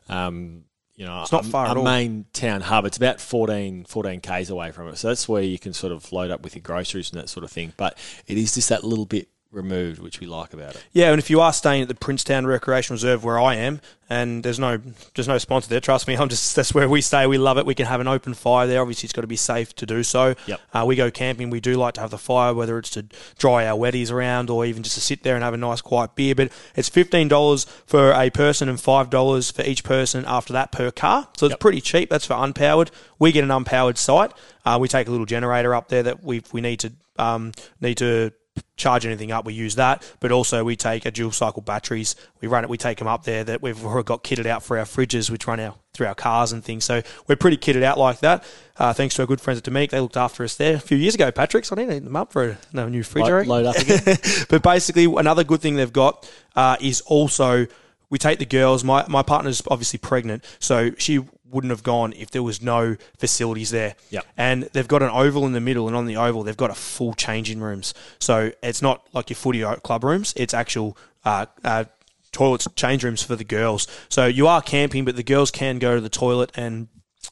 um, 0.08 0.64
you 0.94 1.06
know, 1.06 1.22
It's 1.22 1.32
not 1.32 1.46
a, 1.46 1.48
far 1.48 1.66
a 1.66 1.70
at 1.70 1.76
all. 1.78 1.82
main 1.84 2.26
town 2.32 2.60
hub. 2.60 2.84
It's 2.84 2.98
about 2.98 3.20
14, 3.20 3.86
14 3.86 4.20
k's 4.20 4.50
away 4.50 4.70
from 4.70 4.88
it, 4.88 4.98
so 4.98 5.08
that's 5.08 5.28
where 5.28 5.42
you 5.42 5.58
can 5.58 5.72
sort 5.72 5.92
of 5.92 6.12
load 6.12 6.30
up 6.30 6.42
with 6.42 6.54
your 6.54 6.62
groceries 6.62 7.10
and 7.10 7.20
that 7.20 7.28
sort 7.30 7.42
of 7.42 7.50
thing. 7.50 7.72
But 7.78 7.96
it 8.26 8.36
is 8.36 8.54
just 8.54 8.68
that 8.68 8.84
little 8.84 9.06
bit 9.06 9.28
removed, 9.52 10.00
which 10.00 10.20
we 10.20 10.26
like 10.26 10.52
about 10.52 10.74
it. 10.76 10.84
Yeah, 10.92 11.10
and 11.10 11.18
if 11.18 11.28
you 11.30 11.40
are 11.40 11.52
staying 11.52 11.82
at 11.82 11.88
the 11.88 11.94
Princetown 11.94 12.46
Recreation 12.46 12.94
Reserve 12.94 13.24
where 13.24 13.38
I 13.40 13.56
am, 13.56 13.80
and 14.08 14.42
there's 14.42 14.58
no 14.58 14.80
there's 15.14 15.28
no 15.28 15.38
sponsor 15.38 15.68
there, 15.68 15.80
trust 15.80 16.06
me, 16.08 16.16
I'm 16.18 16.28
just 16.28 16.54
that's 16.56 16.72
where 16.74 16.88
we 16.88 17.00
stay. 17.00 17.26
We 17.26 17.38
love 17.38 17.58
it. 17.58 17.66
We 17.66 17.74
can 17.74 17.86
have 17.86 18.00
an 18.00 18.08
open 18.08 18.34
fire 18.34 18.66
there. 18.66 18.80
Obviously, 18.80 19.06
it's 19.06 19.12
got 19.12 19.22
to 19.22 19.26
be 19.26 19.36
safe 19.36 19.74
to 19.76 19.86
do 19.86 20.02
so. 20.02 20.34
Yep. 20.46 20.60
Uh, 20.72 20.84
we 20.86 20.96
go 20.96 21.10
camping. 21.10 21.50
We 21.50 21.60
do 21.60 21.74
like 21.74 21.94
to 21.94 22.00
have 22.00 22.10
the 22.10 22.18
fire, 22.18 22.54
whether 22.54 22.78
it's 22.78 22.90
to 22.90 23.04
dry 23.38 23.66
our 23.66 23.76
wetties 23.78 24.10
around 24.12 24.50
or 24.50 24.64
even 24.64 24.82
just 24.82 24.94
to 24.96 25.00
sit 25.00 25.22
there 25.22 25.34
and 25.34 25.42
have 25.44 25.54
a 25.54 25.58
nice 25.58 25.80
quiet 25.80 26.14
beer. 26.14 26.34
But 26.34 26.52
it's 26.76 26.88
fifteen 26.88 27.28
dollars 27.28 27.64
for 27.86 28.12
a 28.12 28.30
person 28.30 28.68
and 28.68 28.80
five 28.80 29.10
dollars 29.10 29.50
for 29.50 29.62
each 29.62 29.84
person 29.84 30.24
after 30.26 30.52
that 30.52 30.72
per 30.72 30.90
car. 30.90 31.28
So 31.36 31.46
it's 31.46 31.52
Yep. 31.54 31.60
pretty 31.60 31.80
cheap. 31.80 32.10
That's 32.10 32.26
for 32.26 32.34
unpowered. 32.34 32.90
We 33.18 33.32
get 33.32 33.44
an 33.44 33.50
unpowered 33.50 33.96
site. 33.96 34.32
Uh, 34.64 34.78
we 34.80 34.88
take 34.88 35.08
a 35.08 35.10
little 35.10 35.26
generator 35.26 35.74
up 35.74 35.88
there 35.88 36.02
that 36.04 36.22
we 36.22 36.42
we 36.52 36.60
need 36.60 36.80
to 36.80 36.92
um, 37.18 37.52
need 37.80 37.98
to 37.98 38.32
charge 38.76 39.06
anything 39.06 39.30
up, 39.30 39.44
we 39.44 39.54
use 39.54 39.76
that. 39.76 40.02
But 40.20 40.32
also 40.32 40.64
we 40.64 40.76
take 40.76 41.04
a 41.06 41.10
dual 41.10 41.30
cycle 41.30 41.62
batteries. 41.62 42.16
We 42.40 42.48
run 42.48 42.64
it. 42.64 42.70
We 42.70 42.78
take 42.78 42.98
them 42.98 43.08
up 43.08 43.24
there 43.24 43.44
that 43.44 43.62
we've 43.62 43.84
already 43.84 44.04
got 44.04 44.24
kitted 44.24 44.46
out 44.46 44.62
for 44.62 44.78
our 44.78 44.84
fridges, 44.84 45.30
which 45.30 45.46
run 45.46 45.60
our 45.60 45.74
through 45.92 46.06
our 46.06 46.14
cars 46.14 46.52
and 46.52 46.64
things. 46.64 46.84
So 46.84 47.02
we're 47.26 47.36
pretty 47.36 47.56
kitted 47.56 47.82
out 47.82 47.98
like 47.98 48.20
that. 48.20 48.44
Uh, 48.76 48.92
thanks 48.92 49.16
to 49.16 49.22
our 49.22 49.26
good 49.26 49.40
friends 49.40 49.58
at 49.58 49.64
Dometic, 49.64 49.90
they 49.90 50.00
looked 50.00 50.16
after 50.16 50.44
us 50.44 50.56
there 50.56 50.76
a 50.76 50.80
few 50.80 50.96
years 50.96 51.14
ago. 51.14 51.30
Patrick, 51.32 51.64
so 51.64 51.76
I 51.76 51.84
need 51.84 52.04
them 52.04 52.16
up 52.16 52.32
for 52.32 52.56
a, 52.72 52.88
new 52.88 53.02
fridge. 53.02 53.24
Load, 53.24 53.46
load 53.46 53.66
up 53.66 53.76
again. 53.78 54.16
but 54.48 54.62
basically, 54.62 55.04
another 55.04 55.44
good 55.44 55.60
thing 55.60 55.76
they've 55.76 55.92
got 55.92 56.30
uh, 56.56 56.76
is 56.80 57.00
also 57.02 57.66
we 58.08 58.18
take 58.18 58.38
the 58.38 58.46
girls. 58.46 58.84
My 58.84 59.04
my 59.08 59.22
partner's 59.22 59.62
obviously 59.68 59.98
pregnant, 59.98 60.44
so 60.58 60.92
she 60.98 61.24
wouldn't 61.50 61.70
have 61.70 61.82
gone 61.82 62.12
if 62.14 62.30
there 62.30 62.42
was 62.42 62.62
no 62.62 62.96
facilities 63.18 63.70
there. 63.70 63.94
Yep. 64.10 64.26
And 64.36 64.62
they've 64.72 64.88
got 64.88 65.02
an 65.02 65.10
oval 65.10 65.46
in 65.46 65.52
the 65.52 65.60
middle, 65.60 65.86
and 65.86 65.96
on 65.96 66.06
the 66.06 66.16
oval 66.16 66.42
they've 66.42 66.56
got 66.56 66.70
a 66.70 66.74
full 66.74 67.14
changing 67.14 67.60
rooms. 67.60 67.94
So 68.18 68.52
it's 68.62 68.82
not 68.82 69.06
like 69.12 69.30
your 69.30 69.36
footy 69.36 69.62
club 69.82 70.04
rooms; 70.04 70.32
it's 70.36 70.54
actual. 70.54 70.96
Uh, 71.24 71.46
uh, 71.64 71.84
Toilets, 72.32 72.68
change 72.76 73.02
rooms 73.02 73.24
for 73.24 73.34
the 73.34 73.42
girls. 73.42 73.88
So 74.08 74.26
you 74.26 74.46
are 74.46 74.62
camping, 74.62 75.04
but 75.04 75.16
the 75.16 75.24
girls 75.24 75.50
can 75.50 75.80
go 75.80 75.96
to 75.96 76.00
the 76.00 76.08
toilet 76.08 76.52
and 76.54 76.86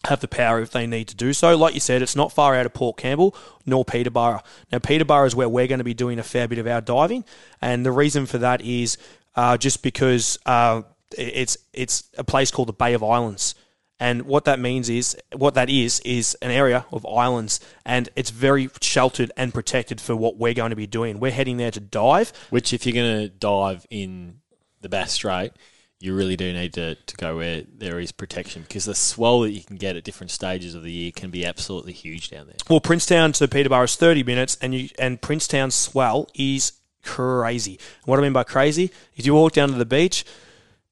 have 0.07 0.21
the 0.21 0.29
power 0.29 0.61
if 0.61 0.71
they 0.71 0.87
need 0.87 1.09
to 1.09 1.17
do 1.17 1.33
so. 1.33 1.57
Like 1.57 1.75
you 1.75 1.81
said, 1.81 2.03
it's 2.03 2.17
not 2.17 2.33
far 2.33 2.55
out 2.55 2.67
of 2.67 2.75
Port 2.75 2.97
Campbell 2.97 3.35
nor 3.67 3.85
Peterborough. 3.85 4.43
Now, 4.71 4.79
Peterborough 4.79 5.27
is 5.27 5.35
where 5.35 5.49
we're 5.49 5.67
going 5.67 5.79
to 5.79 5.85
be 5.85 5.95
doing 5.95 6.19
a 6.19 6.23
fair 6.23 6.49
bit 6.49 6.59
of 6.59 6.67
our 6.67 6.81
diving, 6.81 7.25
and 7.61 7.85
the 7.85 7.93
reason 7.93 8.27
for 8.27 8.39
that 8.39 8.61
is 8.63 8.99
uh, 9.37 9.57
just 9.57 9.83
because 9.83 10.39
uh, 10.47 10.83
it's 11.17 11.57
it's 11.73 12.05
a 12.19 12.25
place 12.25 12.51
called 12.51 12.69
the 12.69 12.73
Bay 12.73 12.95
of 12.95 13.03
Islands, 13.03 13.55
And 14.01 14.23
what 14.23 14.45
that 14.45 14.61
means 14.61 14.89
is, 14.89 15.17
what 15.35 15.55
that 15.55 15.69
is, 15.69 16.01
is 16.01 16.37
an 16.41 16.51
area 16.51 16.87
of 16.93 17.05
islands, 17.05 17.59
and 17.85 18.09
it's 18.15 18.31
very 18.31 18.71
sheltered 18.81 19.33
and 19.37 19.53
protected 19.53 20.01
for 20.01 20.15
what 20.15 20.37
we're 20.37 20.55
going 20.55 20.71
to 20.71 20.77
be 20.77 20.87
doing. 20.87 21.19
We're 21.19 21.33
heading 21.33 21.57
there 21.57 21.73
to 21.73 21.81
dive. 21.81 22.33
Which, 22.51 22.73
if 22.73 22.87
you're 22.87 22.95
going 22.95 23.23
to 23.23 23.29
dive 23.29 23.87
in 23.91 24.41
the 24.81 24.89
Bass 24.89 25.13
Strait, 25.13 25.53
you 26.01 26.15
really 26.15 26.37
do 26.37 26.53
need 26.53 26.75
to, 26.75 26.95
to 26.95 27.17
go 27.17 27.39
where 27.39 27.63
there 27.63 27.99
is 27.99 28.13
protection 28.13 28.63
because 28.63 28.85
the 28.85 28.95
swell 28.95 29.41
that 29.41 29.51
you 29.51 29.63
can 29.63 29.77
get 29.77 29.97
at 29.97 30.05
different 30.05 30.31
stages 30.31 30.75
of 30.75 30.85
the 30.85 30.93
year 30.93 31.11
can 31.11 31.31
be 31.31 31.45
absolutely 31.45 31.93
huge 31.93 32.31
down 32.31 32.47
there. 32.47 32.57
Well, 32.71 32.81
Princetown 32.81 33.33
to 33.33 33.49
Peterborough 33.49 33.83
is 33.83 33.97
30 33.97 34.23
minutes, 34.23 34.57
and 34.63 34.75
you 34.75 34.89
and 34.99 35.21
Princetown 35.21 35.71
swell 35.73 36.29
is 36.35 36.73
crazy. 37.03 37.81
What 38.05 38.19
I 38.19 38.23
mean 38.23 38.33
by 38.33 38.45
crazy 38.45 38.93
is 39.17 39.27
you 39.27 39.35
walk 39.35 39.55
down 39.55 39.71
to 39.71 39.75
the 39.75 39.85
beach, 39.85 40.25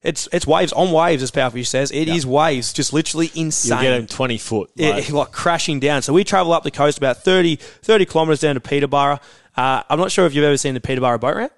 it's 0.03 0.27
it's 0.31 0.45
waves 0.47 0.71
on 0.73 0.91
waves, 0.91 1.23
as 1.23 1.31
Powerfish 1.31 1.67
says. 1.67 1.91
It 1.91 2.07
is 2.07 2.25
waves, 2.25 2.71
just 2.73 2.93
literally 2.93 3.31
insane. 3.35 3.71
You'll 3.73 3.81
get 3.91 3.97
them 3.97 4.07
20 4.07 4.37
foot. 4.37 4.69
Yeah, 4.75 4.89
like- 4.91 5.09
like 5.11 5.31
crashing 5.31 5.79
down. 5.79 6.01
So 6.01 6.13
we 6.13 6.23
travel 6.23 6.53
up 6.53 6.63
the 6.63 6.71
coast 6.71 6.97
about 6.97 7.23
30, 7.23 7.55
30 7.57 8.05
kilometres 8.05 8.39
down 8.41 8.55
to 8.55 8.61
Peterborough. 8.61 9.19
Uh, 9.55 9.83
I'm 9.89 9.99
not 9.99 10.11
sure 10.11 10.25
if 10.25 10.35
you've 10.35 10.45
ever 10.45 10.57
seen 10.57 10.75
the 10.75 10.79
Peterborough 10.79 11.17
boat 11.17 11.35
ramp. 11.35 11.51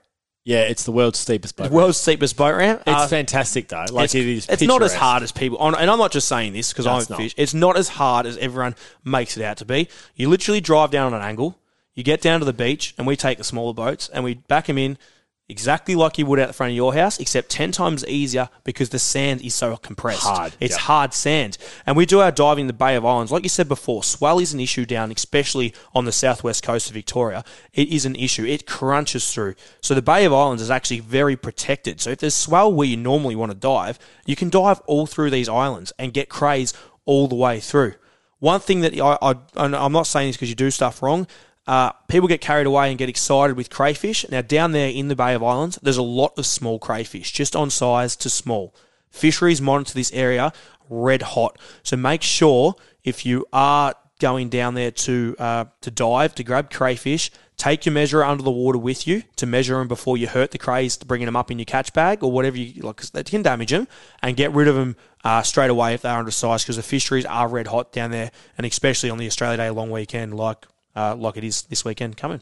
yeah, 0.45 0.61
it's 0.61 0.83
the 0.85 0.91
world's 0.91 1.19
steepest 1.19 1.57
boat. 1.57 1.69
The 1.69 1.75
world's 1.75 1.97
steepest 1.97 2.37
boat 2.37 2.55
ramp. 2.55 2.81
It's 2.87 2.95
Uh, 3.03 3.07
fantastic 3.07 3.67
though. 3.67 3.85
Like 3.91 4.05
it's, 4.05 4.15
it 4.15 4.25
is. 4.25 4.47
it's 4.49 4.61
not 4.63 4.81
as 4.81 4.95
hard 4.95 5.21
as 5.21 5.31
people, 5.33 5.57
and 5.61 5.75
I'm 5.75 5.99
not 5.99 6.11
just 6.11 6.27
saying 6.29 6.53
this 6.53 6.71
because 6.71 6.85
No, 6.85 6.93
I'm 6.93 7.01
a 7.01 7.05
fish. 7.17 7.35
It's 7.37 7.53
not 7.53 7.77
as 7.77 7.89
hard 7.89 8.25
as 8.25 8.37
everyone 8.37 8.75
makes 9.03 9.35
it 9.37 9.43
out 9.43 9.57
to 9.57 9.65
be. 9.65 9.89
You 10.15 10.29
literally 10.29 10.61
drive 10.61 10.91
down 10.91 11.13
on 11.13 11.19
an 11.21 11.27
angle, 11.27 11.59
you 11.93 12.03
get 12.03 12.21
down 12.21 12.39
to 12.39 12.45
the 12.45 12.53
beach, 12.53 12.95
and 12.97 13.05
we 13.05 13.15
take 13.17 13.37
the 13.37 13.43
smaller 13.43 13.73
boats 13.73 14.09
and 14.13 14.23
we 14.23 14.35
back 14.35 14.67
them 14.67 14.77
in 14.77 14.97
exactly 15.49 15.95
like 15.95 16.17
you 16.17 16.25
would 16.27 16.39
out 16.39 16.47
the 16.47 16.53
front 16.53 16.71
of 16.71 16.75
your 16.75 16.93
house, 16.93 17.19
except 17.19 17.49
10 17.49 17.71
times 17.71 18.05
easier 18.05 18.49
because 18.63 18.89
the 18.89 18.99
sand 18.99 19.41
is 19.41 19.55
so 19.55 19.75
compressed. 19.77 20.23
Hard, 20.23 20.53
It's 20.59 20.75
yep. 20.75 20.81
hard 20.81 21.13
sand. 21.13 21.57
And 21.85 21.97
we 21.97 22.05
do 22.05 22.19
our 22.19 22.31
diving 22.31 22.63
in 22.63 22.67
the 22.67 22.73
Bay 22.73 22.95
of 22.95 23.03
Islands. 23.03 23.31
Like 23.31 23.43
you 23.43 23.49
said 23.49 23.67
before, 23.67 24.03
swell 24.03 24.39
is 24.39 24.53
an 24.53 24.59
issue 24.59 24.85
down, 24.85 25.11
especially 25.11 25.73
on 25.93 26.05
the 26.05 26.11
southwest 26.11 26.63
coast 26.63 26.87
of 26.87 26.93
Victoria. 26.93 27.43
It 27.73 27.89
is 27.89 28.05
an 28.05 28.15
issue. 28.15 28.45
It 28.45 28.67
crunches 28.67 29.33
through. 29.33 29.55
So 29.81 29.95
the 29.95 30.01
Bay 30.01 30.23
of 30.25 30.33
Islands 30.33 30.61
is 30.61 30.71
actually 30.71 30.99
very 30.99 31.35
protected. 31.35 31.99
So 31.99 32.11
if 32.11 32.19
there's 32.19 32.35
swell 32.35 32.71
where 32.71 32.87
you 32.87 32.97
normally 32.97 33.35
want 33.35 33.51
to 33.51 33.57
dive, 33.57 33.97
you 34.25 34.35
can 34.35 34.49
dive 34.49 34.79
all 34.85 35.07
through 35.07 35.31
these 35.31 35.49
islands 35.49 35.91
and 35.97 36.13
get 36.13 36.29
crays 36.29 36.73
all 37.05 37.27
the 37.27 37.35
way 37.35 37.59
through. 37.59 37.95
One 38.39 38.61
thing 38.61 38.81
that 38.81 38.97
I, 38.99 39.17
I 39.21 39.35
I'm 39.55 39.91
not 39.91 40.07
saying 40.07 40.29
this 40.29 40.37
because 40.37 40.49
you 40.49 40.55
do 40.55 40.71
stuff 40.71 41.01
wrong. 41.03 41.27
Uh, 41.67 41.91
people 42.07 42.27
get 42.27 42.41
carried 42.41 42.65
away 42.65 42.89
and 42.89 42.97
get 42.97 43.09
excited 43.09 43.55
with 43.55 43.69
crayfish. 43.69 44.27
Now, 44.29 44.41
down 44.41 44.71
there 44.71 44.89
in 44.89 45.07
the 45.07 45.15
Bay 45.15 45.35
of 45.35 45.43
Islands, 45.43 45.77
there's 45.83 45.97
a 45.97 46.01
lot 46.01 46.37
of 46.37 46.45
small 46.45 46.79
crayfish, 46.79 47.31
just 47.31 47.55
on 47.55 47.69
size 47.69 48.15
to 48.17 48.29
small. 48.29 48.73
Fisheries 49.11 49.61
monitor 49.61 49.93
this 49.93 50.11
area 50.13 50.51
red 50.89 51.21
hot. 51.21 51.59
So 51.83 51.95
make 51.95 52.23
sure 52.23 52.75
if 53.03 53.25
you 53.25 53.45
are 53.53 53.93
going 54.19 54.49
down 54.49 54.73
there 54.73 54.91
to 54.91 55.35
uh, 55.39 55.65
to 55.81 55.91
dive 55.91 56.35
to 56.35 56.43
grab 56.43 56.69
crayfish, 56.71 57.31
take 57.55 57.85
your 57.85 57.93
measurer 57.93 58.25
under 58.25 58.43
the 58.43 58.51
water 58.51 58.77
with 58.77 59.07
you 59.07 59.23
to 59.35 59.45
measure 59.45 59.77
them 59.77 59.87
before 59.87 60.17
you 60.17 60.27
hurt 60.27 60.51
the 60.51 60.57
crays, 60.57 60.97
bringing 60.97 61.25
them 61.25 61.35
up 61.35 61.51
in 61.51 61.59
your 61.59 61.65
catch 61.65 61.93
bag 61.93 62.23
or 62.23 62.31
whatever 62.31 62.57
you 62.57 62.81
like, 62.81 62.97
'cause 62.97 63.11
that 63.11 63.27
can 63.27 63.41
damage 63.41 63.69
them, 63.69 63.87
and 64.21 64.35
get 64.35 64.51
rid 64.51 64.67
of 64.67 64.75
them 64.75 64.95
uh, 65.23 65.41
straight 65.41 65.69
away 65.69 65.93
if 65.93 66.01
they're 66.01 66.17
undersized 66.17 66.65
because 66.65 66.75
the 66.77 66.83
fisheries 66.83 67.25
are 67.25 67.47
red 67.47 67.67
hot 67.67 67.91
down 67.91 68.11
there, 68.11 68.31
and 68.57 68.65
especially 68.65 69.09
on 69.09 69.17
the 69.17 69.27
Australia 69.27 69.57
Day 69.57 69.69
long 69.69 69.91
weekend 69.91 70.35
like. 70.35 70.65
Uh, 70.99 71.15
like 71.15 71.37
it 71.37 71.45
is 71.45 71.61
this 71.61 71.85
weekend 71.85 72.17
coming. 72.17 72.41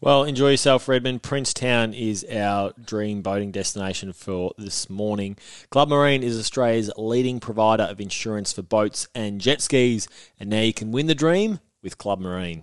Well, 0.00 0.22
enjoy 0.22 0.50
yourself, 0.50 0.86
Redmond. 0.86 1.24
Princetown 1.24 1.92
is 1.92 2.24
our 2.30 2.72
dream 2.80 3.20
boating 3.20 3.50
destination 3.50 4.12
for 4.12 4.52
this 4.56 4.88
morning. 4.88 5.36
Club 5.70 5.88
Marine 5.88 6.22
is 6.22 6.38
Australia's 6.38 6.88
leading 6.96 7.40
provider 7.40 7.82
of 7.82 8.00
insurance 8.00 8.52
for 8.52 8.62
boats 8.62 9.08
and 9.12 9.40
jet 9.40 9.60
skis, 9.60 10.06
and 10.38 10.48
now 10.48 10.60
you 10.60 10.72
can 10.72 10.92
win 10.92 11.08
the 11.08 11.16
dream 11.16 11.58
with 11.82 11.98
Club 11.98 12.20
Marine. 12.20 12.62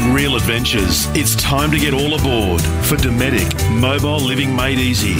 On 0.00 0.14
Real 0.14 0.34
Adventures, 0.34 1.06
it's 1.08 1.34
time 1.34 1.70
to 1.70 1.78
get 1.78 1.92
all 1.92 2.18
aboard 2.18 2.62
for 2.86 2.96
Dometic 2.96 3.70
Mobile 3.78 4.18
Living 4.18 4.56
Made 4.56 4.78
Easy. 4.78 5.14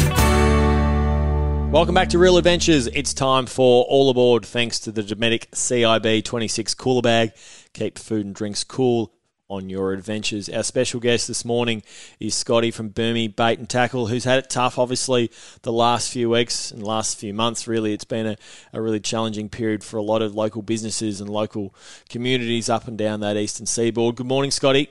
Welcome 1.71 1.95
back 1.95 2.09
to 2.09 2.19
Real 2.19 2.39
Adventures. 2.39 2.87
It's 2.87 3.13
time 3.13 3.45
for 3.45 3.85
All 3.85 4.09
Aboard 4.09 4.47
thanks 4.47 4.81
to 4.81 4.91
the 4.91 5.03
Dometic 5.03 5.51
CIB 5.51 6.25
26 6.25 6.73
cooler 6.77 7.03
bag. 7.03 7.33
Keep 7.75 7.99
food 7.99 8.25
and 8.25 8.35
drinks 8.35 8.65
cool 8.65 9.13
on 9.51 9.69
your 9.69 9.93
adventures. 9.93 10.49
Our 10.49 10.63
special 10.63 11.01
guest 11.01 11.27
this 11.27 11.45
morning 11.45 11.83
is 12.21 12.35
Scotty 12.37 12.71
from 12.71 12.91
Burmy 12.91 13.35
Bait 13.35 13.59
and 13.59 13.69
Tackle, 13.69 14.07
who's 14.07 14.25
had 14.25 14.39
it 14.39 14.49
tough, 14.49 14.79
obviously, 14.79 15.31
the 15.63 15.73
last 15.73 16.13
few 16.13 16.31
weeks 16.31 16.71
and 16.71 16.83
last 16.83 17.19
few 17.19 17.35
months. 17.35 17.67
Really, 17.67 17.93
it's 17.93 18.05
been 18.05 18.27
a, 18.27 18.37
a 18.73 18.81
really 18.81 19.01
challenging 19.01 19.49
period 19.49 19.83
for 19.83 19.97
a 19.97 20.03
lot 20.03 20.23
of 20.23 20.37
local 20.37 20.63
businesses 20.63 21.21
and 21.21 21.29
local 21.29 21.75
communities 22.09 22.71
up 22.71 22.87
and 22.87 22.97
down 22.97 23.21
that 23.21 23.37
eastern 23.37 23.67
seaboard. 23.67 24.15
Good 24.15 24.27
morning, 24.27 24.53
Scotty. 24.53 24.89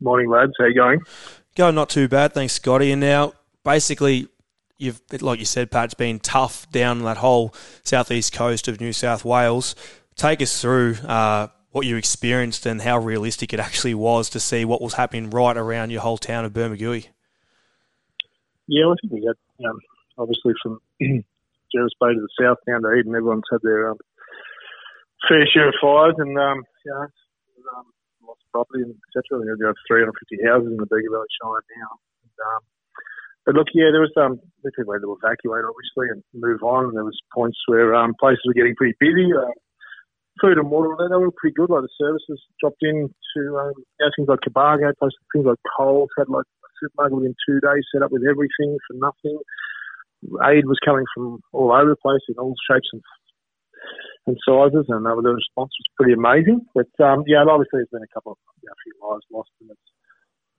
Morning, 0.00 0.28
lads. 0.28 0.52
How 0.58 0.66
you 0.66 0.74
going? 0.74 1.00
Going 1.56 1.76
not 1.76 1.90
too 1.90 2.08
bad, 2.08 2.34
thanks, 2.34 2.54
Scotty. 2.54 2.90
And 2.90 3.00
now, 3.00 3.34
basically, 3.64 4.28
you've 4.78 5.00
like 5.20 5.38
you 5.38 5.44
said, 5.44 5.70
Pat, 5.70 5.86
it's 5.86 5.94
been 5.94 6.18
tough 6.18 6.68
down 6.72 7.02
that 7.04 7.18
whole 7.18 7.54
southeast 7.84 8.32
coast 8.32 8.66
of 8.66 8.80
New 8.80 8.92
South 8.92 9.24
Wales. 9.24 9.76
Take 10.16 10.42
us 10.42 10.60
through 10.60 10.96
uh, 11.06 11.48
what 11.72 11.86
you 11.86 11.96
experienced 11.96 12.66
and 12.66 12.82
how 12.82 12.98
realistic 12.98 13.52
it 13.52 13.60
actually 13.60 13.94
was 13.94 14.30
to 14.30 14.40
see 14.40 14.64
what 14.64 14.80
was 14.80 14.94
happening 14.94 15.30
right 15.30 15.56
around 15.56 15.90
your 15.90 16.00
whole 16.00 16.18
town 16.18 16.44
of 16.44 16.52
Bermagui. 16.52 17.08
Yeah, 18.66 18.86
I 18.86 18.94
think 19.00 19.12
we 19.12 19.24
had, 19.24 19.68
um, 19.68 19.78
obviously, 20.18 20.52
from 20.62 20.80
Jervis 21.00 21.96
Bay 22.00 22.12
to 22.12 22.20
the 22.20 22.28
south 22.40 22.58
down 22.66 22.82
to 22.82 22.92
Eden, 22.92 23.14
everyone's 23.14 23.48
had 23.50 23.60
their 23.62 23.90
um, 23.90 23.98
fair 25.28 25.46
share 25.52 25.68
of 25.68 25.74
fires 25.80 26.16
and, 26.18 26.36
um, 26.38 26.64
you 26.84 26.92
know, 26.92 27.06
um, 27.76 27.86
lost 28.24 28.40
property 28.52 28.84
and 28.84 28.92
et 28.92 29.12
cetera. 29.12 29.40
We 29.40 29.48
have 29.48 29.76
350 29.88 30.44
houses 30.44 30.72
in 30.72 30.76
the 30.76 30.88
Bega 30.88 31.08
Valley 31.12 31.32
Shire 31.40 31.64
now. 31.80 31.90
And, 32.24 32.36
um, 32.36 32.62
but 33.44 33.54
look, 33.56 33.68
yeah, 33.72 33.88
there 33.92 34.04
was 34.04 34.12
um, 34.20 34.40
people 34.76 34.92
had 34.92 35.00
to 35.00 35.16
evacuate, 35.16 35.64
obviously, 35.64 36.12
and 36.12 36.20
move 36.36 36.60
on. 36.60 36.92
And 36.92 36.96
there 36.96 37.08
was 37.08 37.16
points 37.32 37.56
where 37.66 37.96
um, 37.96 38.12
places 38.20 38.44
were 38.44 38.56
getting 38.56 38.76
pretty 38.76 38.96
busy. 39.00 39.32
Uh, 39.32 39.52
food 40.40 40.58
and 40.58 40.70
water, 40.70 40.94
they, 40.98 41.08
they 41.10 41.20
were 41.20 41.34
pretty 41.34 41.54
good. 41.54 41.70
Like 41.70 41.82
the 41.82 41.98
services 41.98 42.40
dropped 42.60 42.82
in 42.82 43.08
to 43.08 43.40
um, 43.58 43.72
you 43.76 44.00
know, 44.00 44.10
things 44.16 44.28
like 44.28 44.40
Cobargo, 44.46 44.92
places, 44.98 45.18
things 45.32 45.46
like 45.46 45.58
Coles 45.76 46.10
had 46.16 46.28
like 46.28 46.46
a 46.46 46.70
supermarket 46.80 47.16
within 47.16 47.34
two 47.46 47.60
days 47.60 47.84
set 47.92 48.02
up 48.02 48.12
with 48.12 48.22
everything 48.28 48.78
for 48.86 48.94
nothing. 48.98 49.38
Aid 50.42 50.66
was 50.66 50.82
coming 50.84 51.06
from 51.14 51.38
all 51.52 51.70
over 51.70 51.94
the 51.94 52.02
place 52.02 52.22
in 52.28 52.34
all 52.38 52.54
shapes 52.66 52.90
and 52.92 53.02
and 54.26 54.36
sizes, 54.44 54.84
and 54.92 55.06
uh, 55.08 55.16
the 55.16 55.32
response 55.32 55.72
was 55.72 55.88
pretty 55.96 56.12
amazing. 56.12 56.60
But 56.76 56.92
um, 57.00 57.24
yeah, 57.24 57.46
obviously 57.48 57.80
there's 57.80 57.92
been 57.92 58.04
a 58.04 58.12
couple 58.12 58.36
of 58.36 58.38
you 58.60 58.68
know, 58.68 58.76
a 58.76 58.82
few 58.84 58.94
lives 59.00 59.24
lost, 59.32 59.50
and 59.60 59.72
it's 59.72 59.88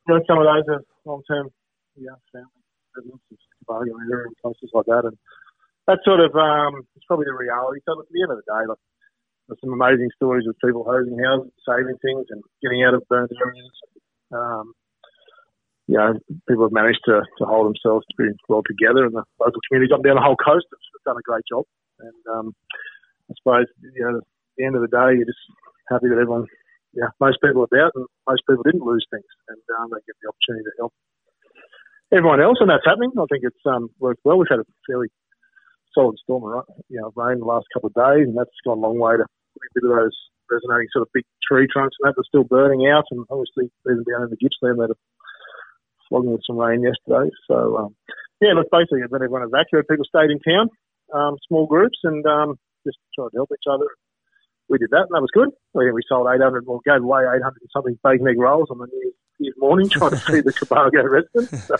you 0.08 0.16
know 0.16 0.22
some 0.26 0.42
of 0.42 0.50
those 0.50 0.66
are 0.74 0.82
long 1.06 1.22
term, 1.30 1.54
yeah, 1.94 2.18
family 2.34 2.60
residents 2.98 3.22
Cobargo 3.62 3.94
and 3.94 4.36
places 4.42 4.74
like 4.74 4.90
that, 4.90 5.06
and 5.06 5.18
that 5.88 6.02
sort 6.04 6.20
of 6.20 6.34
um, 6.34 6.82
it's 6.96 7.06
probably 7.06 7.30
the 7.30 7.38
reality. 7.38 7.82
So 7.86 8.00
at 8.00 8.10
the 8.10 8.22
end 8.22 8.34
of 8.34 8.42
the 8.42 8.48
day, 8.50 8.64
like 8.66 8.82
there's 9.50 9.60
some 9.66 9.74
amazing 9.74 10.14
stories 10.16 10.46
of 10.46 10.54
people 10.64 10.86
hosing 10.86 11.18
houses, 11.18 11.50
saving 11.66 11.98
things, 12.06 12.30
and 12.30 12.46
getting 12.62 12.86
out 12.86 12.94
of 12.94 13.02
burnt 13.10 13.34
areas. 13.34 13.74
Um, 14.30 14.74
you 15.90 15.98
know, 15.98 16.14
people 16.46 16.70
have 16.70 16.72
managed 16.72 17.02
to, 17.10 17.26
to 17.26 17.44
hold 17.50 17.66
themselves 17.66 18.06
pretty 18.14 18.38
well 18.48 18.62
together, 18.62 19.10
and 19.10 19.14
the 19.18 19.26
local 19.42 19.58
communities 19.66 19.90
up 19.90 20.06
down 20.06 20.22
the 20.22 20.22
whole 20.22 20.38
coast 20.38 20.70
have 20.70 21.06
done 21.06 21.18
a 21.18 21.26
great 21.26 21.42
job. 21.50 21.66
And 21.98 22.22
um, 22.30 22.54
I 23.26 23.34
suppose, 23.42 23.66
you 23.82 24.06
know, 24.06 24.22
at 24.22 24.28
the 24.58 24.66
end 24.70 24.78
of 24.78 24.86
the 24.86 24.94
day, 24.94 25.18
you're 25.18 25.26
just 25.26 25.42
happy 25.90 26.14
that 26.14 26.22
everyone, 26.22 26.46
yeah, 26.94 27.10
most 27.18 27.42
people 27.42 27.66
are 27.66 27.72
about, 27.74 27.98
and 27.98 28.06
most 28.30 28.46
people 28.46 28.62
didn't 28.62 28.86
lose 28.86 29.02
things, 29.10 29.26
and 29.50 29.62
um, 29.82 29.90
they 29.90 30.06
get 30.06 30.14
the 30.22 30.30
opportunity 30.30 30.70
to 30.70 30.78
help 30.78 30.94
everyone 32.14 32.42
else, 32.42 32.62
and 32.62 32.70
that's 32.70 32.86
happening. 32.86 33.10
I 33.18 33.26
think 33.26 33.42
it's 33.42 33.66
um, 33.66 33.90
worked 33.98 34.22
well. 34.22 34.38
We've 34.38 34.50
had 34.50 34.62
a 34.62 34.70
fairly 34.86 35.10
solid 35.98 36.22
storm, 36.22 36.46
right? 36.46 36.70
You 36.90 37.02
know, 37.02 37.10
rain 37.18 37.40
the 37.42 37.50
last 37.50 37.66
couple 37.74 37.90
of 37.90 37.98
days, 37.98 38.30
and 38.30 38.38
that's 38.38 38.54
gone 38.62 38.78
a 38.78 38.82
long 38.82 39.02
way 39.02 39.18
to 39.18 39.26
a 39.60 39.76
bit 39.76 39.90
of 39.90 39.96
those 39.96 40.18
resonating 40.50 40.90
sort 40.92 41.04
of 41.04 41.14
big 41.14 41.26
tree 41.46 41.68
trunks 41.68 41.96
and 42.00 42.10
that 42.10 42.20
are 42.20 42.30
still 42.32 42.44
burning 42.44 42.88
out, 42.88 43.06
and 43.12 43.26
obviously 43.30 43.70
even 43.86 44.04
down 44.08 44.24
in 44.26 44.32
the 44.32 44.40
Gippsland 44.40 44.80
that 44.80 44.96
are 44.96 45.02
flogging 46.08 46.32
with 46.32 46.46
some 46.48 46.58
rain 46.58 46.82
yesterday. 46.82 47.30
So 47.48 47.78
um, 47.78 47.96
yeah, 48.42 48.54
look, 48.56 48.68
basically 48.72 49.04
when 49.08 49.22
everyone 49.22 49.44
evacuated, 49.44 49.88
people 49.88 50.06
stayed 50.06 50.32
in 50.32 50.40
town, 50.40 50.70
um, 51.14 51.38
small 51.48 51.68
groups, 51.68 52.00
and 52.04 52.26
um, 52.26 52.58
just 52.86 52.98
tried 53.16 53.30
to 53.32 53.38
help 53.38 53.52
each 53.54 53.70
other. 53.70 53.86
we 54.70 54.78
did 54.78 54.90
that, 54.92 55.08
and 55.10 55.14
that 55.14 55.22
was 55.22 55.34
good. 55.34 55.50
We, 55.74 55.92
we 55.92 56.02
sold 56.08 56.28
800, 56.28 56.66
well, 56.66 56.82
gave 56.86 57.04
away 57.04 57.24
800 57.24 57.44
and 57.44 57.54
something 57.74 58.00
bacon 58.04 58.28
egg 58.28 58.40
rolls 58.40 58.70
on 58.72 58.80
the 58.80 58.88
New 58.88 59.14
Year's 59.40 59.56
morning 59.58 59.90
trying 59.90 60.12
to 60.12 60.18
feed 60.18 60.44
the 60.44 60.54
Cobargo 60.60 61.04
residents. 61.04 61.68
So 61.68 61.76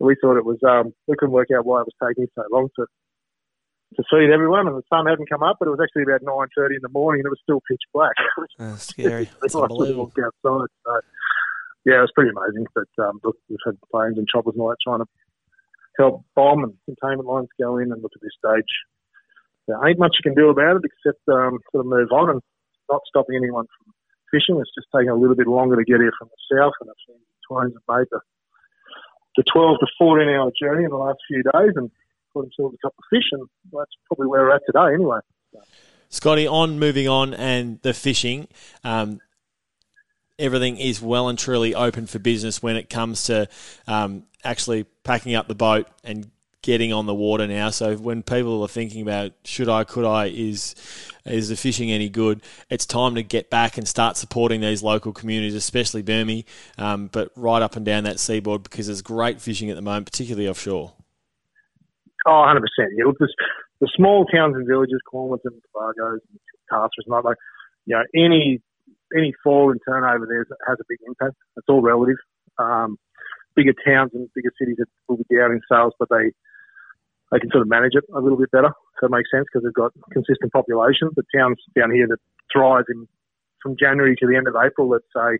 we 0.00 0.16
thought 0.20 0.36
it 0.36 0.44
was, 0.44 0.58
um, 0.66 0.92
we 1.06 1.16
couldn't 1.16 1.32
work 1.32 1.48
out 1.56 1.66
why 1.66 1.80
it 1.80 1.88
was 1.88 2.08
taking 2.08 2.26
so 2.34 2.42
long 2.50 2.68
to 2.76 2.86
to 3.96 4.02
feed 4.10 4.30
everyone, 4.30 4.66
and 4.68 4.76
the 4.76 4.82
sun 4.88 5.06
hadn't 5.06 5.28
come 5.30 5.42
up, 5.42 5.56
but 5.58 5.68
it 5.68 5.70
was 5.70 5.80
actually 5.82 6.02
about 6.02 6.22
9.30 6.22 6.76
in 6.76 6.82
the 6.82 6.88
morning, 6.90 7.20
and 7.20 7.26
it 7.26 7.30
was 7.30 7.40
still 7.42 7.62
pitch 7.68 7.82
black. 7.92 8.14
That's 8.58 8.88
scary. 8.88 9.28
That's 9.40 9.54
unbelievable. 9.54 10.12
Outside, 10.12 10.32
so, 10.42 11.00
yeah, 11.84 11.98
it 11.98 12.06
was 12.06 12.12
pretty 12.14 12.30
amazing. 12.30 12.66
But 12.74 12.90
um, 13.02 13.20
look, 13.24 13.36
we've 13.48 13.58
had 13.64 13.78
planes 13.90 14.18
and 14.18 14.28
choppers 14.28 14.54
and 14.54 14.62
all 14.62 14.68
that 14.68 14.76
trying 14.82 15.00
to 15.00 15.06
help 15.98 16.24
bomb 16.36 16.64
and 16.64 16.74
containment 16.84 17.28
lines 17.28 17.48
go 17.58 17.78
in, 17.78 17.92
and 17.92 18.02
look 18.02 18.12
at 18.14 18.22
this 18.22 18.36
stage 18.38 18.68
there 19.68 19.76
ain't 19.86 20.00
much 20.00 20.16
you 20.18 20.24
can 20.24 20.34
do 20.34 20.48
about 20.48 20.80
it 20.80 20.88
except 20.88 21.20
um, 21.28 21.60
sort 21.70 21.84
of 21.84 21.86
move 21.86 22.08
on 22.10 22.30
and 22.30 22.40
not 22.90 23.02
stopping 23.06 23.36
anyone 23.36 23.66
from 23.68 23.92
fishing. 24.32 24.56
It's 24.58 24.72
just 24.74 24.88
taking 24.90 25.12
a 25.12 25.14
little 25.14 25.36
bit 25.36 25.46
longer 25.46 25.76
to 25.76 25.84
get 25.84 26.00
here 26.00 26.12
from 26.18 26.32
the 26.32 26.40
south, 26.48 26.72
and 26.80 26.88
I've 26.90 27.04
seen 27.06 27.20
have 27.48 27.88
made 27.88 28.08
the, 28.10 28.20
the 29.36 29.44
12 29.52 29.78
to 29.80 29.86
14 29.98 30.28
hour 30.28 30.50
journey 30.60 30.84
in 30.84 30.90
the 30.90 30.96
last 30.96 31.20
few 31.28 31.42
days 31.42 31.72
and 31.76 31.90
caught 32.32 32.42
themselves 32.42 32.74
a 32.74 32.86
couple 32.86 32.98
of 32.98 33.04
fish, 33.10 33.28
and 33.32 33.48
that's 33.72 33.90
probably 34.06 34.26
where 34.26 34.42
we're 34.42 34.54
at 34.54 34.62
today 34.66 34.94
anyway. 34.94 35.18
Scotty, 36.10 36.46
on 36.46 36.78
moving 36.78 37.08
on 37.08 37.34
and 37.34 37.80
the 37.82 37.92
fishing, 37.92 38.48
um, 38.82 39.20
everything 40.38 40.78
is 40.78 41.02
well 41.02 41.28
and 41.28 41.38
truly 41.38 41.74
open 41.74 42.06
for 42.06 42.18
business 42.18 42.62
when 42.62 42.76
it 42.76 42.88
comes 42.88 43.24
to 43.24 43.48
um, 43.86 44.24
actually 44.44 44.84
packing 45.04 45.34
up 45.34 45.48
the 45.48 45.54
boat 45.54 45.86
and 46.04 46.30
getting 46.62 46.92
on 46.92 47.06
the 47.06 47.14
water 47.14 47.46
now. 47.46 47.70
So 47.70 47.96
when 47.96 48.22
people 48.22 48.62
are 48.62 48.68
thinking 48.68 49.02
about 49.02 49.32
should 49.44 49.68
I, 49.68 49.84
could 49.84 50.04
I, 50.04 50.26
is 50.26 50.74
is 51.24 51.48
the 51.48 51.56
fishing 51.56 51.90
any 51.90 52.08
good? 52.08 52.42
It's 52.70 52.86
time 52.86 53.14
to 53.14 53.22
get 53.22 53.50
back 53.50 53.78
and 53.78 53.86
start 53.86 54.16
supporting 54.16 54.60
these 54.60 54.82
local 54.82 55.12
communities, 55.12 55.54
especially 55.54 56.02
Burmy, 56.02 56.44
um, 56.78 57.08
but 57.08 57.30
right 57.36 57.62
up 57.62 57.76
and 57.76 57.84
down 57.84 58.04
that 58.04 58.18
seaboard 58.18 58.62
because 58.62 58.86
there's 58.86 59.02
great 59.02 59.40
fishing 59.40 59.70
at 59.70 59.76
the 59.76 59.82
moment, 59.82 60.06
particularly 60.06 60.48
offshore. 60.48 60.92
Oh, 62.28 62.44
100 62.44 62.60
percent. 62.60 62.92
Yeah, 62.96 63.06
look, 63.06 63.16
the 63.18 63.88
small 63.96 64.26
towns 64.26 64.54
and 64.54 64.68
villages, 64.68 65.00
Cornwall 65.08 65.40
and 65.44 65.62
Cobargos 65.72 66.20
and 66.28 66.38
Castors, 66.68 67.06
not 67.08 67.24
like 67.24 67.38
you 67.86 67.96
know 67.96 68.04
any 68.14 68.60
any 69.16 69.32
fall 69.42 69.72
in 69.72 69.78
turnover 69.80 70.26
there 70.28 70.44
has 70.68 70.76
a 70.78 70.84
big 70.88 70.98
impact. 71.06 71.36
It's 71.56 71.68
all 71.68 71.80
relative. 71.80 72.20
Um, 72.58 72.98
bigger 73.56 73.72
towns 73.72 74.10
and 74.12 74.28
bigger 74.34 74.52
cities 74.60 74.76
will 75.08 75.16
be 75.16 75.36
down 75.36 75.52
in 75.52 75.60
sales, 75.70 75.94
but 75.98 76.08
they 76.10 76.32
they 77.32 77.38
can 77.38 77.50
sort 77.50 77.62
of 77.62 77.68
manage 77.68 77.92
it 77.94 78.04
a 78.14 78.20
little 78.20 78.38
bit 78.38 78.50
better. 78.50 78.72
So 79.00 79.06
it 79.06 79.12
makes 79.12 79.30
sense 79.32 79.46
because 79.48 79.64
they've 79.64 79.72
got 79.72 79.92
consistent 80.12 80.52
populations. 80.52 81.12
The 81.16 81.24
towns 81.34 81.56
down 81.76 81.92
here 81.92 82.06
that 82.08 82.20
thrive 82.52 82.84
in 82.88 83.08
from 83.62 83.76
January 83.78 84.16
to 84.16 84.26
the 84.26 84.36
end 84.36 84.48
of 84.48 84.54
April, 84.54 84.88
let's 84.88 85.08
say, 85.14 85.38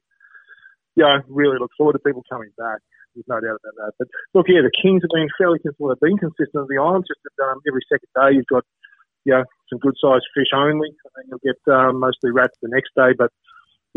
yeah, 0.97 1.21
really 1.29 1.59
look 1.59 1.71
forward 1.77 1.95
to 1.95 1.99
people 2.01 2.25
coming 2.31 2.51
back. 2.59 2.81
There's 3.19 3.35
no 3.35 3.43
doubt 3.43 3.59
about 3.59 3.75
that. 3.83 3.93
But 3.99 4.09
look, 4.31 4.47
yeah, 4.47 4.63
the 4.63 4.71
Kings 4.71 5.03
have 5.03 5.11
been 5.11 5.27
fairly 5.35 5.59
consistent. 5.59 5.91
They've 5.99 6.15
been 6.15 6.23
consistent 6.23 6.71
the 6.71 6.79
islands. 6.79 7.11
Just 7.11 7.27
um, 7.43 7.59
every 7.67 7.83
second 7.91 8.07
day, 8.15 8.39
you've 8.39 8.47
got 8.47 8.63
yeah 9.27 9.43
some 9.67 9.83
good 9.83 9.99
sized 9.99 10.31
fish 10.39 10.55
only, 10.55 10.95
and 10.95 11.13
then 11.19 11.25
you'll 11.27 11.43
get 11.43 11.59
um, 11.67 11.99
mostly 11.99 12.31
rats 12.31 12.55
the 12.63 12.71
next 12.71 12.95
day. 12.95 13.11
But 13.19 13.35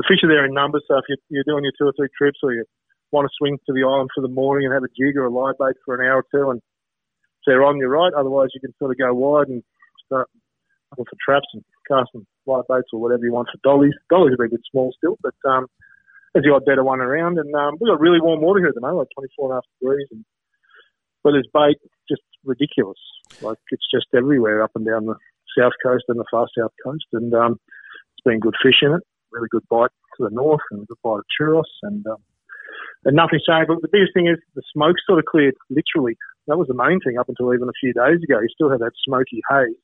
the 0.02 0.06
fish 0.10 0.26
are 0.26 0.32
there 0.32 0.50
in 0.50 0.58
numbers. 0.58 0.82
So 0.90 0.98
if 0.98 1.06
you're, 1.06 1.22
you're 1.30 1.46
doing 1.46 1.62
your 1.62 1.78
two 1.78 1.86
or 1.86 1.94
three 1.94 2.10
trips, 2.18 2.42
or 2.42 2.58
you 2.58 2.66
want 3.14 3.30
to 3.30 3.38
swing 3.38 3.62
to 3.70 3.74
the 3.78 3.86
island 3.86 4.10
for 4.10 4.26
the 4.26 4.34
morning 4.34 4.66
and 4.66 4.74
have 4.74 4.88
a 4.88 4.96
jig 4.98 5.14
or 5.14 5.30
a 5.30 5.34
live 5.34 5.62
bait 5.62 5.78
for 5.86 5.94
an 5.94 6.02
hour 6.02 6.26
or 6.26 6.30
two, 6.34 6.50
and 6.50 6.62
they're 7.46 7.64
on 7.64 7.78
your 7.78 7.94
right. 7.94 8.14
Otherwise, 8.18 8.50
you 8.58 8.62
can 8.62 8.74
sort 8.82 8.90
of 8.90 8.98
go 8.98 9.14
wide 9.14 9.54
and 9.54 9.62
start 10.06 10.30
looking 10.92 11.06
for 11.06 11.18
traps 11.22 11.48
and 11.54 11.64
casting 11.88 12.26
live 12.46 12.66
baits 12.70 12.90
or 12.94 13.00
whatever 13.00 13.24
you 13.24 13.34
want 13.34 13.50
for 13.54 13.60
dollies. 13.62 13.94
Dollies 14.10 14.36
are 14.40 14.46
a 14.46 14.50
bit 14.50 14.62
small 14.72 14.92
still, 14.98 15.18
but 15.22 15.36
um, 15.50 15.68
there's 16.34 16.46
the 16.46 16.54
odd 16.54 16.66
better 16.66 16.84
one 16.84 17.02
around. 17.02 17.38
And 17.38 17.54
um, 17.56 17.78
we've 17.80 17.90
got 17.90 18.00
really 18.00 18.22
warm 18.22 18.42
water 18.42 18.60
here 18.60 18.70
at 18.70 18.76
the 18.76 18.82
moment, 18.82 19.00
like 19.00 19.30
24 19.38 19.46
and 19.46 19.52
a 19.52 19.56
half 19.56 19.66
degrees. 19.80 20.08
And, 20.12 20.26
but 21.24 21.32
there's 21.32 21.50
bait 21.54 21.78
just 22.10 22.22
ridiculous. 22.44 23.00
Like 23.42 23.58
it's 23.72 23.88
just 23.94 24.08
everywhere 24.16 24.64
up 24.64 24.72
and 24.76 24.86
down 24.86 25.06
the 25.06 25.16
south 25.58 25.74
coast 25.84 26.06
and 26.08 26.20
the 26.20 26.26
far 26.32 26.48
south 26.58 26.74
coast. 26.84 27.06
And 27.14 27.34
um, 27.34 27.60
it's 28.14 28.24
been 28.26 28.40
good 28.40 28.56
fish 28.62 28.82
in 28.82 28.94
it. 28.94 29.04
Really 29.32 29.48
good 29.50 29.68
bite 29.70 29.92
to 30.18 30.24
the 30.24 30.36
north 30.36 30.62
and 30.72 30.88
good 30.88 30.98
bite 31.04 31.20
of 31.20 31.26
Tuross. 31.40 31.72
And 31.84 32.06
um, 32.08 32.18
and 33.04 33.16
nothing 33.16 33.40
changed. 33.46 33.68
But 33.68 33.82
the 33.82 33.90
biggest 33.92 34.14
thing 34.14 34.28
is 34.28 34.38
the 34.56 34.62
smoke 34.74 34.96
sort 35.08 35.20
of 35.20 35.26
cleared 35.26 35.56
literally 35.70 36.18
that 36.48 36.58
was 36.58 36.68
the 36.68 36.74
main 36.74 37.00
thing 37.00 37.18
up 37.18 37.30
until 37.30 37.54
even 37.54 37.70
a 37.70 37.80
few 37.80 37.94
days 37.94 38.22
ago. 38.24 38.40
You 38.40 38.50
still 38.52 38.70
had 38.70 38.80
that 38.80 38.92
smoky 39.06 39.42
haze, 39.50 39.78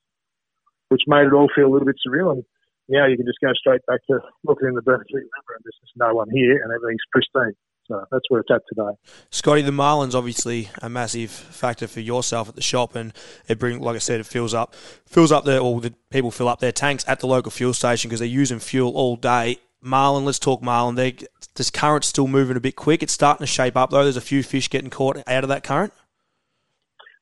which 0.88 1.02
made 1.06 1.26
it 1.26 1.32
all 1.32 1.48
feel 1.54 1.66
a 1.66 1.72
little 1.72 1.86
bit 1.86 1.96
surreal. 2.04 2.32
And 2.32 2.44
now 2.88 3.06
you 3.06 3.16
can 3.16 3.26
just 3.26 3.38
go 3.42 3.52
straight 3.54 3.84
back 3.86 4.00
to 4.10 4.20
looking 4.44 4.68
in 4.68 4.74
the 4.74 4.82
Burnley 4.82 5.04
River 5.12 5.52
and 5.56 5.62
there's 5.64 5.78
just 5.80 5.92
no 5.96 6.14
one 6.14 6.28
here 6.30 6.62
and 6.62 6.72
everything's 6.72 7.04
pristine. 7.12 7.54
So 7.88 8.04
that's 8.10 8.24
where 8.28 8.40
it's 8.40 8.50
at 8.50 8.60
today. 8.68 8.96
Scotty, 9.30 9.62
the 9.62 9.72
marlin's 9.72 10.14
obviously 10.14 10.68
a 10.82 10.90
massive 10.90 11.30
factor 11.30 11.86
for 11.88 12.00
yourself 12.00 12.48
at 12.48 12.54
the 12.54 12.62
shop, 12.62 12.94
and 12.94 13.14
it 13.48 13.58
brings, 13.58 13.80
like 13.80 13.96
I 13.96 13.98
said, 13.98 14.20
it 14.20 14.26
fills 14.26 14.52
up, 14.52 14.74
fills 15.06 15.32
up 15.32 15.44
the, 15.44 15.58
or 15.58 15.80
the 15.80 15.94
people 16.10 16.30
fill 16.30 16.48
up 16.48 16.60
their 16.60 16.72
tanks 16.72 17.02
at 17.08 17.20
the 17.20 17.26
local 17.26 17.50
fuel 17.50 17.72
station 17.72 18.10
because 18.10 18.20
they're 18.20 18.28
using 18.28 18.58
fuel 18.58 18.92
all 18.94 19.16
day. 19.16 19.58
Marlin, 19.80 20.26
let's 20.26 20.38
talk 20.38 20.60
Marlin. 20.60 20.96
They, 20.96 21.16
this 21.54 21.70
current's 21.70 22.08
still 22.08 22.28
moving 22.28 22.58
a 22.58 22.60
bit 22.60 22.76
quick. 22.76 23.02
It's 23.02 23.12
starting 23.12 23.42
to 23.42 23.50
shape 23.50 23.76
up 23.76 23.90
though. 23.90 24.02
There's 24.02 24.18
a 24.18 24.20
few 24.20 24.42
fish 24.42 24.68
getting 24.68 24.90
caught 24.90 25.22
out 25.26 25.44
of 25.44 25.48
that 25.48 25.62
current. 25.62 25.94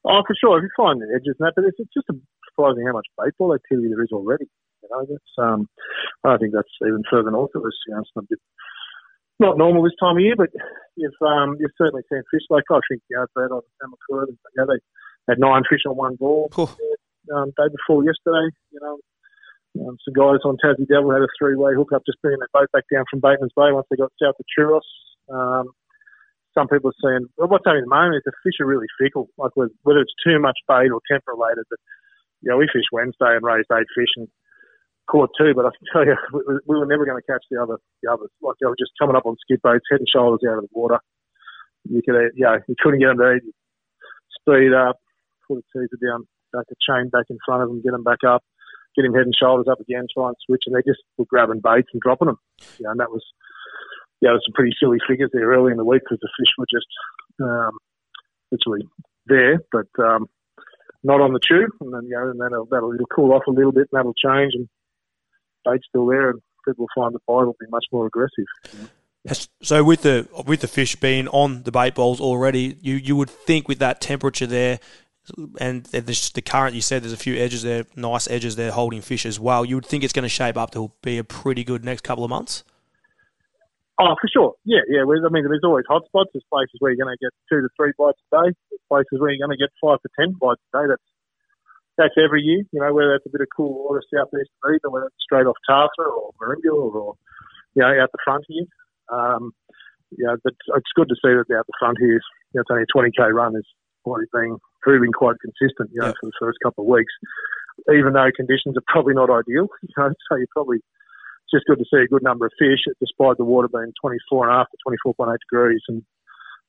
Oh, 0.05 0.23
for 0.27 0.35
sure. 0.41 0.59
If 0.59 0.65
you 0.65 0.71
find 0.77 1.01
the 1.01 1.07
edges 1.15 1.37
and 1.39 1.47
that, 1.47 1.53
but 1.55 1.65
it's, 1.65 1.77
it's 1.79 1.93
just 1.93 2.07
surprising 2.49 2.85
how 2.87 2.93
much 2.93 3.07
baseball 3.23 3.55
activity 3.55 3.89
there 3.89 4.03
is 4.03 4.11
already. 4.13 4.47
You 4.87 4.95
know, 4.95 5.07
that's 5.11 5.35
um, 5.43 5.69
I 6.23 6.39
think 6.39 6.55
that's 6.55 6.71
even 6.83 7.03
further 7.11 7.31
north 7.31 7.51
of 7.55 7.67
us. 7.67 7.75
You 7.87 7.95
know, 7.95 8.01
it's 8.01 8.15
not, 8.15 8.25
not 9.39 9.59
normal 9.59 9.83
this 9.83 9.99
time 9.99 10.17
of 10.17 10.23
year, 10.23 10.39
but 10.39 10.51
you've 10.95 11.21
um, 11.21 11.57
you've 11.59 11.75
certainly 11.77 12.07
seen 12.09 12.23
fish 12.31 12.47
like 12.49 12.65
I 12.71 12.79
think 12.89 13.03
you 13.11 13.19
know, 13.19 13.27
Brad 13.35 13.51
on 13.51 13.63
Amakura, 13.83 14.31
yeah, 14.57 14.65
they 14.65 14.79
had 15.29 15.39
nine 15.39 15.63
fish 15.69 15.83
on 15.87 15.97
one 15.97 16.17
ball. 16.17 16.49
Cool. 16.51 16.71
Um, 17.35 17.51
day 17.59 17.67
before 17.67 18.07
yesterday, 18.07 18.55
you 18.71 18.79
know, 18.79 19.03
um, 19.83 19.99
some 20.07 20.15
guys 20.15 20.39
on 20.47 20.57
Tassie 20.63 20.87
Devil 20.87 21.11
had 21.11 21.27
a 21.27 21.37
three-way 21.39 21.75
hookup 21.75 22.07
just 22.07 22.23
bringing 22.23 22.39
their 22.39 22.55
boat 22.55 22.71
back 22.73 22.85
down 22.87 23.03
from 23.11 23.19
Bateman's 23.19 23.51
Bay 23.57 23.75
once 23.75 23.87
they 23.91 23.99
got 23.99 24.15
south 24.15 24.39
of 24.39 24.47
Tuross. 24.55 24.87
Um, 25.27 25.75
some 26.57 26.69
people 26.69 26.95
are 26.95 27.03
saying, 27.03 27.27
well, 27.37 27.49
what's 27.51 27.67
happening 27.67 27.85
at 27.85 27.91
the 27.91 27.99
moment 27.99 28.17
is 28.17 28.25
the 28.25 28.33
fish 28.47 28.63
are 28.63 28.71
really 28.71 28.87
fickle, 28.97 29.29
like 29.37 29.53
whether 29.59 30.01
it's 30.01 30.17
too 30.25 30.39
much 30.39 30.57
bait 30.65 30.89
or 30.89 31.03
temper 31.05 31.37
related. 31.37 31.67
But, 31.69 31.81
you 32.41 32.49
know, 32.49 32.57
we 32.57 32.71
fished 32.73 32.95
Wednesday 32.95 33.37
and 33.37 33.45
raised 33.45 33.69
eight 33.75 33.91
fish 33.93 34.15
and 34.17 34.31
caught 35.11 35.31
two, 35.39 35.55
but 35.55 35.67
I 35.67 35.71
can 35.71 35.87
tell 35.93 36.07
you, 36.07 36.17
we, 36.33 36.59
we 36.67 36.79
were 36.79 36.87
never 36.87 37.05
going 37.05 37.21
to 37.21 37.33
catch 37.33 37.45
the 37.51 37.63
other, 37.63 37.79
the 38.03 38.11
others. 38.11 38.31
Like 38.43 38.57
they 38.61 38.67
were 38.67 38.79
just 38.79 38.93
coming 38.99 39.17
up 39.17 39.27
on 39.27 39.37
skid 39.41 39.63
boats, 39.63 39.85
head 39.91 40.01
and 40.01 40.09
shoulders 40.09 40.47
out 40.49 40.59
of 40.59 40.65
the 40.65 40.75
water. 40.79 40.99
You 41.89 42.03
could, 42.03 42.17
uh, 42.17 42.31
yeah, 42.35 42.59
you 42.69 42.75
couldn't 42.79 43.01
get 43.01 43.09
them 43.09 43.19
to 43.19 43.35
eat. 43.37 43.55
Speed 44.41 44.75
up, 44.75 44.97
put 45.47 45.65
the 45.73 45.81
teaser 45.81 45.99
down, 46.03 46.27
back 46.53 46.67
a 46.71 46.77
chain 46.83 47.09
back 47.11 47.27
in 47.31 47.39
front 47.47 47.63
of 47.63 47.69
them, 47.69 47.83
get 47.83 47.93
them 47.93 48.05
back 48.05 48.23
up, 48.27 48.43
get 48.95 49.05
him 49.05 49.15
head 49.15 49.27
and 49.27 49.35
shoulders 49.35 49.67
up 49.71 49.81
again, 49.81 50.07
try 50.13 50.29
and 50.29 50.37
switch, 50.45 50.65
and 50.67 50.75
they 50.75 50.83
just 50.87 51.03
were 51.19 51.27
grabbing 51.27 51.61
baits 51.63 51.89
and 51.93 52.03
dropping 52.03 52.27
them. 52.27 52.39
Yeah, 52.79 52.91
and 52.91 53.01
that 53.01 53.11
was 53.11 53.25
yeah, 54.21 54.31
there's 54.31 54.45
some 54.47 54.55
pretty 54.55 54.75
silly 54.81 54.99
figures 55.07 55.31
there 55.33 55.49
early 55.51 55.73
in 55.73 55.77
the 55.77 55.85
week 55.85 56.03
because 56.03 56.19
the 56.21 56.31
fish 56.39 56.53
were 56.57 56.67
just 56.71 56.87
um, 57.43 57.77
literally 58.51 58.89
there, 59.27 59.61
but 59.71 59.89
um, 60.03 60.27
not 61.05 61.21
on 61.21 61.33
the 61.33 61.41
tube. 61.41 61.71
And 61.81 61.93
then, 61.93 62.05
you 62.05 62.17
know, 62.17 62.31
and 62.31 62.41
that'll, 62.41 62.67
that'll 62.67 62.95
it'll 62.95 63.07
cool 63.07 63.33
off 63.33 63.47
a 63.47 63.51
little 63.51 63.73
bit 63.73 63.89
and 63.93 63.99
that'll 63.99 64.15
change 64.15 64.55
and 64.55 64.69
bait's 65.67 65.85
still 65.89 66.07
there 66.07 66.31
and 66.31 66.41
people 66.67 66.87
will 66.87 67.03
find 67.03 67.15
the 67.15 67.21
bite 67.27 67.45
will 67.45 67.57
be 67.61 67.67
much 67.71 67.87
more 67.93 68.07
aggressive. 68.07 68.47
You 68.73 68.79
know? 68.81 68.89
So 69.61 69.83
with 69.83 70.03
the 70.03 70.29
with 70.47 70.61
the 70.61 70.69
fish 70.69 70.95
being 70.97 71.27
on 71.29 71.65
the 71.65 71.73
bait 71.73 71.95
bowls 71.95 72.21
already, 72.21 72.77
you, 72.81 72.95
you 72.95 73.17
would 73.17 73.31
think 73.31 73.67
with 73.67 73.81
that 73.81 74.01
temperature 74.01 74.47
there, 74.47 74.79
and 75.61 75.85
the, 75.87 76.31
the 76.35 76.43
current 76.43 76.77
you 76.77 76.81
said 76.81 77.03
there's 77.03 77.13
a 77.13 77.17
few 77.17 77.35
edges 77.35 77.63
there, 77.63 77.87
nice 77.97 78.31
edges 78.31 78.55
there 78.55 78.71
holding 78.71 79.03
fish 79.03 79.27
as 79.27 79.41
well. 79.41 79.65
You 79.65 79.75
would 79.75 79.87
think 79.87 80.05
it's 80.05 80.13
going 80.13 80.23
to 80.23 80.29
shape 80.29 80.57
up 80.57 80.71
to 80.73 80.93
be 81.03 81.19
a 81.19 81.25
pretty 81.25 81.65
good 81.65 81.85
next 81.85 82.03
couple 82.03 82.23
of 82.23 82.31
months. 82.31 82.63
Oh, 83.99 84.15
for 84.21 84.29
sure. 84.29 84.55
Yeah, 84.65 84.85
yeah. 84.89 85.01
I 85.01 85.29
mean, 85.31 85.45
there's 85.49 85.65
always 85.65 85.87
hot 85.89 86.05
spots. 86.05 86.31
There's 86.33 86.45
places 86.53 86.77
where 86.81 86.93
you're 86.93 87.03
going 87.03 87.17
to 87.17 87.25
get 87.25 87.33
two 87.49 87.63
to 87.63 87.69
three 87.77 87.93
bites 87.99 88.21
a 88.31 88.45
day. 88.45 88.53
There's 88.71 88.81
places 88.89 89.19
where 89.19 89.31
you're 89.31 89.45
going 89.45 89.57
to 89.57 89.63
get 89.63 89.71
five 89.83 90.01
to 90.03 90.09
ten 90.21 90.37
bites 90.39 90.61
a 90.75 90.79
day. 90.79 90.85
That's 90.89 91.03
that's 91.99 92.15
every 92.23 92.43
year. 92.43 92.63
You 92.73 92.81
know, 92.81 92.93
whether 92.93 93.13
that's 93.13 93.27
a 93.27 93.33
bit 93.33 93.41
of 93.41 93.49
cool 93.57 93.73
water 93.73 94.03
southeast 94.13 94.51
of 94.63 94.71
Eden, 94.71 94.93
whether 94.93 95.07
it's 95.07 95.25
straight 95.25 95.47
off 95.47 95.57
Tathra 95.69 96.07
or 96.07 96.31
Maringa 96.41 96.73
or, 96.73 97.15
you 97.75 97.83
know, 97.83 97.89
out 97.89 98.13
the 98.13 98.25
front 98.25 98.45
here. 98.49 98.67
Um, 99.13 99.53
yeah, 100.17 100.37
but 100.43 100.55
it's 100.77 100.95
good 100.95 101.09
to 101.09 101.17
see 101.17 101.35
that 101.35 101.51
out 101.57 101.67
the 101.67 101.79
front 101.79 101.99
here, 101.99 102.21
you 102.53 102.55
know, 102.55 102.63
it's 102.63 102.71
only 102.71 102.85
a 102.87 102.93
20k 102.95 103.35
run 103.35 103.57
is 103.57 103.67
already 104.05 104.29
being 104.33 104.57
proving 104.83 105.11
quite 105.11 105.37
consistent, 105.43 105.91
you 105.93 106.01
know, 106.01 106.15
yeah. 106.15 106.19
for 106.21 106.31
the 106.31 106.39
first 106.39 106.59
couple 106.63 106.85
of 106.85 106.91
weeks, 106.91 107.13
even 107.91 108.15
though 108.15 108.31
conditions 108.37 108.77
are 108.79 108.87
probably 108.87 109.15
not 109.15 109.31
ideal. 109.31 109.67
You 109.83 109.95
know, 109.99 110.13
so 110.31 110.37
you 110.37 110.47
probably 110.53 110.79
it's 110.79 111.63
just 111.63 111.67
good 111.67 111.79
to 111.79 111.87
see 111.91 112.03
a 112.03 112.09
good 112.09 112.23
number 112.23 112.47
of 112.47 112.53
fish, 112.59 112.83
despite 112.99 113.37
the 113.37 113.45
water 113.45 113.69
being 113.69 113.93
24 114.03 114.47
and 114.47 114.55
a 114.55 114.59
half 114.59 114.67
to 114.71 114.79
24.8 115.07 115.37
degrees, 115.51 115.83
and 115.89 116.03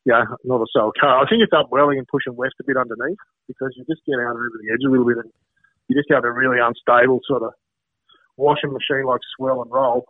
yeah, 0.08 0.24
not 0.48 0.64
a 0.64 0.70
soul 0.72 0.94
car. 0.96 1.20
I 1.20 1.28
think 1.28 1.44
it's 1.44 1.52
upwelling 1.52 2.00
and 2.00 2.08
pushing 2.08 2.36
west 2.40 2.56
a 2.62 2.64
bit 2.64 2.80
underneath 2.80 3.20
because 3.48 3.76
you 3.76 3.84
just 3.84 4.08
get 4.08 4.16
out 4.24 4.40
over 4.40 4.56
the 4.56 4.72
edge 4.72 4.88
a 4.88 4.90
little 4.90 5.06
bit, 5.06 5.20
and 5.20 5.28
you 5.92 6.00
just 6.00 6.08
have 6.10 6.24
a 6.24 6.32
really 6.32 6.64
unstable 6.64 7.20
sort 7.28 7.44
of 7.44 7.52
washing 8.40 8.72
machine 8.72 9.04
like 9.04 9.20
swell 9.36 9.62
and 9.62 9.70
roll, 9.72 10.08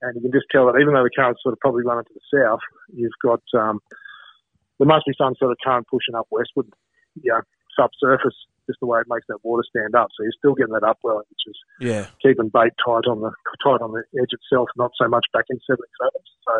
and 0.00 0.16
you 0.16 0.22
can 0.24 0.32
just 0.32 0.48
tell 0.50 0.64
that 0.66 0.80
even 0.80 0.94
though 0.96 1.04
the 1.04 1.12
current's 1.12 1.42
sort 1.44 1.52
of 1.52 1.60
probably 1.60 1.84
running 1.84 2.08
to 2.08 2.16
the 2.16 2.24
south, 2.32 2.64
you've 2.88 3.12
got 3.22 3.44
um, 3.52 3.80
there 4.80 4.88
must 4.88 5.04
be 5.04 5.12
some 5.20 5.36
sort 5.36 5.52
of 5.52 5.58
current 5.62 5.84
pushing 5.92 6.14
up 6.16 6.26
westward, 6.32 6.66
yeah, 7.20 7.44
subsurface, 7.76 8.36
just 8.64 8.80
the 8.80 8.86
way 8.88 9.00
it 9.04 9.10
makes 9.12 9.26
that 9.28 9.44
water 9.44 9.64
stand 9.68 9.92
up. 9.94 10.08
So 10.16 10.22
you're 10.24 10.38
still 10.40 10.54
getting 10.54 10.72
that 10.72 10.88
upwelling, 10.88 11.28
which 11.28 11.44
is 11.52 11.58
Yeah. 11.84 12.06
keeping 12.24 12.48
bait 12.48 12.72
tight 12.80 13.04
on 13.10 13.20
the 13.20 13.32
tight 13.60 13.84
on 13.84 13.92
the 13.92 14.04
edge 14.16 14.32
itself, 14.32 14.68
not 14.76 14.92
so 14.96 15.04
much 15.08 15.26
back 15.36 15.44
in 15.50 15.58
77. 15.68 15.84
So 16.48 16.52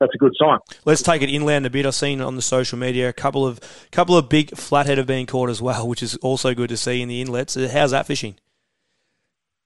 that's 0.00 0.14
a 0.14 0.18
good 0.18 0.32
sign. 0.38 0.58
Let's 0.84 1.02
take 1.02 1.22
it 1.22 1.30
inland 1.30 1.66
a 1.66 1.70
bit. 1.70 1.86
I've 1.86 1.94
seen 1.94 2.20
on 2.20 2.36
the 2.36 2.42
social 2.42 2.78
media 2.78 3.08
a 3.08 3.12
couple 3.12 3.46
of 3.46 3.60
couple 3.90 4.16
of 4.16 4.28
big 4.28 4.56
flathead 4.56 4.98
have 4.98 5.06
been 5.06 5.26
caught 5.26 5.50
as 5.50 5.62
well, 5.62 5.88
which 5.92 6.02
is 6.02 6.16
also 6.16 6.54
good 6.54 6.68
to 6.68 6.76
see 6.76 7.02
in 7.02 7.08
the 7.08 7.20
inlets. 7.20 7.56
Uh, 7.56 7.68
How's 7.72 7.90
that 7.92 8.06
fishing? 8.06 8.36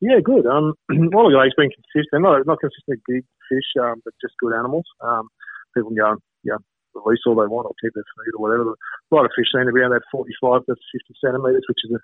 Yeah, 0.00 0.20
good. 0.24 0.46
Um, 0.46 0.74
all 1.14 1.28
the 1.28 1.36
guys 1.36 1.52
been 1.56 1.70
consistent, 1.70 2.22
not 2.22 2.46
not 2.46 2.60
consistently 2.60 3.02
big 3.06 3.24
fish, 3.48 3.68
um, 3.82 4.00
but 4.04 4.14
just 4.20 4.34
good 4.38 4.54
animals. 4.54 4.86
Um, 5.00 5.28
people 5.74 5.90
can 5.90 5.98
go 5.98 6.10
and 6.12 6.20
yeah, 6.42 6.60
release 6.94 7.20
all 7.26 7.34
they 7.34 7.50
want 7.50 7.66
or 7.66 7.74
keep 7.82 7.92
their 7.94 8.06
food 8.16 8.34
or 8.38 8.42
whatever. 8.42 8.64
A 8.70 9.14
lot 9.14 9.26
of 9.26 9.32
fish 9.36 9.50
seem 9.52 9.66
to 9.66 9.74
be 9.74 9.80
around 9.80 9.92
that 9.92 10.06
45 10.10 10.66
to 10.66 10.74
50 10.74 11.20
centimetres, 11.20 11.66
which 11.68 11.82
is 11.84 11.92
a, 11.92 12.00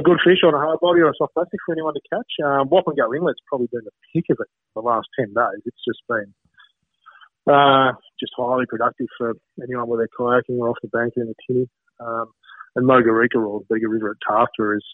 a 0.00 0.02
good 0.02 0.18
fish 0.24 0.42
on 0.42 0.56
a 0.56 0.60
hard 0.60 0.80
body 0.80 1.00
or 1.00 1.12
a 1.12 1.16
soft 1.16 1.34
plastic 1.34 1.60
for 1.64 1.76
anyone 1.76 1.94
to 1.94 2.04
catch. 2.10 2.32
Um, 2.42 2.68
Wapengo 2.72 3.12
Inlet's 3.14 3.44
probably 3.46 3.68
been 3.70 3.86
the 3.86 3.94
pick 4.10 4.26
of 4.32 4.38
it 4.40 4.50
the 4.74 4.82
last 4.82 5.06
10 5.14 5.32
days. 5.36 5.62
It's 5.64 5.84
just 5.86 6.02
been 6.08 6.34
uh, 7.48 7.92
just 8.18 8.32
highly 8.36 8.66
productive 8.68 9.06
for 9.16 9.34
anyone 9.62 9.88
with 9.88 10.00
their 10.00 10.08
kayaking 10.18 10.58
or 10.58 10.70
off 10.70 10.76
the 10.82 10.88
bank 10.88 11.14
in 11.16 11.26
the 11.26 11.34
tinny. 11.46 11.68
Um, 12.00 12.32
and 12.76 12.88
Mogareeka 12.88 13.36
or 13.36 13.60
Bega 13.68 13.88
River 13.88 14.16
at 14.16 14.28
Tathra 14.28 14.76
is 14.76 14.84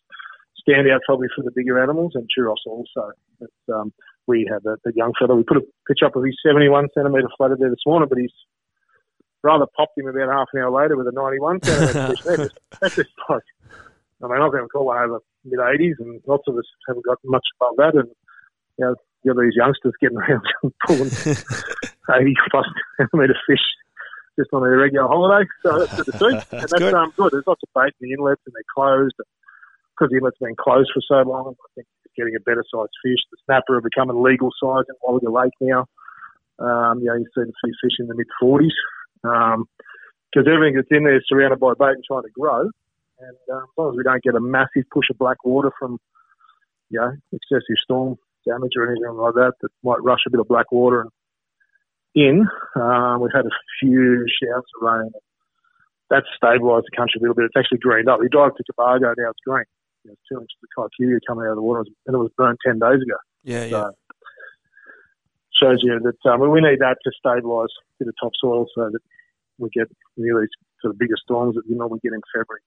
stand 0.58 0.88
out 0.90 1.00
probably 1.06 1.28
for 1.34 1.42
the 1.42 1.52
bigger 1.54 1.82
animals 1.82 2.12
and 2.14 2.28
Tuross 2.36 2.64
also. 2.66 3.12
But, 3.38 3.74
um, 3.74 3.92
we 4.26 4.48
had 4.50 4.62
the, 4.64 4.76
the 4.84 4.92
young 4.94 5.12
fella. 5.18 5.36
We 5.36 5.44
put 5.44 5.58
a 5.58 5.66
picture 5.86 6.06
up 6.06 6.16
of 6.16 6.24
his 6.24 6.36
71 6.44 6.88
centimetre 6.94 7.28
flathead 7.36 7.58
there 7.60 7.70
this 7.70 7.86
morning, 7.86 8.08
but 8.08 8.18
he's 8.18 8.32
rather 9.42 9.66
popped 9.76 9.96
him 9.96 10.08
about 10.08 10.32
half 10.32 10.48
an 10.52 10.62
hour 10.62 10.70
later 10.70 10.96
with 10.96 11.06
a 11.06 11.12
91 11.12 11.62
centimetre 11.62 12.08
fish. 12.16 12.24
That's 12.24 12.36
just, 12.38 12.58
that's 12.80 12.96
just 12.96 13.10
like, 13.28 13.42
I 14.22 14.26
mean, 14.26 14.42
I've 14.42 14.52
never 14.52 14.66
caught 14.68 14.84
one 14.84 14.98
over 14.98 15.20
mid 15.44 15.60
80s, 15.60 15.94
and 16.00 16.20
lots 16.26 16.44
of 16.48 16.56
us 16.56 16.64
haven't 16.88 17.04
got 17.04 17.18
much 17.24 17.46
above 17.60 17.76
that. 17.76 17.94
And 17.94 18.08
you 18.78 18.84
know, 18.84 18.94
you 19.22 19.30
have 19.30 19.38
these 19.38 19.56
youngsters 19.56 19.94
getting 20.00 20.18
around 20.18 20.42
and 20.62 20.72
pulling 20.86 21.10
80 22.10 22.34
plus 22.50 22.66
centimetre 22.96 23.36
fish 23.48 23.64
just 24.38 24.52
on 24.52 24.62
a 24.62 24.68
regular 24.68 25.08
holiday. 25.08 25.48
So 25.62 25.80
that's 25.80 25.96
good 25.96 26.06
to 26.06 26.18
see. 26.18 26.56
and 26.56 26.60
that's 26.60 26.72
good. 26.72 26.94
Um, 26.94 27.12
good. 27.16 27.32
There's 27.32 27.46
lots 27.46 27.62
of 27.62 27.70
bait 27.74 27.94
in 28.00 28.08
the 28.08 28.12
inlets, 28.12 28.42
and 28.46 28.54
they're 28.54 28.72
closed. 28.74 29.16
Because 29.16 30.12
the 30.12 30.18
inlet's 30.18 30.38
been 30.38 30.56
closed 30.56 30.90
for 30.92 31.00
so 31.08 31.28
long, 31.28 31.56
I 31.56 31.68
think 31.74 31.86
it's 32.04 32.14
getting 32.16 32.36
a 32.36 32.44
better 32.44 32.64
sized 32.68 32.92
fish. 33.00 33.20
The 33.32 33.38
snapper 33.46 33.76
are 33.76 33.80
becoming 33.80 34.22
legal 34.22 34.50
size 34.60 34.84
in 34.88 34.96
Wallaga 35.00 35.32
Lake 35.32 35.56
now. 35.60 35.88
Um, 36.58 37.00
you 37.00 37.06
know, 37.08 37.16
you 37.16 37.24
see 37.32 37.48
the 37.48 37.52
few 37.64 37.72
fish 37.80 37.96
in 37.98 38.06
the 38.06 38.14
mid 38.14 38.28
40s. 38.42 38.76
Because 39.22 40.44
everything 40.52 40.76
that's 40.76 40.92
in 40.92 41.04
there 41.04 41.16
is 41.16 41.24
surrounded 41.26 41.60
by 41.60 41.72
bait 41.78 41.96
and 41.96 42.04
trying 42.04 42.28
to 42.28 42.34
grow. 42.36 42.68
And 43.18 43.36
um, 43.50 43.64
as 43.64 43.74
long 43.78 43.92
as 43.92 43.96
we 43.96 44.04
don't 44.04 44.22
get 44.22 44.34
a 44.34 44.40
massive 44.40 44.84
push 44.92 45.08
of 45.10 45.16
black 45.16 45.42
water 45.44 45.72
from, 45.78 45.98
you 46.90 47.00
know, 47.00 47.12
excessive 47.32 47.80
storm 47.82 48.16
damage 48.46 48.72
or 48.76 48.86
anything 48.86 49.16
like 49.16 49.34
that 49.34 49.52
that 49.60 49.70
might 49.82 50.02
rush 50.02 50.20
a 50.26 50.30
bit 50.30 50.40
of 50.40 50.46
black 50.46 50.70
water 50.70 51.00
and 51.00 51.10
in, 52.16 52.48
um, 52.74 53.20
we've 53.20 53.36
had 53.36 53.44
a 53.44 53.56
few 53.78 54.24
showers 54.42 54.64
of 54.64 54.82
rain. 54.82 55.10
That's 56.08 56.26
stabilised 56.42 56.88
the 56.88 56.96
country 56.96 57.20
a 57.20 57.22
little 57.22 57.34
bit. 57.34 57.44
It's 57.46 57.58
actually 57.58 57.78
greened 57.78 58.08
up. 58.08 58.20
We 58.20 58.28
drive 58.28 58.56
to 58.56 58.64
Cobargo 58.72 59.12
now; 59.16 59.30
it's 59.30 59.44
green. 59.46 59.68
You 60.04 60.10
know, 60.10 60.16
two 60.26 60.40
inches 60.40 60.56
of 60.78 60.90
kikuyu 60.98 61.18
coming 61.28 61.44
out 61.44 61.50
of 61.50 61.56
the 61.56 61.62
water, 61.62 61.84
and 62.06 62.14
it 62.14 62.18
was 62.18 62.30
burnt 62.36 62.58
ten 62.64 62.78
days 62.78 63.02
ago. 63.02 63.18
Yeah, 63.44 63.64
yeah. 63.64 63.70
So 63.70 63.90
shows 65.60 65.80
you 65.82 65.98
that 66.00 66.30
um, 66.30 66.40
we 66.50 66.60
need 66.60 66.80
that 66.80 66.96
to 67.04 67.10
stabilise 67.16 67.72
a 67.72 68.04
bit 68.04 68.08
of 68.08 68.14
topsoil 68.20 68.66
so 68.74 68.90
that 68.92 69.00
we 69.58 69.68
get 69.70 69.88
these 70.16 70.32
sort 70.80 70.92
of 70.92 70.98
bigger 70.98 71.16
storms 71.16 71.54
that 71.56 71.64
you 71.66 71.76
normally 71.76 72.00
get 72.02 72.12
in 72.12 72.20
February. 72.32 72.60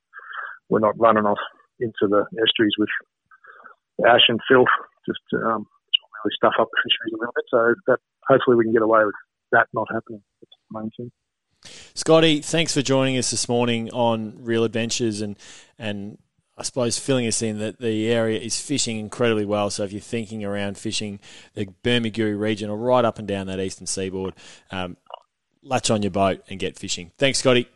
We're 0.70 0.80
not 0.80 1.00
running 1.00 1.26
off 1.26 1.40
into 1.80 2.10
the 2.10 2.26
estuaries 2.34 2.74
with 2.78 2.90
ash 4.06 4.26
and 4.28 4.40
filth, 4.50 4.74
just 5.06 5.20
to, 5.32 5.38
um, 5.38 5.66
really 6.24 6.34
stuff 6.36 6.54
up 6.60 6.68
the 6.72 6.82
fisheries 6.84 7.14
a 7.14 7.20
little 7.20 7.34
bit. 7.36 7.46
So 7.50 7.76
that 7.88 8.00
hopefully 8.28 8.58
we 8.58 8.66
can 8.66 8.74
get 8.74 8.82
away 8.82 9.06
with 9.06 9.16
that 9.52 9.68
not 9.74 9.88
happening. 9.94 10.22
That's 10.42 10.52
the 10.70 10.80
main 10.80 10.92
thing. 10.98 11.12
Scotty, 11.94 12.42
thanks 12.42 12.74
for 12.74 12.82
joining 12.82 13.18
us 13.18 13.32
this 13.32 13.50
morning 13.50 13.90
on 13.92 14.38
Real 14.44 14.64
Adventures 14.64 15.22
and 15.22 15.38
and 15.78 16.18
I 16.58 16.64
suppose 16.64 17.00
filling 17.00 17.26
us 17.26 17.42
in 17.42 17.60
that 17.60 17.80
the 17.80 18.12
area 18.12 18.38
is 18.38 18.60
fishing 18.60 19.00
incredibly 19.00 19.46
well. 19.46 19.70
So 19.70 19.84
if 19.84 19.94
you're 19.94 20.02
thinking 20.02 20.44
around 20.44 20.78
fishing 20.78 21.20
the 21.54 21.68
Bermagui 21.84 22.38
region 22.38 22.70
or 22.70 22.78
right 22.78 23.06
up 23.06 23.18
and 23.18 23.26
down 23.26 23.48
that 23.48 23.62
eastern 23.62 23.88
seaboard, 23.88 24.34
um, 24.70 24.98
latch 25.64 25.90
on 25.90 26.02
your 26.02 26.12
boat 26.12 26.44
and 26.50 26.60
get 26.60 26.78
fishing. 26.78 27.12
Thanks, 27.18 27.40
Scotty. 27.40 27.70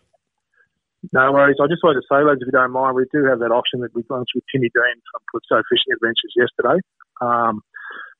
No 1.11 1.31
worries. 1.31 1.57
I 1.61 1.67
just 1.67 1.83
wanted 1.83 2.01
to 2.01 2.07
say, 2.11 2.23
lads, 2.23 2.39
if 2.41 2.47
you 2.47 2.51
don't 2.51 2.71
mind, 2.71 2.95
we 2.95 3.05
do 3.11 3.23
have 3.25 3.39
that 3.39 3.51
auction 3.51 3.81
that 3.81 3.95
we 3.95 4.03
launched 4.09 4.31
with 4.35 4.43
Timmy 4.51 4.69
Dean 4.73 4.97
from 5.11 5.21
Calypso 5.31 5.63
Fishing 5.69 5.91
Adventures 5.95 6.33
yesterday 6.35 6.79
um, 7.19 7.61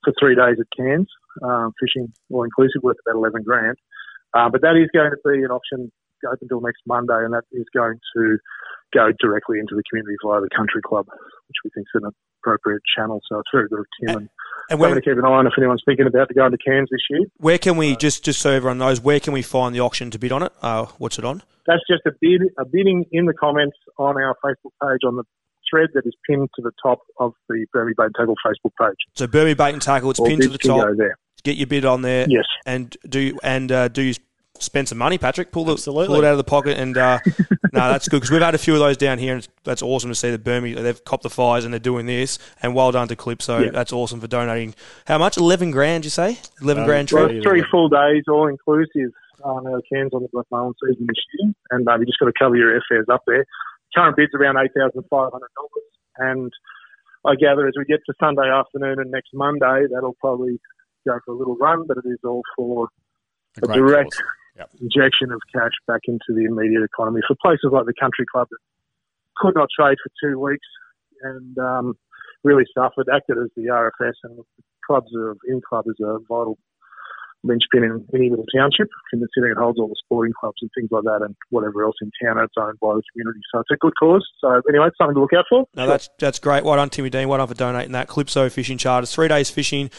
for 0.03 0.13
three 0.19 0.35
days 0.35 0.59
at 0.59 0.67
Cairns, 0.75 1.07
um, 1.41 1.71
fishing 1.79 2.11
all 2.29 2.43
inclusive, 2.43 2.84
worth 2.84 2.97
about 3.07 3.17
11 3.17 3.43
grand. 3.43 3.77
Uh, 4.34 4.49
but 4.49 4.61
that 4.61 4.75
is 4.77 4.89
going 4.93 5.11
to 5.11 5.17
be 5.25 5.43
an 5.43 5.51
auction 5.51 5.91
open 6.25 6.38
until 6.41 6.61
next 6.61 6.81
Monday, 6.88 7.19
and 7.23 7.34
that 7.34 7.43
is 7.51 7.65
going 7.73 7.99
to 8.15 8.38
go 8.93 9.11
directly 9.19 9.59
into 9.59 9.75
the 9.75 9.84
community 9.89 10.15
via 10.23 10.41
the 10.41 10.49
country 10.55 10.81
club, 10.86 11.05
which 11.07 11.59
we 11.65 11.69
think 11.73 11.88
is 11.93 12.01
an 12.03 12.11
appropriate 12.41 12.81
channel. 12.95 13.21
So 13.29 13.39
it's 13.39 13.49
very 13.53 13.67
good 13.67 13.79
of 13.79 13.86
Tim 13.99 14.09
and 14.09 14.17
And 14.17 14.29
I'm 14.71 14.79
where, 14.79 14.89
going 14.91 15.01
to 15.01 15.09
keep 15.09 15.17
an 15.17 15.25
eye 15.25 15.38
on 15.39 15.47
if 15.47 15.53
anyone's 15.57 15.84
thinking 15.86 16.07
about 16.07 16.27
to 16.29 16.34
go 16.34 16.45
into 16.45 16.57
Cairns 16.57 16.89
this 16.91 17.01
year. 17.09 17.21
where 17.38 17.57
can 17.57 17.77
we 17.77 17.95
just 17.95 18.23
just 18.23 18.41
so 18.41 18.51
everyone 18.51 18.77
knows 18.77 19.01
where 19.01 19.19
can 19.19 19.34
we 19.34 19.41
find 19.41 19.75
the 19.75 19.79
auction 19.79 20.11
to 20.11 20.19
bid 20.19 20.31
on 20.31 20.43
it? 20.43 20.51
Uh, 20.61 20.86
what's 20.97 21.17
it 21.17 21.25
on? 21.25 21.43
That's 21.65 21.84
just 21.89 22.03
a 22.05 22.11
bid, 22.19 22.41
a 22.59 22.65
bidding 22.65 23.05
in 23.11 23.25
the 23.25 23.34
comments 23.34 23.77
on 23.97 24.15
our 24.17 24.36
Facebook 24.43 24.73
page 24.81 24.99
on 25.05 25.15
the 25.15 25.23
thread 25.69 25.89
that 25.93 26.05
is 26.05 26.13
pinned 26.29 26.49
to 26.55 26.61
the 26.61 26.71
top 26.81 26.99
of 27.19 27.34
the 27.49 27.65
Burmy 27.75 27.93
Bait 27.97 28.11
Tackle 28.17 28.36
Facebook 28.45 28.71
page. 28.79 28.97
So 29.15 29.27
Burmy 29.27 29.55
Bait 29.57 29.73
and 29.73 29.81
Tackle. 29.81 30.11
It's 30.11 30.19
All 30.19 30.27
pinned 30.27 30.41
to 30.43 30.49
the 30.49 30.57
top. 30.57 30.88
there. 30.97 31.17
Get 31.43 31.57
your 31.57 31.67
bid 31.67 31.85
on 31.85 32.01
there. 32.01 32.25
Yes. 32.29 32.45
And 32.65 32.95
do 33.07 33.37
and 33.43 33.71
uh, 33.71 33.87
do 33.89 34.01
you 34.01 34.13
spend 34.59 34.87
some 34.87 34.97
money, 34.97 35.17
Patrick? 35.17 35.51
Pull 35.51 35.65
the 35.65 35.73
Absolutely. 35.73 36.07
pull 36.07 36.15
it 36.23 36.25
out 36.25 36.31
of 36.31 36.37
the 36.37 36.43
pocket 36.43 36.77
and 36.77 36.97
uh, 36.97 37.19
no, 37.73 37.91
that's 37.91 38.07
good 38.07 38.17
because 38.17 38.31
we've 38.31 38.41
had 38.41 38.55
a 38.55 38.57
few 38.57 38.73
of 38.73 38.79
those 38.79 38.95
down 38.97 39.17
here, 39.17 39.33
and 39.33 39.43
it's, 39.43 39.53
that's 39.63 39.81
awesome 39.81 40.09
to 40.09 40.15
see 40.15 40.31
the 40.31 40.39
Burmy. 40.39 40.75
They've 40.75 41.03
copped 41.03 41.23
the 41.23 41.29
fires 41.29 41.65
and 41.65 41.73
they're 41.73 41.79
doing 41.79 42.05
this, 42.05 42.39
and 42.61 42.73
well 42.73 42.91
done 42.91 43.07
to 43.09 43.15
Calypso. 43.15 43.59
Yeah. 43.59 43.71
That's 43.71 43.91
awesome 43.91 44.21
for 44.21 44.27
donating. 44.27 44.73
How 45.05 45.17
much? 45.17 45.37
Eleven 45.37 45.71
grand? 45.71 46.05
You 46.05 46.11
say? 46.11 46.37
Eleven 46.61 46.83
Uh, 46.83 46.85
grand 46.87 47.11
Well, 47.11 47.25
trip. 47.25 47.37
it's 47.37 47.45
three 47.45 47.63
full 47.69 47.89
days, 47.89 48.23
all 48.29 48.47
inclusive. 48.47 49.11
Um, 49.43 49.65
our 49.67 49.81
Cairns 49.91 50.13
on 50.13 50.21
the 50.21 50.29
Black 50.31 50.45
Marlin 50.51 50.73
season 50.81 51.05
this 51.05 51.17
year, 51.33 51.51
and 51.71 51.85
um, 51.89 51.99
you 51.99 52.05
just 52.05 52.17
got 52.19 52.27
to 52.27 52.33
cover 52.39 52.55
your 52.55 52.71
airfares 52.79 53.13
up 53.13 53.23
there. 53.27 53.45
Current 53.93 54.15
bid's 54.15 54.31
around 54.33 54.55
eight 54.57 54.71
thousand 54.77 55.03
five 55.09 55.31
hundred 55.33 55.51
dollars, 55.57 55.89
and 56.17 56.51
I 57.25 57.35
gather 57.35 57.67
as 57.67 57.73
we 57.77 57.83
get 57.83 57.99
to 58.05 58.13
Sunday 58.21 58.47
afternoon 58.49 58.99
and 58.99 59.11
next 59.11 59.31
Monday, 59.33 59.85
that'll 59.93 60.15
probably 60.21 60.59
go 61.05 61.19
for 61.25 61.33
a 61.33 61.37
little 61.37 61.55
run, 61.57 61.85
but 61.87 61.97
it 61.97 62.07
is 62.07 62.19
all 62.23 62.41
for 62.55 62.87
a 63.61 63.67
direct. 63.67 64.15
Yep. 64.55 64.69
injection 64.81 65.31
of 65.31 65.41
cash 65.51 65.71
back 65.87 66.01
into 66.07 66.29
the 66.29 66.45
immediate 66.45 66.83
economy 66.83 67.21
for 67.27 67.35
places 67.41 67.71
like 67.71 67.87
the 67.87 67.93
country 67.99 68.23
club 68.31 68.47
that 68.51 68.59
could 69.35 69.55
not 69.55 69.67
trade 69.75 69.97
for 69.97 70.11
two 70.21 70.39
weeks 70.39 70.67
and 71.23 71.57
um, 71.57 71.97
really 72.43 72.65
suffered, 72.77 73.07
acted 73.13 73.37
as 73.37 73.49
the 73.55 73.63
RFS 73.63 74.13
and 74.23 74.37
the 74.37 74.43
clubs 74.85 75.09
are 75.15 75.35
in 75.47 75.61
club 75.67 75.85
is 75.87 75.95
a 76.01 76.19
vital 76.29 76.57
linchpin 77.43 77.83
in 77.83 78.05
any 78.13 78.29
little 78.29 78.45
township, 78.55 78.87
considering 79.09 79.51
it 79.51 79.57
holds 79.57 79.77
all 79.79 79.87
the 79.87 79.95
sporting 80.05 80.33
clubs 80.39 80.55
and 80.61 80.69
things 80.75 80.89
like 80.91 81.03
that 81.03 81.19
and 81.25 81.35
whatever 81.49 81.83
else 81.83 81.95
in 82.01 82.09
town 82.23 82.37
that's 82.37 82.53
owned 82.57 82.79
by 82.81 82.93
the 82.93 83.01
community. 83.11 83.39
So 83.53 83.59
it's 83.59 83.71
a 83.71 83.77
good 83.77 83.93
cause. 83.99 84.25
So 84.39 84.61
anyway, 84.69 84.87
it's 84.87 84.97
something 84.97 85.15
to 85.15 85.21
look 85.21 85.33
out 85.33 85.45
for. 85.49 85.65
No, 85.75 85.87
that's 85.87 86.09
that's 86.19 86.39
great. 86.39 86.63
Well 86.63 86.75
done, 86.75 86.89
Timmy 86.89 87.09
Dean. 87.09 87.27
Well 87.27 87.39
done 87.39 87.47
for 87.47 87.53
donating 87.53 87.91
that. 87.93 88.07
Calypso 88.07 88.49
Fishing 88.49 88.77
Charters, 88.77 89.13
three 89.13 89.27
days 89.27 89.49
fishing. 89.49 89.89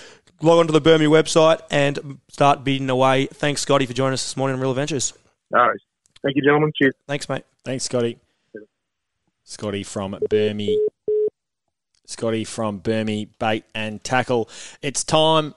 Log 0.43 0.59
on 0.59 0.67
to 0.67 0.73
the 0.73 0.81
Burmy 0.81 1.09
website 1.09 1.61
and 1.71 2.19
start 2.29 2.65
beating 2.65 2.91
away. 2.91 3.27
Thanks, 3.27 3.63
Scotty, 3.63 3.87
for 3.87 3.93
joining 3.93 4.15
us 4.15 4.23
this 4.25 4.37
morning 4.37 4.57
on 4.57 4.61
Real 4.61 4.71
Adventures. 4.71 5.13
All 5.55 5.69
right. 5.69 5.79
Thank 6.23 6.37
you, 6.37 6.43
gentlemen. 6.43 6.73
Cheers. 6.75 6.95
Thanks, 7.07 7.29
mate. 7.29 7.45
Thanks, 7.65 7.85
Scotty. 7.85 8.19
Scotty 9.45 9.83
from 9.83 10.17
Burmy. 10.31 10.77
Scotty 12.07 12.45
from 12.45 12.81
Burmy 12.81 13.29
Bait 13.39 13.65
and 13.75 14.03
Tackle. 14.03 14.49
It's 14.83 15.05
time. 15.05 15.55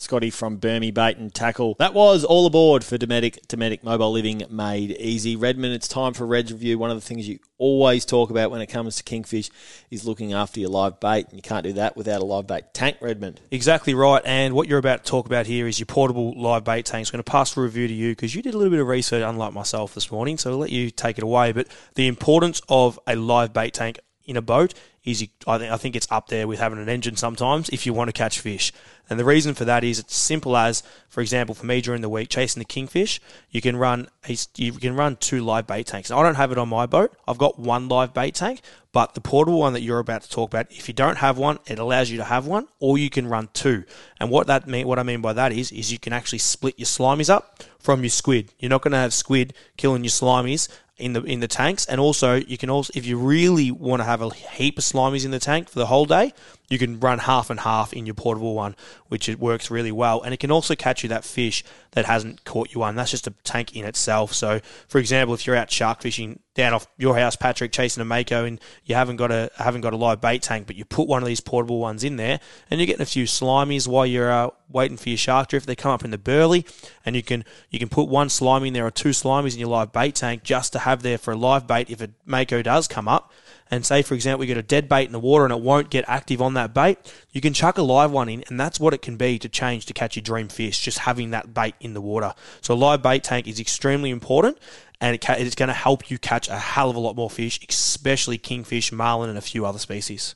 Scotty 0.00 0.30
from 0.30 0.58
Burmy 0.58 0.92
Bait 0.92 1.18
and 1.18 1.32
Tackle. 1.32 1.76
That 1.78 1.92
was 1.92 2.24
all 2.24 2.46
aboard 2.46 2.82
for 2.82 2.96
Dometic, 2.96 3.46
Dometic 3.48 3.84
Mobile 3.84 4.10
Living 4.10 4.42
Made 4.48 4.92
Easy. 4.98 5.36
Redmond, 5.36 5.74
it's 5.74 5.86
time 5.86 6.14
for 6.14 6.26
Red's 6.26 6.50
Review. 6.50 6.78
One 6.78 6.90
of 6.90 6.96
the 6.96 7.06
things 7.06 7.28
you 7.28 7.38
always 7.58 8.06
talk 8.06 8.30
about 8.30 8.50
when 8.50 8.62
it 8.62 8.66
comes 8.68 8.96
to 8.96 9.02
kingfish 9.02 9.50
is 9.90 10.06
looking 10.06 10.32
after 10.32 10.58
your 10.58 10.70
live 10.70 11.00
bait. 11.00 11.26
And 11.28 11.36
you 11.36 11.42
can't 11.42 11.64
do 11.64 11.74
that 11.74 11.98
without 11.98 12.22
a 12.22 12.24
live 12.24 12.46
bait 12.46 12.72
tank, 12.72 12.96
Redmond. 13.02 13.42
Exactly 13.50 13.92
right. 13.92 14.22
And 14.24 14.54
what 14.54 14.68
you're 14.68 14.78
about 14.78 15.04
to 15.04 15.10
talk 15.10 15.26
about 15.26 15.44
here 15.44 15.68
is 15.68 15.78
your 15.78 15.86
portable 15.86 16.32
live 16.34 16.64
bait 16.64 16.86
tank. 16.86 17.02
It's 17.02 17.10
going 17.10 17.22
to 17.22 17.30
pass 17.30 17.54
the 17.54 17.60
review 17.60 17.86
to 17.86 17.94
you 17.94 18.12
because 18.12 18.34
you 18.34 18.40
did 18.40 18.54
a 18.54 18.56
little 18.56 18.70
bit 18.70 18.80
of 18.80 18.88
research, 18.88 19.22
unlike 19.22 19.52
myself 19.52 19.92
this 19.92 20.10
morning. 20.10 20.38
So 20.38 20.52
I'll 20.52 20.56
let 20.56 20.70
you 20.70 20.90
take 20.90 21.18
it 21.18 21.24
away. 21.24 21.52
But 21.52 21.68
the 21.94 22.06
importance 22.06 22.62
of 22.70 22.98
a 23.06 23.16
live 23.16 23.52
bait 23.52 23.74
tank 23.74 24.00
in 24.30 24.36
a 24.36 24.42
boat 24.42 24.72
is 25.02 25.26
I, 25.46 25.58
think, 25.58 25.72
I 25.72 25.76
think 25.76 25.96
it's 25.96 26.06
up 26.10 26.28
there 26.28 26.46
with 26.46 26.58
having 26.58 26.78
an 26.78 26.88
engine 26.88 27.16
sometimes 27.16 27.68
if 27.70 27.84
you 27.84 27.92
want 27.92 28.08
to 28.08 28.12
catch 28.12 28.38
fish. 28.38 28.72
And 29.08 29.18
the 29.18 29.24
reason 29.24 29.54
for 29.54 29.64
that 29.64 29.82
is 29.82 29.98
it's 29.98 30.14
simple 30.14 30.56
as, 30.56 30.82
for 31.08 31.20
example, 31.20 31.54
for 31.54 31.66
me 31.66 31.80
during 31.80 32.00
the 32.00 32.08
week 32.08 32.28
chasing 32.28 32.60
the 32.60 32.64
kingfish, 32.64 33.20
you 33.50 33.60
can 33.60 33.76
run 33.76 34.08
a, 34.28 34.36
you 34.56 34.72
can 34.72 34.94
run 34.94 35.16
two 35.16 35.40
live 35.40 35.66
bait 35.66 35.86
tanks. 35.86 36.10
Now, 36.10 36.20
I 36.20 36.22
don't 36.22 36.36
have 36.36 36.52
it 36.52 36.58
on 36.58 36.68
my 36.68 36.86
boat. 36.86 37.16
I've 37.26 37.38
got 37.38 37.58
one 37.58 37.88
live 37.88 38.14
bait 38.14 38.34
tank, 38.34 38.60
but 38.92 39.14
the 39.14 39.20
portable 39.20 39.58
one 39.58 39.72
that 39.72 39.82
you're 39.82 39.98
about 39.98 40.22
to 40.22 40.30
talk 40.30 40.50
about, 40.50 40.70
if 40.70 40.86
you 40.86 40.94
don't 40.94 41.16
have 41.18 41.38
one, 41.38 41.58
it 41.66 41.78
allows 41.78 42.10
you 42.10 42.18
to 42.18 42.24
have 42.24 42.46
one, 42.46 42.68
or 42.78 42.98
you 42.98 43.10
can 43.10 43.26
run 43.26 43.48
two. 43.52 43.84
And 44.20 44.30
what 44.30 44.46
that 44.46 44.68
mean, 44.68 44.86
what 44.86 44.98
I 44.98 45.02
mean 45.02 45.22
by 45.22 45.32
that 45.32 45.50
is, 45.50 45.72
is 45.72 45.90
you 45.90 45.98
can 45.98 46.12
actually 46.12 46.38
split 46.38 46.78
your 46.78 46.86
slimies 46.86 47.30
up 47.30 47.64
from 47.80 48.02
your 48.02 48.10
squid. 48.10 48.52
You're 48.58 48.70
not 48.70 48.82
going 48.82 48.92
to 48.92 48.98
have 48.98 49.14
squid 49.14 49.54
killing 49.76 50.04
your 50.04 50.10
slimies 50.10 50.68
in 51.00 51.12
the 51.14 51.22
in 51.22 51.40
the 51.40 51.48
tanks, 51.48 51.86
and 51.86 52.00
also 52.00 52.34
you 52.34 52.58
can 52.58 52.70
also 52.70 52.92
if 52.94 53.06
you 53.06 53.18
really 53.18 53.70
want 53.70 54.00
to 54.00 54.04
have 54.04 54.22
a 54.22 54.30
heap 54.30 54.78
of 54.78 54.84
slimies 54.84 55.24
in 55.24 55.30
the 55.30 55.38
tank 55.38 55.68
for 55.68 55.78
the 55.78 55.86
whole 55.86 56.06
day, 56.06 56.32
you 56.68 56.78
can 56.78 57.00
run 57.00 57.18
half 57.18 57.50
and 57.50 57.60
half 57.60 57.92
in 57.92 58.06
your 58.06 58.14
portable 58.14 58.54
one, 58.54 58.76
which 59.08 59.28
it 59.28 59.38
works 59.38 59.70
really 59.70 59.92
well, 59.92 60.22
and 60.22 60.32
it 60.32 60.38
can 60.38 60.50
also 60.50 60.74
catch 60.74 61.02
you 61.02 61.08
that 61.08 61.24
fish 61.24 61.64
that 61.92 62.04
hasn't 62.04 62.44
caught 62.44 62.72
you 62.72 62.80
one. 62.80 62.94
That's 62.94 63.10
just 63.10 63.26
a 63.26 63.34
tank 63.44 63.74
in 63.74 63.84
itself. 63.84 64.32
So, 64.32 64.60
for 64.88 64.98
example, 64.98 65.34
if 65.34 65.46
you're 65.46 65.56
out 65.56 65.70
shark 65.70 66.02
fishing 66.02 66.38
down 66.60 66.74
off 66.74 66.86
your 66.98 67.16
house, 67.16 67.36
Patrick, 67.36 67.72
chasing 67.72 68.02
a 68.02 68.04
mako, 68.04 68.44
and 68.44 68.60
you 68.84 68.94
haven't 68.94 69.16
got 69.16 69.32
a 69.32 69.50
haven't 69.56 69.80
got 69.80 69.94
a 69.94 69.96
live 69.96 70.20
bait 70.20 70.42
tank, 70.42 70.66
but 70.66 70.76
you 70.76 70.84
put 70.84 71.08
one 71.08 71.22
of 71.22 71.26
these 71.26 71.40
portable 71.40 71.78
ones 71.78 72.04
in 72.04 72.16
there, 72.16 72.38
and 72.70 72.78
you're 72.78 72.86
getting 72.86 73.02
a 73.02 73.06
few 73.06 73.24
slimies 73.24 73.88
while 73.88 74.04
you're 74.04 74.30
uh, 74.30 74.50
waiting 74.68 74.98
for 74.98 75.08
your 75.08 75.18
shark 75.18 75.48
drift. 75.48 75.66
They 75.66 75.74
come 75.74 75.90
up 75.90 76.04
in 76.04 76.10
the 76.10 76.18
burley, 76.18 76.66
and 77.04 77.16
you 77.16 77.22
can 77.22 77.44
you 77.70 77.78
can 77.78 77.88
put 77.88 78.08
one 78.08 78.28
slimy 78.28 78.68
in 78.68 78.74
there 78.74 78.86
or 78.86 78.90
two 78.90 79.10
slimies 79.10 79.54
in 79.54 79.60
your 79.60 79.70
live 79.70 79.90
bait 79.90 80.14
tank 80.14 80.42
just 80.42 80.72
to 80.74 80.80
have 80.80 81.02
there 81.02 81.18
for 81.18 81.32
a 81.32 81.36
live 81.36 81.66
bait 81.66 81.88
if 81.88 82.02
a 82.02 82.10
mako 82.26 82.60
does 82.62 82.86
come 82.86 83.08
up 83.08 83.32
and 83.70 83.86
say, 83.86 84.02
for 84.02 84.14
example, 84.14 84.44
you 84.44 84.48
get 84.48 84.58
a 84.58 84.62
dead 84.62 84.88
bait 84.88 85.04
in 85.04 85.12
the 85.12 85.20
water 85.20 85.44
and 85.44 85.52
it 85.52 85.60
won't 85.60 85.90
get 85.90 86.04
active 86.08 86.42
on 86.42 86.54
that 86.54 86.74
bait, 86.74 86.98
you 87.30 87.40
can 87.40 87.52
chuck 87.52 87.78
a 87.78 87.82
live 87.82 88.10
one 88.10 88.28
in, 88.28 88.42
and 88.48 88.58
that's 88.58 88.80
what 88.80 88.92
it 88.92 89.02
can 89.02 89.16
be 89.16 89.38
to 89.38 89.48
change 89.48 89.86
to 89.86 89.92
catch 89.92 90.16
your 90.16 90.22
dream 90.22 90.48
fish, 90.48 90.80
just 90.80 90.98
having 91.00 91.30
that 91.30 91.54
bait 91.54 91.74
in 91.80 91.94
the 91.94 92.00
water. 92.00 92.34
So 92.60 92.74
a 92.74 92.76
live 92.76 93.02
bait 93.02 93.22
tank 93.22 93.46
is 93.46 93.60
extremely 93.60 94.10
important, 94.10 94.58
and 95.00 95.14
it's 95.14 95.54
going 95.54 95.68
to 95.68 95.74
help 95.74 96.10
you 96.10 96.18
catch 96.18 96.48
a 96.48 96.58
hell 96.58 96.90
of 96.90 96.96
a 96.96 97.00
lot 97.00 97.16
more 97.16 97.30
fish, 97.30 97.60
especially 97.68 98.38
kingfish, 98.38 98.92
marlin, 98.92 99.30
and 99.30 99.38
a 99.38 99.42
few 99.42 99.64
other 99.64 99.78
species. 99.78 100.34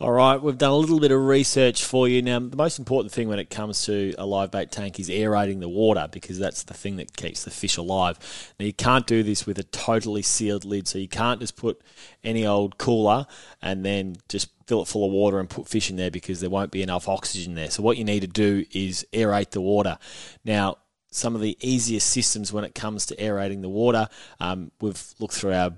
All 0.00 0.12
right, 0.12 0.40
we've 0.40 0.56
done 0.56 0.70
a 0.70 0.76
little 0.76 1.00
bit 1.00 1.10
of 1.10 1.20
research 1.20 1.84
for 1.84 2.06
you. 2.06 2.22
Now, 2.22 2.38
the 2.38 2.56
most 2.56 2.78
important 2.78 3.12
thing 3.12 3.28
when 3.28 3.40
it 3.40 3.50
comes 3.50 3.84
to 3.86 4.14
a 4.16 4.24
live 4.24 4.52
bait 4.52 4.70
tank 4.70 5.00
is 5.00 5.10
aerating 5.10 5.58
the 5.58 5.68
water 5.68 6.08
because 6.10 6.38
that's 6.38 6.62
the 6.62 6.74
thing 6.74 6.96
that 6.96 7.16
keeps 7.16 7.42
the 7.42 7.50
fish 7.50 7.76
alive. 7.76 8.18
Now, 8.60 8.66
you 8.66 8.72
can't 8.72 9.06
do 9.06 9.24
this 9.24 9.44
with 9.44 9.58
a 9.58 9.64
totally 9.64 10.22
sealed 10.22 10.64
lid, 10.64 10.86
so 10.86 10.98
you 10.98 11.08
can't 11.08 11.40
just 11.40 11.56
put 11.56 11.80
any 12.22 12.46
old 12.46 12.78
cooler 12.78 13.26
and 13.60 13.84
then 13.84 14.16
just 14.28 14.50
fill 14.68 14.82
it 14.82 14.88
full 14.88 15.04
of 15.04 15.10
water 15.10 15.40
and 15.40 15.50
put 15.50 15.66
fish 15.66 15.90
in 15.90 15.96
there 15.96 16.10
because 16.10 16.40
there 16.40 16.50
won't 16.50 16.70
be 16.70 16.82
enough 16.82 17.08
oxygen 17.08 17.54
there. 17.56 17.70
So, 17.70 17.82
what 17.82 17.96
you 17.96 18.04
need 18.04 18.20
to 18.20 18.28
do 18.28 18.64
is 18.70 19.04
aerate 19.12 19.50
the 19.50 19.60
water. 19.60 19.98
Now, 20.44 20.76
some 21.10 21.34
of 21.34 21.40
the 21.40 21.58
easiest 21.60 22.08
systems 22.08 22.52
when 22.52 22.64
it 22.64 22.74
comes 22.74 23.06
to 23.06 23.20
aerating 23.20 23.62
the 23.62 23.68
water, 23.68 24.08
um, 24.40 24.70
we've 24.80 25.02
looked 25.18 25.34
through 25.34 25.54
our 25.54 25.72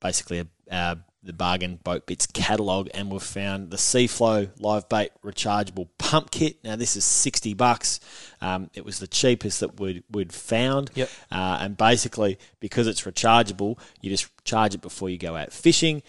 basically 0.00 0.46
our 0.70 0.96
the 1.22 1.32
bargain 1.32 1.78
boat 1.84 2.06
bits 2.06 2.26
catalog 2.26 2.88
and 2.94 3.10
we've 3.10 3.22
found 3.22 3.70
the 3.70 3.76
Seaflow 3.76 4.48
live 4.58 4.88
bait 4.88 5.10
rechargeable 5.22 5.88
pump 5.98 6.30
kit. 6.30 6.56
Now 6.64 6.76
this 6.76 6.96
is 6.96 7.04
sixty 7.04 7.54
bucks. 7.54 8.00
Um, 8.40 8.70
it 8.74 8.84
was 8.84 8.98
the 8.98 9.06
cheapest 9.06 9.60
that 9.60 9.78
we'd, 9.78 10.02
we'd 10.10 10.32
found. 10.32 10.90
Yep. 10.94 11.10
Uh, 11.30 11.58
and 11.60 11.76
basically 11.76 12.38
because 12.58 12.86
it's 12.86 13.02
rechargeable, 13.02 13.78
you 14.00 14.10
just 14.10 14.28
charge 14.44 14.74
it 14.74 14.80
before 14.80 15.10
you 15.10 15.18
go 15.18 15.36
out 15.36 15.52
fishing, 15.52 16.02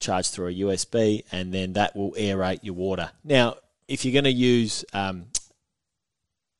charge 0.00 0.28
through 0.28 0.48
a 0.48 0.54
USB, 0.54 1.22
and 1.30 1.52
then 1.52 1.74
that 1.74 1.94
will 1.94 2.12
aerate 2.12 2.60
your 2.62 2.74
water. 2.74 3.10
Now 3.22 3.56
if 3.86 4.04
you're 4.04 4.12
going 4.12 4.24
to 4.24 4.30
use 4.30 4.84
um, 4.92 5.26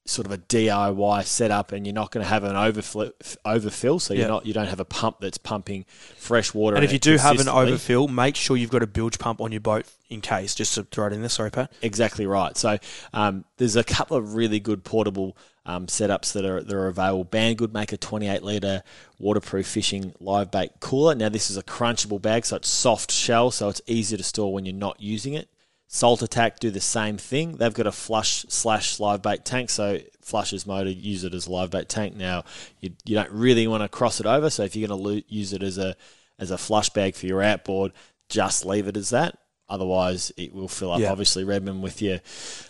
sort 0.08 0.26
of 0.26 0.32
a 0.32 0.38
DIY 0.38 1.24
setup, 1.26 1.72
and 1.72 1.86
you're 1.86 1.94
not 1.94 2.10
going 2.10 2.24
to 2.24 2.28
have 2.28 2.44
an 2.44 2.56
overfill, 2.56 3.12
overfill 3.44 3.98
so 3.98 4.14
you're 4.14 4.28
not 4.28 4.46
you 4.46 4.54
don't 4.54 4.66
have 4.66 4.80
a 4.80 4.84
pump 4.84 5.18
that's 5.20 5.38
pumping 5.38 5.84
fresh 6.16 6.54
water. 6.54 6.76
And 6.76 6.84
if 6.84 6.92
you 6.92 6.98
do 6.98 7.16
have 7.16 7.38
an 7.40 7.48
overfill, 7.48 8.08
make 8.08 8.36
sure 8.36 8.56
you've 8.56 8.70
got 8.70 8.82
a 8.82 8.86
bilge 8.86 9.18
pump 9.18 9.40
on 9.40 9.52
your 9.52 9.60
boat 9.60 9.86
in 10.08 10.20
case, 10.20 10.54
just 10.54 10.74
to 10.74 10.84
throw 10.84 11.06
it 11.06 11.12
in 11.12 11.20
there. 11.20 11.28
Sorry, 11.28 11.50
Pat. 11.50 11.72
Exactly 11.82 12.26
right. 12.26 12.56
So 12.56 12.78
um, 13.12 13.44
there's 13.58 13.76
a 13.76 13.84
couple 13.84 14.16
of 14.16 14.34
really 14.34 14.60
good 14.60 14.82
portable 14.82 15.36
um, 15.66 15.86
setups 15.86 16.32
that 16.32 16.44
are 16.44 16.62
that 16.62 16.74
are 16.74 16.86
available. 16.86 17.26
Banggood 17.26 17.72
make 17.72 17.92
a 17.92 17.98
28 17.98 18.42
liter 18.42 18.82
waterproof 19.18 19.66
fishing 19.66 20.14
live 20.20 20.50
bait 20.50 20.70
cooler. 20.80 21.14
Now 21.14 21.28
this 21.28 21.50
is 21.50 21.58
a 21.58 21.62
crunchable 21.62 22.20
bag, 22.20 22.46
so 22.46 22.56
it's 22.56 22.68
soft 22.68 23.12
shell, 23.12 23.50
so 23.50 23.68
it's 23.68 23.82
easier 23.86 24.16
to 24.16 24.24
store 24.24 24.52
when 24.52 24.64
you're 24.64 24.74
not 24.74 25.00
using 25.00 25.34
it. 25.34 25.48
Salt 25.90 26.20
Attack 26.20 26.60
do 26.60 26.70
the 26.70 26.82
same 26.82 27.16
thing. 27.16 27.56
They've 27.56 27.72
got 27.72 27.86
a 27.86 27.92
flush 27.92 28.44
slash 28.48 29.00
live 29.00 29.22
bait 29.22 29.44
tank, 29.46 29.70
so 29.70 29.98
flushes 30.20 30.66
motor 30.66 30.90
use 30.90 31.24
it 31.24 31.32
as 31.32 31.46
a 31.46 31.50
live 31.50 31.70
bait 31.70 31.88
tank. 31.88 32.14
Now 32.14 32.44
you, 32.80 32.90
you 33.06 33.14
don't 33.14 33.30
really 33.30 33.66
want 33.66 33.82
to 33.82 33.88
cross 33.88 34.20
it 34.20 34.26
over, 34.26 34.50
so 34.50 34.64
if 34.64 34.76
you're 34.76 34.86
going 34.86 35.00
to 35.00 35.08
lo- 35.08 35.22
use 35.28 35.54
it 35.54 35.62
as 35.62 35.78
a 35.78 35.96
as 36.38 36.50
a 36.50 36.58
flush 36.58 36.90
bag 36.90 37.16
for 37.16 37.26
your 37.26 37.42
outboard, 37.42 37.92
just 38.28 38.64
leave 38.64 38.86
it 38.86 38.96
as 38.96 39.10
that. 39.10 39.38
Otherwise, 39.70 40.32
it 40.38 40.54
will 40.54 40.68
fill 40.68 40.92
up. 40.92 41.00
Yeah. 41.00 41.12
Obviously, 41.12 41.44
Redmond 41.44 41.82
with 41.82 42.00
your 42.00 42.20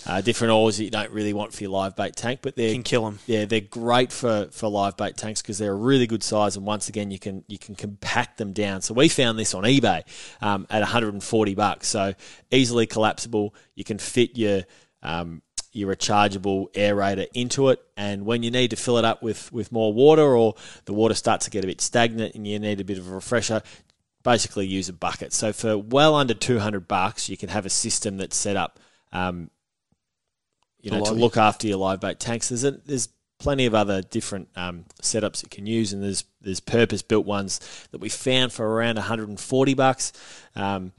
uh, 0.07 0.20
different 0.20 0.53
oars 0.53 0.78
that 0.78 0.84
you 0.84 0.90
don't 0.90 1.12
really 1.12 1.32
want 1.32 1.55
for 1.55 1.62
your 1.62 1.70
live 1.70 1.94
bait 1.94 2.16
tank, 2.16 2.40
but 2.42 2.57
they 2.57 2.72
can 2.72 2.82
kill 2.82 3.05
them. 3.05 3.20
Yeah, 3.26 3.44
they're 3.44 3.61
great 3.61 4.11
for, 4.11 4.49
for 4.51 4.68
live 4.68 4.96
bait 4.96 5.16
tanks 5.16 5.40
because 5.40 5.59
they're 5.59 5.72
a 5.72 5.76
really 5.76 6.09
good 6.09 6.24
size, 6.24 6.57
and 6.57 6.66
once 6.66 6.88
again, 6.88 7.12
you 7.12 7.18
can 7.20 7.44
you 7.46 7.59
can 7.59 7.76
compact 7.76 8.38
them 8.38 8.53
down. 8.53 8.82
So 8.82 8.94
we 8.94 9.09
found 9.09 9.38
this 9.38 9.55
on 9.55 9.62
eBay 9.62 10.03
um, 10.40 10.66
at 10.70 10.80
140 10.80 11.55
bucks. 11.55 11.86
So 11.86 12.14
easily 12.51 12.86
collapsible. 12.86 13.55
You 13.76 13.84
can 13.84 13.99
fit 13.99 14.36
your 14.36 14.62
um, 15.03 15.42
your 15.70 15.94
rechargeable 15.94 16.72
aerator 16.72 17.28
into 17.32 17.68
it, 17.68 17.80
and 17.96 18.26
when 18.26 18.42
you 18.42 18.51
need 18.51 18.70
to 18.70 18.76
fill 18.76 18.99
it 18.99 19.05
up 19.05 19.22
with 19.22 19.53
with 19.53 19.70
more 19.70 19.92
water, 19.92 20.36
or 20.36 20.57
the 20.86 20.92
water 20.92 21.14
starts 21.14 21.44
to 21.44 21.51
get 21.53 21.62
a 21.62 21.66
bit 21.68 21.80
stagnant, 21.80 22.34
and 22.34 22.44
you 22.44 22.59
need 22.59 22.80
a 22.80 22.84
bit 22.84 22.99
of 22.99 23.09
a 23.09 23.14
refresher, 23.14 23.62
basically 24.29 24.66
use 24.66 24.91
a 24.91 24.93
bucket. 24.93 25.33
So 25.33 25.55
for 25.55 25.79
well 25.79 26.14
under 26.14 26.35
200 26.35 26.87
bucks, 26.87 27.31
you 27.31 27.37
can 27.39 27.49
have 27.49 27.64
a 27.64 27.70
system 27.70 28.18
that's 28.18 28.37
set 28.37 28.57
up, 28.57 28.79
um, 29.11 29.51
you 30.83 30.91
know, 30.91 31.03
to 31.03 31.12
look 31.12 31.39
after 31.39 31.66
your 31.66 31.79
live 31.79 32.01
bait 32.01 32.20
tanks. 32.20 32.51
There's 32.51 32.62
a, 32.64 32.72
there's 32.72 33.09
plenty 33.39 33.64
of 33.64 33.74
other 33.74 34.03
different 34.03 34.49
um, 34.55 34.85
setups 35.01 35.43
you 35.43 35.49
can 35.49 35.64
use, 35.64 35.95
and 35.95 36.03
there's 36.03 36.24
there's 36.43 36.61
purpose 36.61 37.01
built 37.01 37.24
ones 37.24 37.59
that 37.91 38.03
we 38.03 38.11
found 38.11 38.53
for 38.53 38.68
around 38.68 38.97
140 38.97 39.74
bucks. 39.74 40.12
Um, 40.55 40.93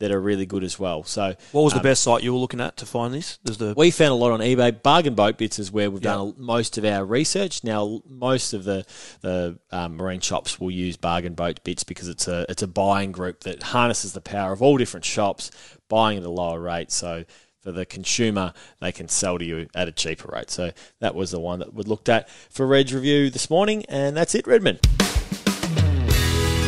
that 0.00 0.10
are 0.10 0.20
really 0.20 0.44
good 0.46 0.64
as 0.64 0.78
well. 0.78 1.04
So, 1.04 1.34
What 1.52 1.62
was 1.62 1.72
the 1.72 1.78
um, 1.78 1.84
best 1.84 2.02
site 2.02 2.22
you 2.24 2.32
were 2.32 2.38
looking 2.38 2.60
at 2.60 2.76
to 2.78 2.86
find 2.86 3.14
this? 3.14 3.38
There's 3.44 3.58
the 3.58 3.74
we 3.76 3.90
found 3.90 4.10
a 4.10 4.14
lot 4.14 4.32
on 4.32 4.40
eBay. 4.40 4.82
Bargain 4.82 5.14
Boat 5.14 5.38
Bits 5.38 5.58
is 5.58 5.70
where 5.70 5.90
we've 5.90 6.02
Yeah. 6.02 6.14
done 6.14 6.34
most 6.36 6.76
of 6.76 6.84
our 6.84 7.04
research. 7.04 7.62
Now, 7.62 8.02
most 8.08 8.52
of 8.52 8.64
the 8.64 8.84
the 9.20 9.58
um, 9.70 9.96
marine 9.96 10.20
shops 10.20 10.58
will 10.58 10.70
use 10.70 10.96
Bargain 10.96 11.34
Boat 11.34 11.62
Bits 11.62 11.84
because 11.84 12.08
it's 12.08 12.26
a 12.26 12.44
it's 12.48 12.62
a 12.62 12.66
buying 12.68 13.12
group 13.12 13.40
that 13.44 13.62
harnesses 13.62 14.12
the 14.12 14.20
power 14.20 14.52
of 14.52 14.60
all 14.60 14.76
different 14.76 15.04
shops 15.04 15.50
buying 15.88 16.18
at 16.18 16.24
a 16.24 16.30
lower 16.30 16.60
rate. 16.60 16.90
So. 16.90 17.24
For 17.62 17.72
the 17.72 17.84
consumer, 17.84 18.54
they 18.80 18.90
can 18.90 19.06
sell 19.10 19.38
to 19.38 19.44
you 19.44 19.68
at 19.74 19.86
a 19.86 19.92
cheaper 19.92 20.30
rate. 20.32 20.50
So 20.50 20.70
that 21.00 21.14
was 21.14 21.30
the 21.30 21.38
one 21.38 21.58
that 21.58 21.74
we 21.74 21.82
looked 21.82 22.08
at 22.08 22.30
for 22.48 22.66
Red's 22.66 22.94
review 22.94 23.28
this 23.28 23.50
morning, 23.50 23.84
and 23.86 24.16
that's 24.16 24.34
it, 24.34 24.46
Redmond. 24.46 24.80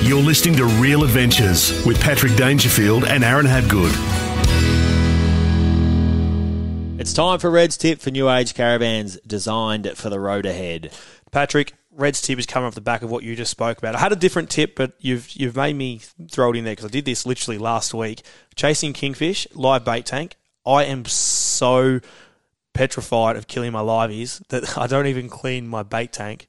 You're 0.02 0.20
listening 0.20 0.56
to 0.56 0.64
Real 0.64 1.04
Adventures 1.04 1.86
with 1.86 2.00
Patrick 2.00 2.34
Dangerfield 2.34 3.04
and 3.04 3.22
Aaron 3.22 3.46
Habgood. 3.46 3.92
It's 6.98 7.12
time 7.12 7.38
for 7.38 7.48
Red's 7.48 7.76
tip 7.76 8.00
for 8.00 8.10
new 8.10 8.28
age 8.28 8.52
caravans 8.54 9.16
designed 9.24 9.96
for 9.96 10.10
the 10.10 10.18
road 10.18 10.44
ahead. 10.44 10.92
Patrick, 11.30 11.74
Red's 11.92 12.20
tip 12.20 12.40
is 12.40 12.46
coming 12.46 12.66
off 12.66 12.74
the 12.74 12.80
back 12.80 13.02
of 13.02 13.12
what 13.12 13.22
you 13.22 13.36
just 13.36 13.52
spoke 13.52 13.78
about. 13.78 13.94
I 13.94 14.00
had 14.00 14.10
a 14.10 14.16
different 14.16 14.50
tip, 14.50 14.74
but 14.74 14.92
you've 14.98 15.30
you've 15.36 15.54
made 15.54 15.76
me 15.76 16.00
throw 16.32 16.50
it 16.50 16.56
in 16.56 16.64
there 16.64 16.72
because 16.72 16.86
I 16.86 16.88
did 16.88 17.04
this 17.04 17.24
literally 17.24 17.58
last 17.58 17.94
week. 17.94 18.22
Chasing 18.56 18.92
kingfish, 18.92 19.46
live 19.54 19.84
bait 19.84 20.04
tank. 20.04 20.34
I 20.66 20.82
am 20.82 21.04
so 21.04 22.00
petrified 22.72 23.36
of 23.36 23.46
killing 23.46 23.70
my 23.70 23.82
liveys 23.82 24.44
that 24.48 24.76
I 24.76 24.88
don't 24.88 25.06
even 25.06 25.28
clean 25.28 25.68
my 25.68 25.84
bait 25.84 26.12
tank 26.12 26.48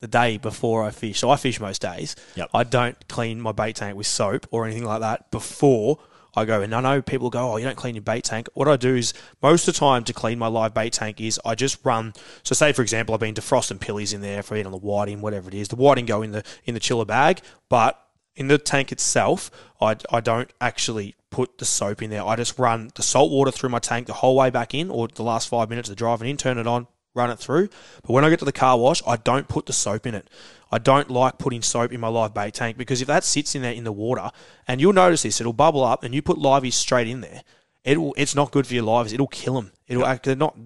the 0.00 0.08
day 0.08 0.38
before 0.38 0.84
I 0.84 0.90
fish. 0.90 1.20
So 1.20 1.30
I 1.30 1.36
fish 1.36 1.60
most 1.60 1.82
days. 1.82 2.16
Yep. 2.34 2.50
I 2.54 2.64
don't 2.64 3.08
clean 3.08 3.40
my 3.40 3.52
bait 3.52 3.76
tank 3.76 3.96
with 3.96 4.06
soap 4.06 4.46
or 4.50 4.64
anything 4.64 4.84
like 4.84 5.00
that 5.00 5.30
before 5.30 5.98
I 6.34 6.44
go. 6.44 6.62
And 6.62 6.74
I 6.74 6.80
know 6.80 7.02
people 7.02 7.28
go, 7.28 7.52
oh, 7.52 7.56
you 7.56 7.64
don't 7.64 7.76
clean 7.76 7.94
your 7.94 8.02
bait 8.02 8.24
tank. 8.24 8.48
What 8.54 8.68
I 8.68 8.76
do 8.76 8.94
is 8.94 9.12
most 9.42 9.68
of 9.68 9.74
the 9.74 9.78
time 9.78 10.04
to 10.04 10.12
clean 10.12 10.38
my 10.38 10.46
live 10.46 10.74
bait 10.74 10.92
tank 10.92 11.20
is 11.20 11.40
I 11.44 11.54
just 11.54 11.84
run. 11.84 12.14
So 12.42 12.54
say 12.54 12.72
for 12.72 12.82
example, 12.82 13.14
I've 13.14 13.20
been 13.20 13.34
defrosting 13.34 13.80
pillies 13.80 14.12
in 14.12 14.20
there 14.20 14.42
for 14.42 14.54
eating 14.54 14.66
on 14.66 14.72
the 14.72 14.78
whiting, 14.78 15.20
whatever 15.20 15.48
it 15.48 15.54
is. 15.54 15.68
The 15.68 15.76
whiting 15.76 16.06
go 16.06 16.22
in 16.22 16.32
the 16.32 16.44
in 16.64 16.74
the 16.74 16.80
chiller 16.80 17.04
bag, 17.04 17.40
but 17.68 18.00
in 18.36 18.48
the 18.48 18.58
tank 18.58 18.92
itself, 18.92 19.50
I, 19.80 19.96
I 20.10 20.20
don't 20.20 20.50
actually 20.60 21.14
put 21.30 21.58
the 21.58 21.64
soap 21.64 22.00
in 22.00 22.10
there. 22.10 22.24
I 22.24 22.36
just 22.36 22.58
run 22.58 22.90
the 22.94 23.02
salt 23.02 23.30
water 23.30 23.50
through 23.50 23.70
my 23.70 23.80
tank 23.80 24.06
the 24.06 24.14
whole 24.14 24.36
way 24.36 24.50
back 24.50 24.72
in, 24.72 24.88
or 24.88 25.08
the 25.08 25.22
last 25.22 25.48
five 25.48 25.68
minutes 25.68 25.90
of 25.90 25.96
driving 25.96 26.28
in, 26.28 26.36
turn 26.36 26.56
it 26.56 26.66
on, 26.66 26.86
run 27.14 27.30
it 27.30 27.38
through. 27.38 27.68
But 28.02 28.12
when 28.12 28.24
I 28.24 28.30
get 28.30 28.38
to 28.40 28.44
the 28.44 28.52
car 28.52 28.78
wash, 28.78 29.02
I 29.06 29.16
don't 29.16 29.48
put 29.48 29.66
the 29.66 29.72
soap 29.72 30.06
in 30.06 30.14
it. 30.14 30.28
I 30.72 30.78
don't 30.78 31.10
like 31.10 31.38
putting 31.38 31.62
soap 31.62 31.92
in 31.92 32.00
my 32.00 32.08
live 32.08 32.32
bait 32.32 32.54
tank 32.54 32.76
because 32.76 33.00
if 33.00 33.08
that 33.08 33.24
sits 33.24 33.54
in 33.54 33.62
there 33.62 33.72
in 33.72 33.84
the 33.84 33.92
water, 33.92 34.30
and 34.68 34.80
you'll 34.80 34.92
notice 34.92 35.22
this, 35.22 35.40
it'll 35.40 35.52
bubble 35.52 35.82
up, 35.82 36.04
and 36.04 36.14
you 36.14 36.22
put 36.22 36.38
liveys 36.38 36.74
straight 36.74 37.08
in 37.08 37.20
there. 37.20 37.42
It 37.84 38.00
will, 38.00 38.14
it's 38.16 38.34
not 38.34 38.52
good 38.52 38.66
for 38.66 38.74
your 38.74 38.84
lives. 38.84 39.12
It'll 39.12 39.26
kill 39.26 39.54
them. 39.54 39.72
It'll 39.88 40.06
act, 40.06 40.24
they're 40.24 40.36
not 40.36 40.56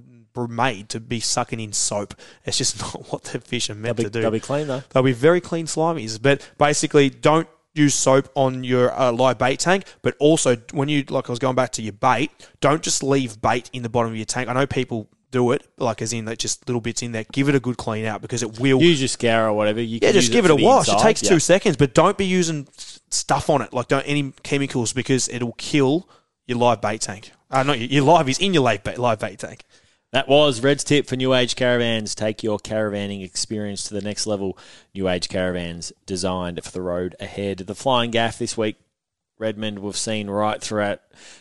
made 0.49 0.89
to 0.91 1.01
be 1.01 1.21
sucking 1.21 1.61
in 1.61 1.73
soap. 1.73 2.15
It's 2.45 2.59
just 2.59 2.81
not 2.81 3.13
what 3.13 3.25
the 3.25 3.41
fish 3.41 3.71
are 3.71 3.75
meant 3.75 3.97
be, 3.97 4.05
to 4.05 4.11
do. 4.11 4.21
they'll 4.21 4.31
be 4.31 4.41
clean 4.41 4.67
though. 4.67 4.83
They'll 4.91 5.03
be 5.03 5.13
very 5.13 5.41
clean 5.41 5.67
slimies. 5.67 6.21
But 6.21 6.49
basically, 6.59 7.09
don't 7.09 7.49
use 7.75 7.95
soap 7.95 8.29
on 8.35 8.65
your 8.65 8.93
uh, 8.99 9.13
live 9.13 9.39
bait 9.39 9.61
tank. 9.61 9.85
But 10.03 10.17
also, 10.19 10.57
when 10.73 10.89
you, 10.89 11.05
like 11.09 11.29
I 11.29 11.33
was 11.33 11.39
going 11.39 11.57
back 11.57 11.73
to 11.73 11.83
your 11.83 11.93
bait, 11.93 12.31
don't 12.61 12.83
just 12.83 13.03
leave 13.03 13.41
bait 13.41 13.71
in 13.73 13.83
the 13.83 13.89
bottom 13.89 14.11
of 14.11 14.17
your 14.17 14.27
tank. 14.27 14.49
I 14.49 14.53
know 14.53 14.67
people 14.67 15.09
do 15.35 15.51
it, 15.51 15.67
like 15.77 16.01
as 16.01 16.13
in 16.13 16.25
like 16.25 16.39
just 16.39 16.67
little 16.69 16.81
bits 16.81 17.03
in 17.03 17.13
there. 17.13 17.25
Give 17.33 17.49
it 17.49 17.55
a 17.55 17.61
good 17.61 17.77
clean 17.77 18.05
out 18.07 18.23
because 18.23 18.43
it 18.43 18.61
will. 18.61 18.81
Use 18.81 19.01
your 19.01 19.09
scour 19.09 19.49
or 19.49 19.53
whatever. 19.53 19.81
You 19.83 19.99
yeah, 20.01 20.13
can 20.13 20.21
just 20.21 20.33
give 20.33 20.45
it, 20.45 20.49
for 20.49 20.59
a 20.61 20.63
wash. 20.63 20.89
inside. 20.89 21.01
It 21.01 21.03
takes 21.03 21.23
Yeah. 21.23 21.31
two 21.31 21.41
seconds, 21.41 21.77
but 21.77 21.93
don't 21.93 22.17
be 22.17 22.25
using 22.25 22.69
stuff 23.11 23.51
on 23.51 23.61
it, 23.61 23.73
like 23.73 23.89
don't 23.89 24.05
any 24.05 24.33
chemicals, 24.43 24.93
because 24.93 25.29
it'll 25.29 25.53
kill 25.59 26.09
your 26.47 26.59
live 26.59 26.81
bait 26.81 27.01
tank. 27.01 27.33
Uh, 27.51 27.63
not 27.65 27.79
your, 27.79 27.89
your 27.89 28.05
live 28.05 28.29
is 28.29 28.39
in 28.39 28.55
your 28.55 28.63
live 28.63 28.85
bait, 28.85 28.99
live 28.99 29.19
bait 29.19 29.39
tank. 29.39 29.65
That 30.13 30.29
was 30.29 30.63
Red's 30.63 30.85
tip 30.85 31.09
for 31.09 31.17
New 31.17 31.35
Age 31.35 31.57
Caravans. 31.57 32.15
Take 32.15 32.45
your 32.45 32.61
caravanning 32.61 33.25
experience 33.25 33.83
to 33.89 33.95
the 33.95 34.01
next 34.01 34.29
level. 34.29 34.57
New 34.95 35.09
Age 35.09 35.29
Caravans 35.29 35.93
designed 36.07 36.63
for 36.63 36.71
the 36.71 36.83
road 36.83 37.17
ahead. 37.19 37.59
The 37.59 37.75
flying 37.75 38.13
gaff 38.13 38.39
this 38.39 38.57
week, 38.57 38.77
Redmond, 39.39 39.81
we've 39.81 39.97
seen 39.97 40.29
right 40.31 40.61
throughout 40.61 41.01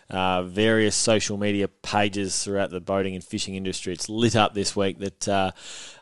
uh, 0.10 0.44
various 0.44 0.96
social 0.96 1.38
media 1.38 1.68
pages 1.68 2.44
throughout 2.44 2.70
the 2.72 2.82
boating 2.82 3.14
and 3.16 3.24
fishing 3.24 3.56
industry. 3.56 3.94
It's 3.94 4.10
lit 4.10 4.36
up 4.36 4.54
this 4.54 4.76
week 4.76 5.00
that 5.00 5.28
uh, 5.28 5.52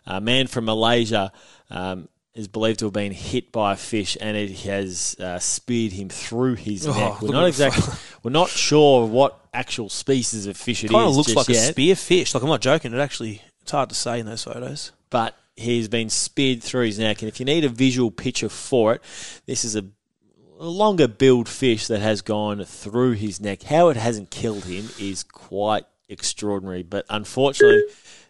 a 0.06 0.22
man 0.22 0.48
from 0.48 0.66
Malaysia 0.66 1.32
um, 1.70 2.08
is 2.34 2.48
believed 2.48 2.80
to 2.80 2.86
have 2.86 2.94
been 2.94 3.12
hit 3.12 3.52
by 3.52 3.74
a 3.74 3.76
fish 3.76 4.18
and 4.22 4.38
it 4.38 4.52
has 4.62 5.16
uh, 5.20 5.38
speared 5.39 5.92
him 5.92 6.08
through 6.10 6.56
his 6.56 6.88
Oh, 6.88 6.94
neck. 6.94 7.22
We're 7.22 7.34
not 7.34 7.48
exactly, 7.48 7.94
we're 8.24 8.32
not 8.32 8.48
sure 8.50 9.06
what 9.06 9.38
actual 9.54 9.89
species 9.89 10.48
of 10.48 10.56
fish 10.56 10.84
it 10.84 10.88
is. 10.88 10.92
Kind 10.92 11.10
of 11.10 11.16
looks 11.16 11.36
like 11.36 11.50
a 11.50 11.54
yet. 11.54 11.72
spear 11.72 11.96
fish. 11.96 12.34
Like 12.34 12.42
I'm 12.44 12.50
not 12.50 12.62
joking. 12.62 12.94
It 12.94 13.00
actually 13.00 13.42
it's 13.62 13.72
hard 13.72 13.89
to 13.89 13.96
say 13.96 14.20
in 14.20 14.26
those 14.26 14.44
photos. 14.46 14.92
but 15.10 15.36
he's 15.58 15.89
been 15.89 16.10
speared 16.10 16.64
through 16.64 16.86
his 16.86 16.98
neck. 16.98 17.22
And 17.22 17.28
if 17.30 17.39
you 17.39 17.46
need 17.46 17.66
a 17.66 17.70
visual 17.70 18.10
picture 18.10 18.48
for 18.50 18.94
it, 18.96 19.02
this 19.46 19.66
is 19.66 19.76
a, 19.76 19.80
a 19.80 19.89
longer 20.70 21.07
billed 21.07 21.49
fish 21.49 21.88
that 21.88 22.01
has 22.01 22.22
gone 22.22 22.64
through 22.64 23.14
his 23.14 23.39
neck. 23.39 23.64
How 23.64 23.89
it 23.89 23.97
hasn't 23.97 24.32
killed 24.32 24.66
him 24.66 24.89
is 24.99 25.24
quite 25.24 25.86
extraordinary. 26.07 26.84
But 26.84 27.05
unfortunately, 27.09 27.84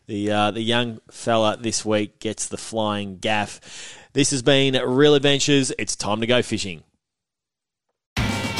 the 0.08 0.32
uh, 0.32 0.52
the 0.52 0.62
young 0.62 1.00
fella 1.10 1.58
this 1.58 1.84
week 1.86 2.20
gets 2.20 2.48
the 2.48 2.58
flying 2.58 3.18
gaff. 3.18 3.60
This 4.14 4.32
has 4.32 4.42
been 4.42 4.74
Real 4.74 5.16
Adventures. 5.16 5.72
It's 5.78 5.96
time 5.96 6.22
to 6.22 6.28
go 6.28 6.42
fishing. 6.42 6.84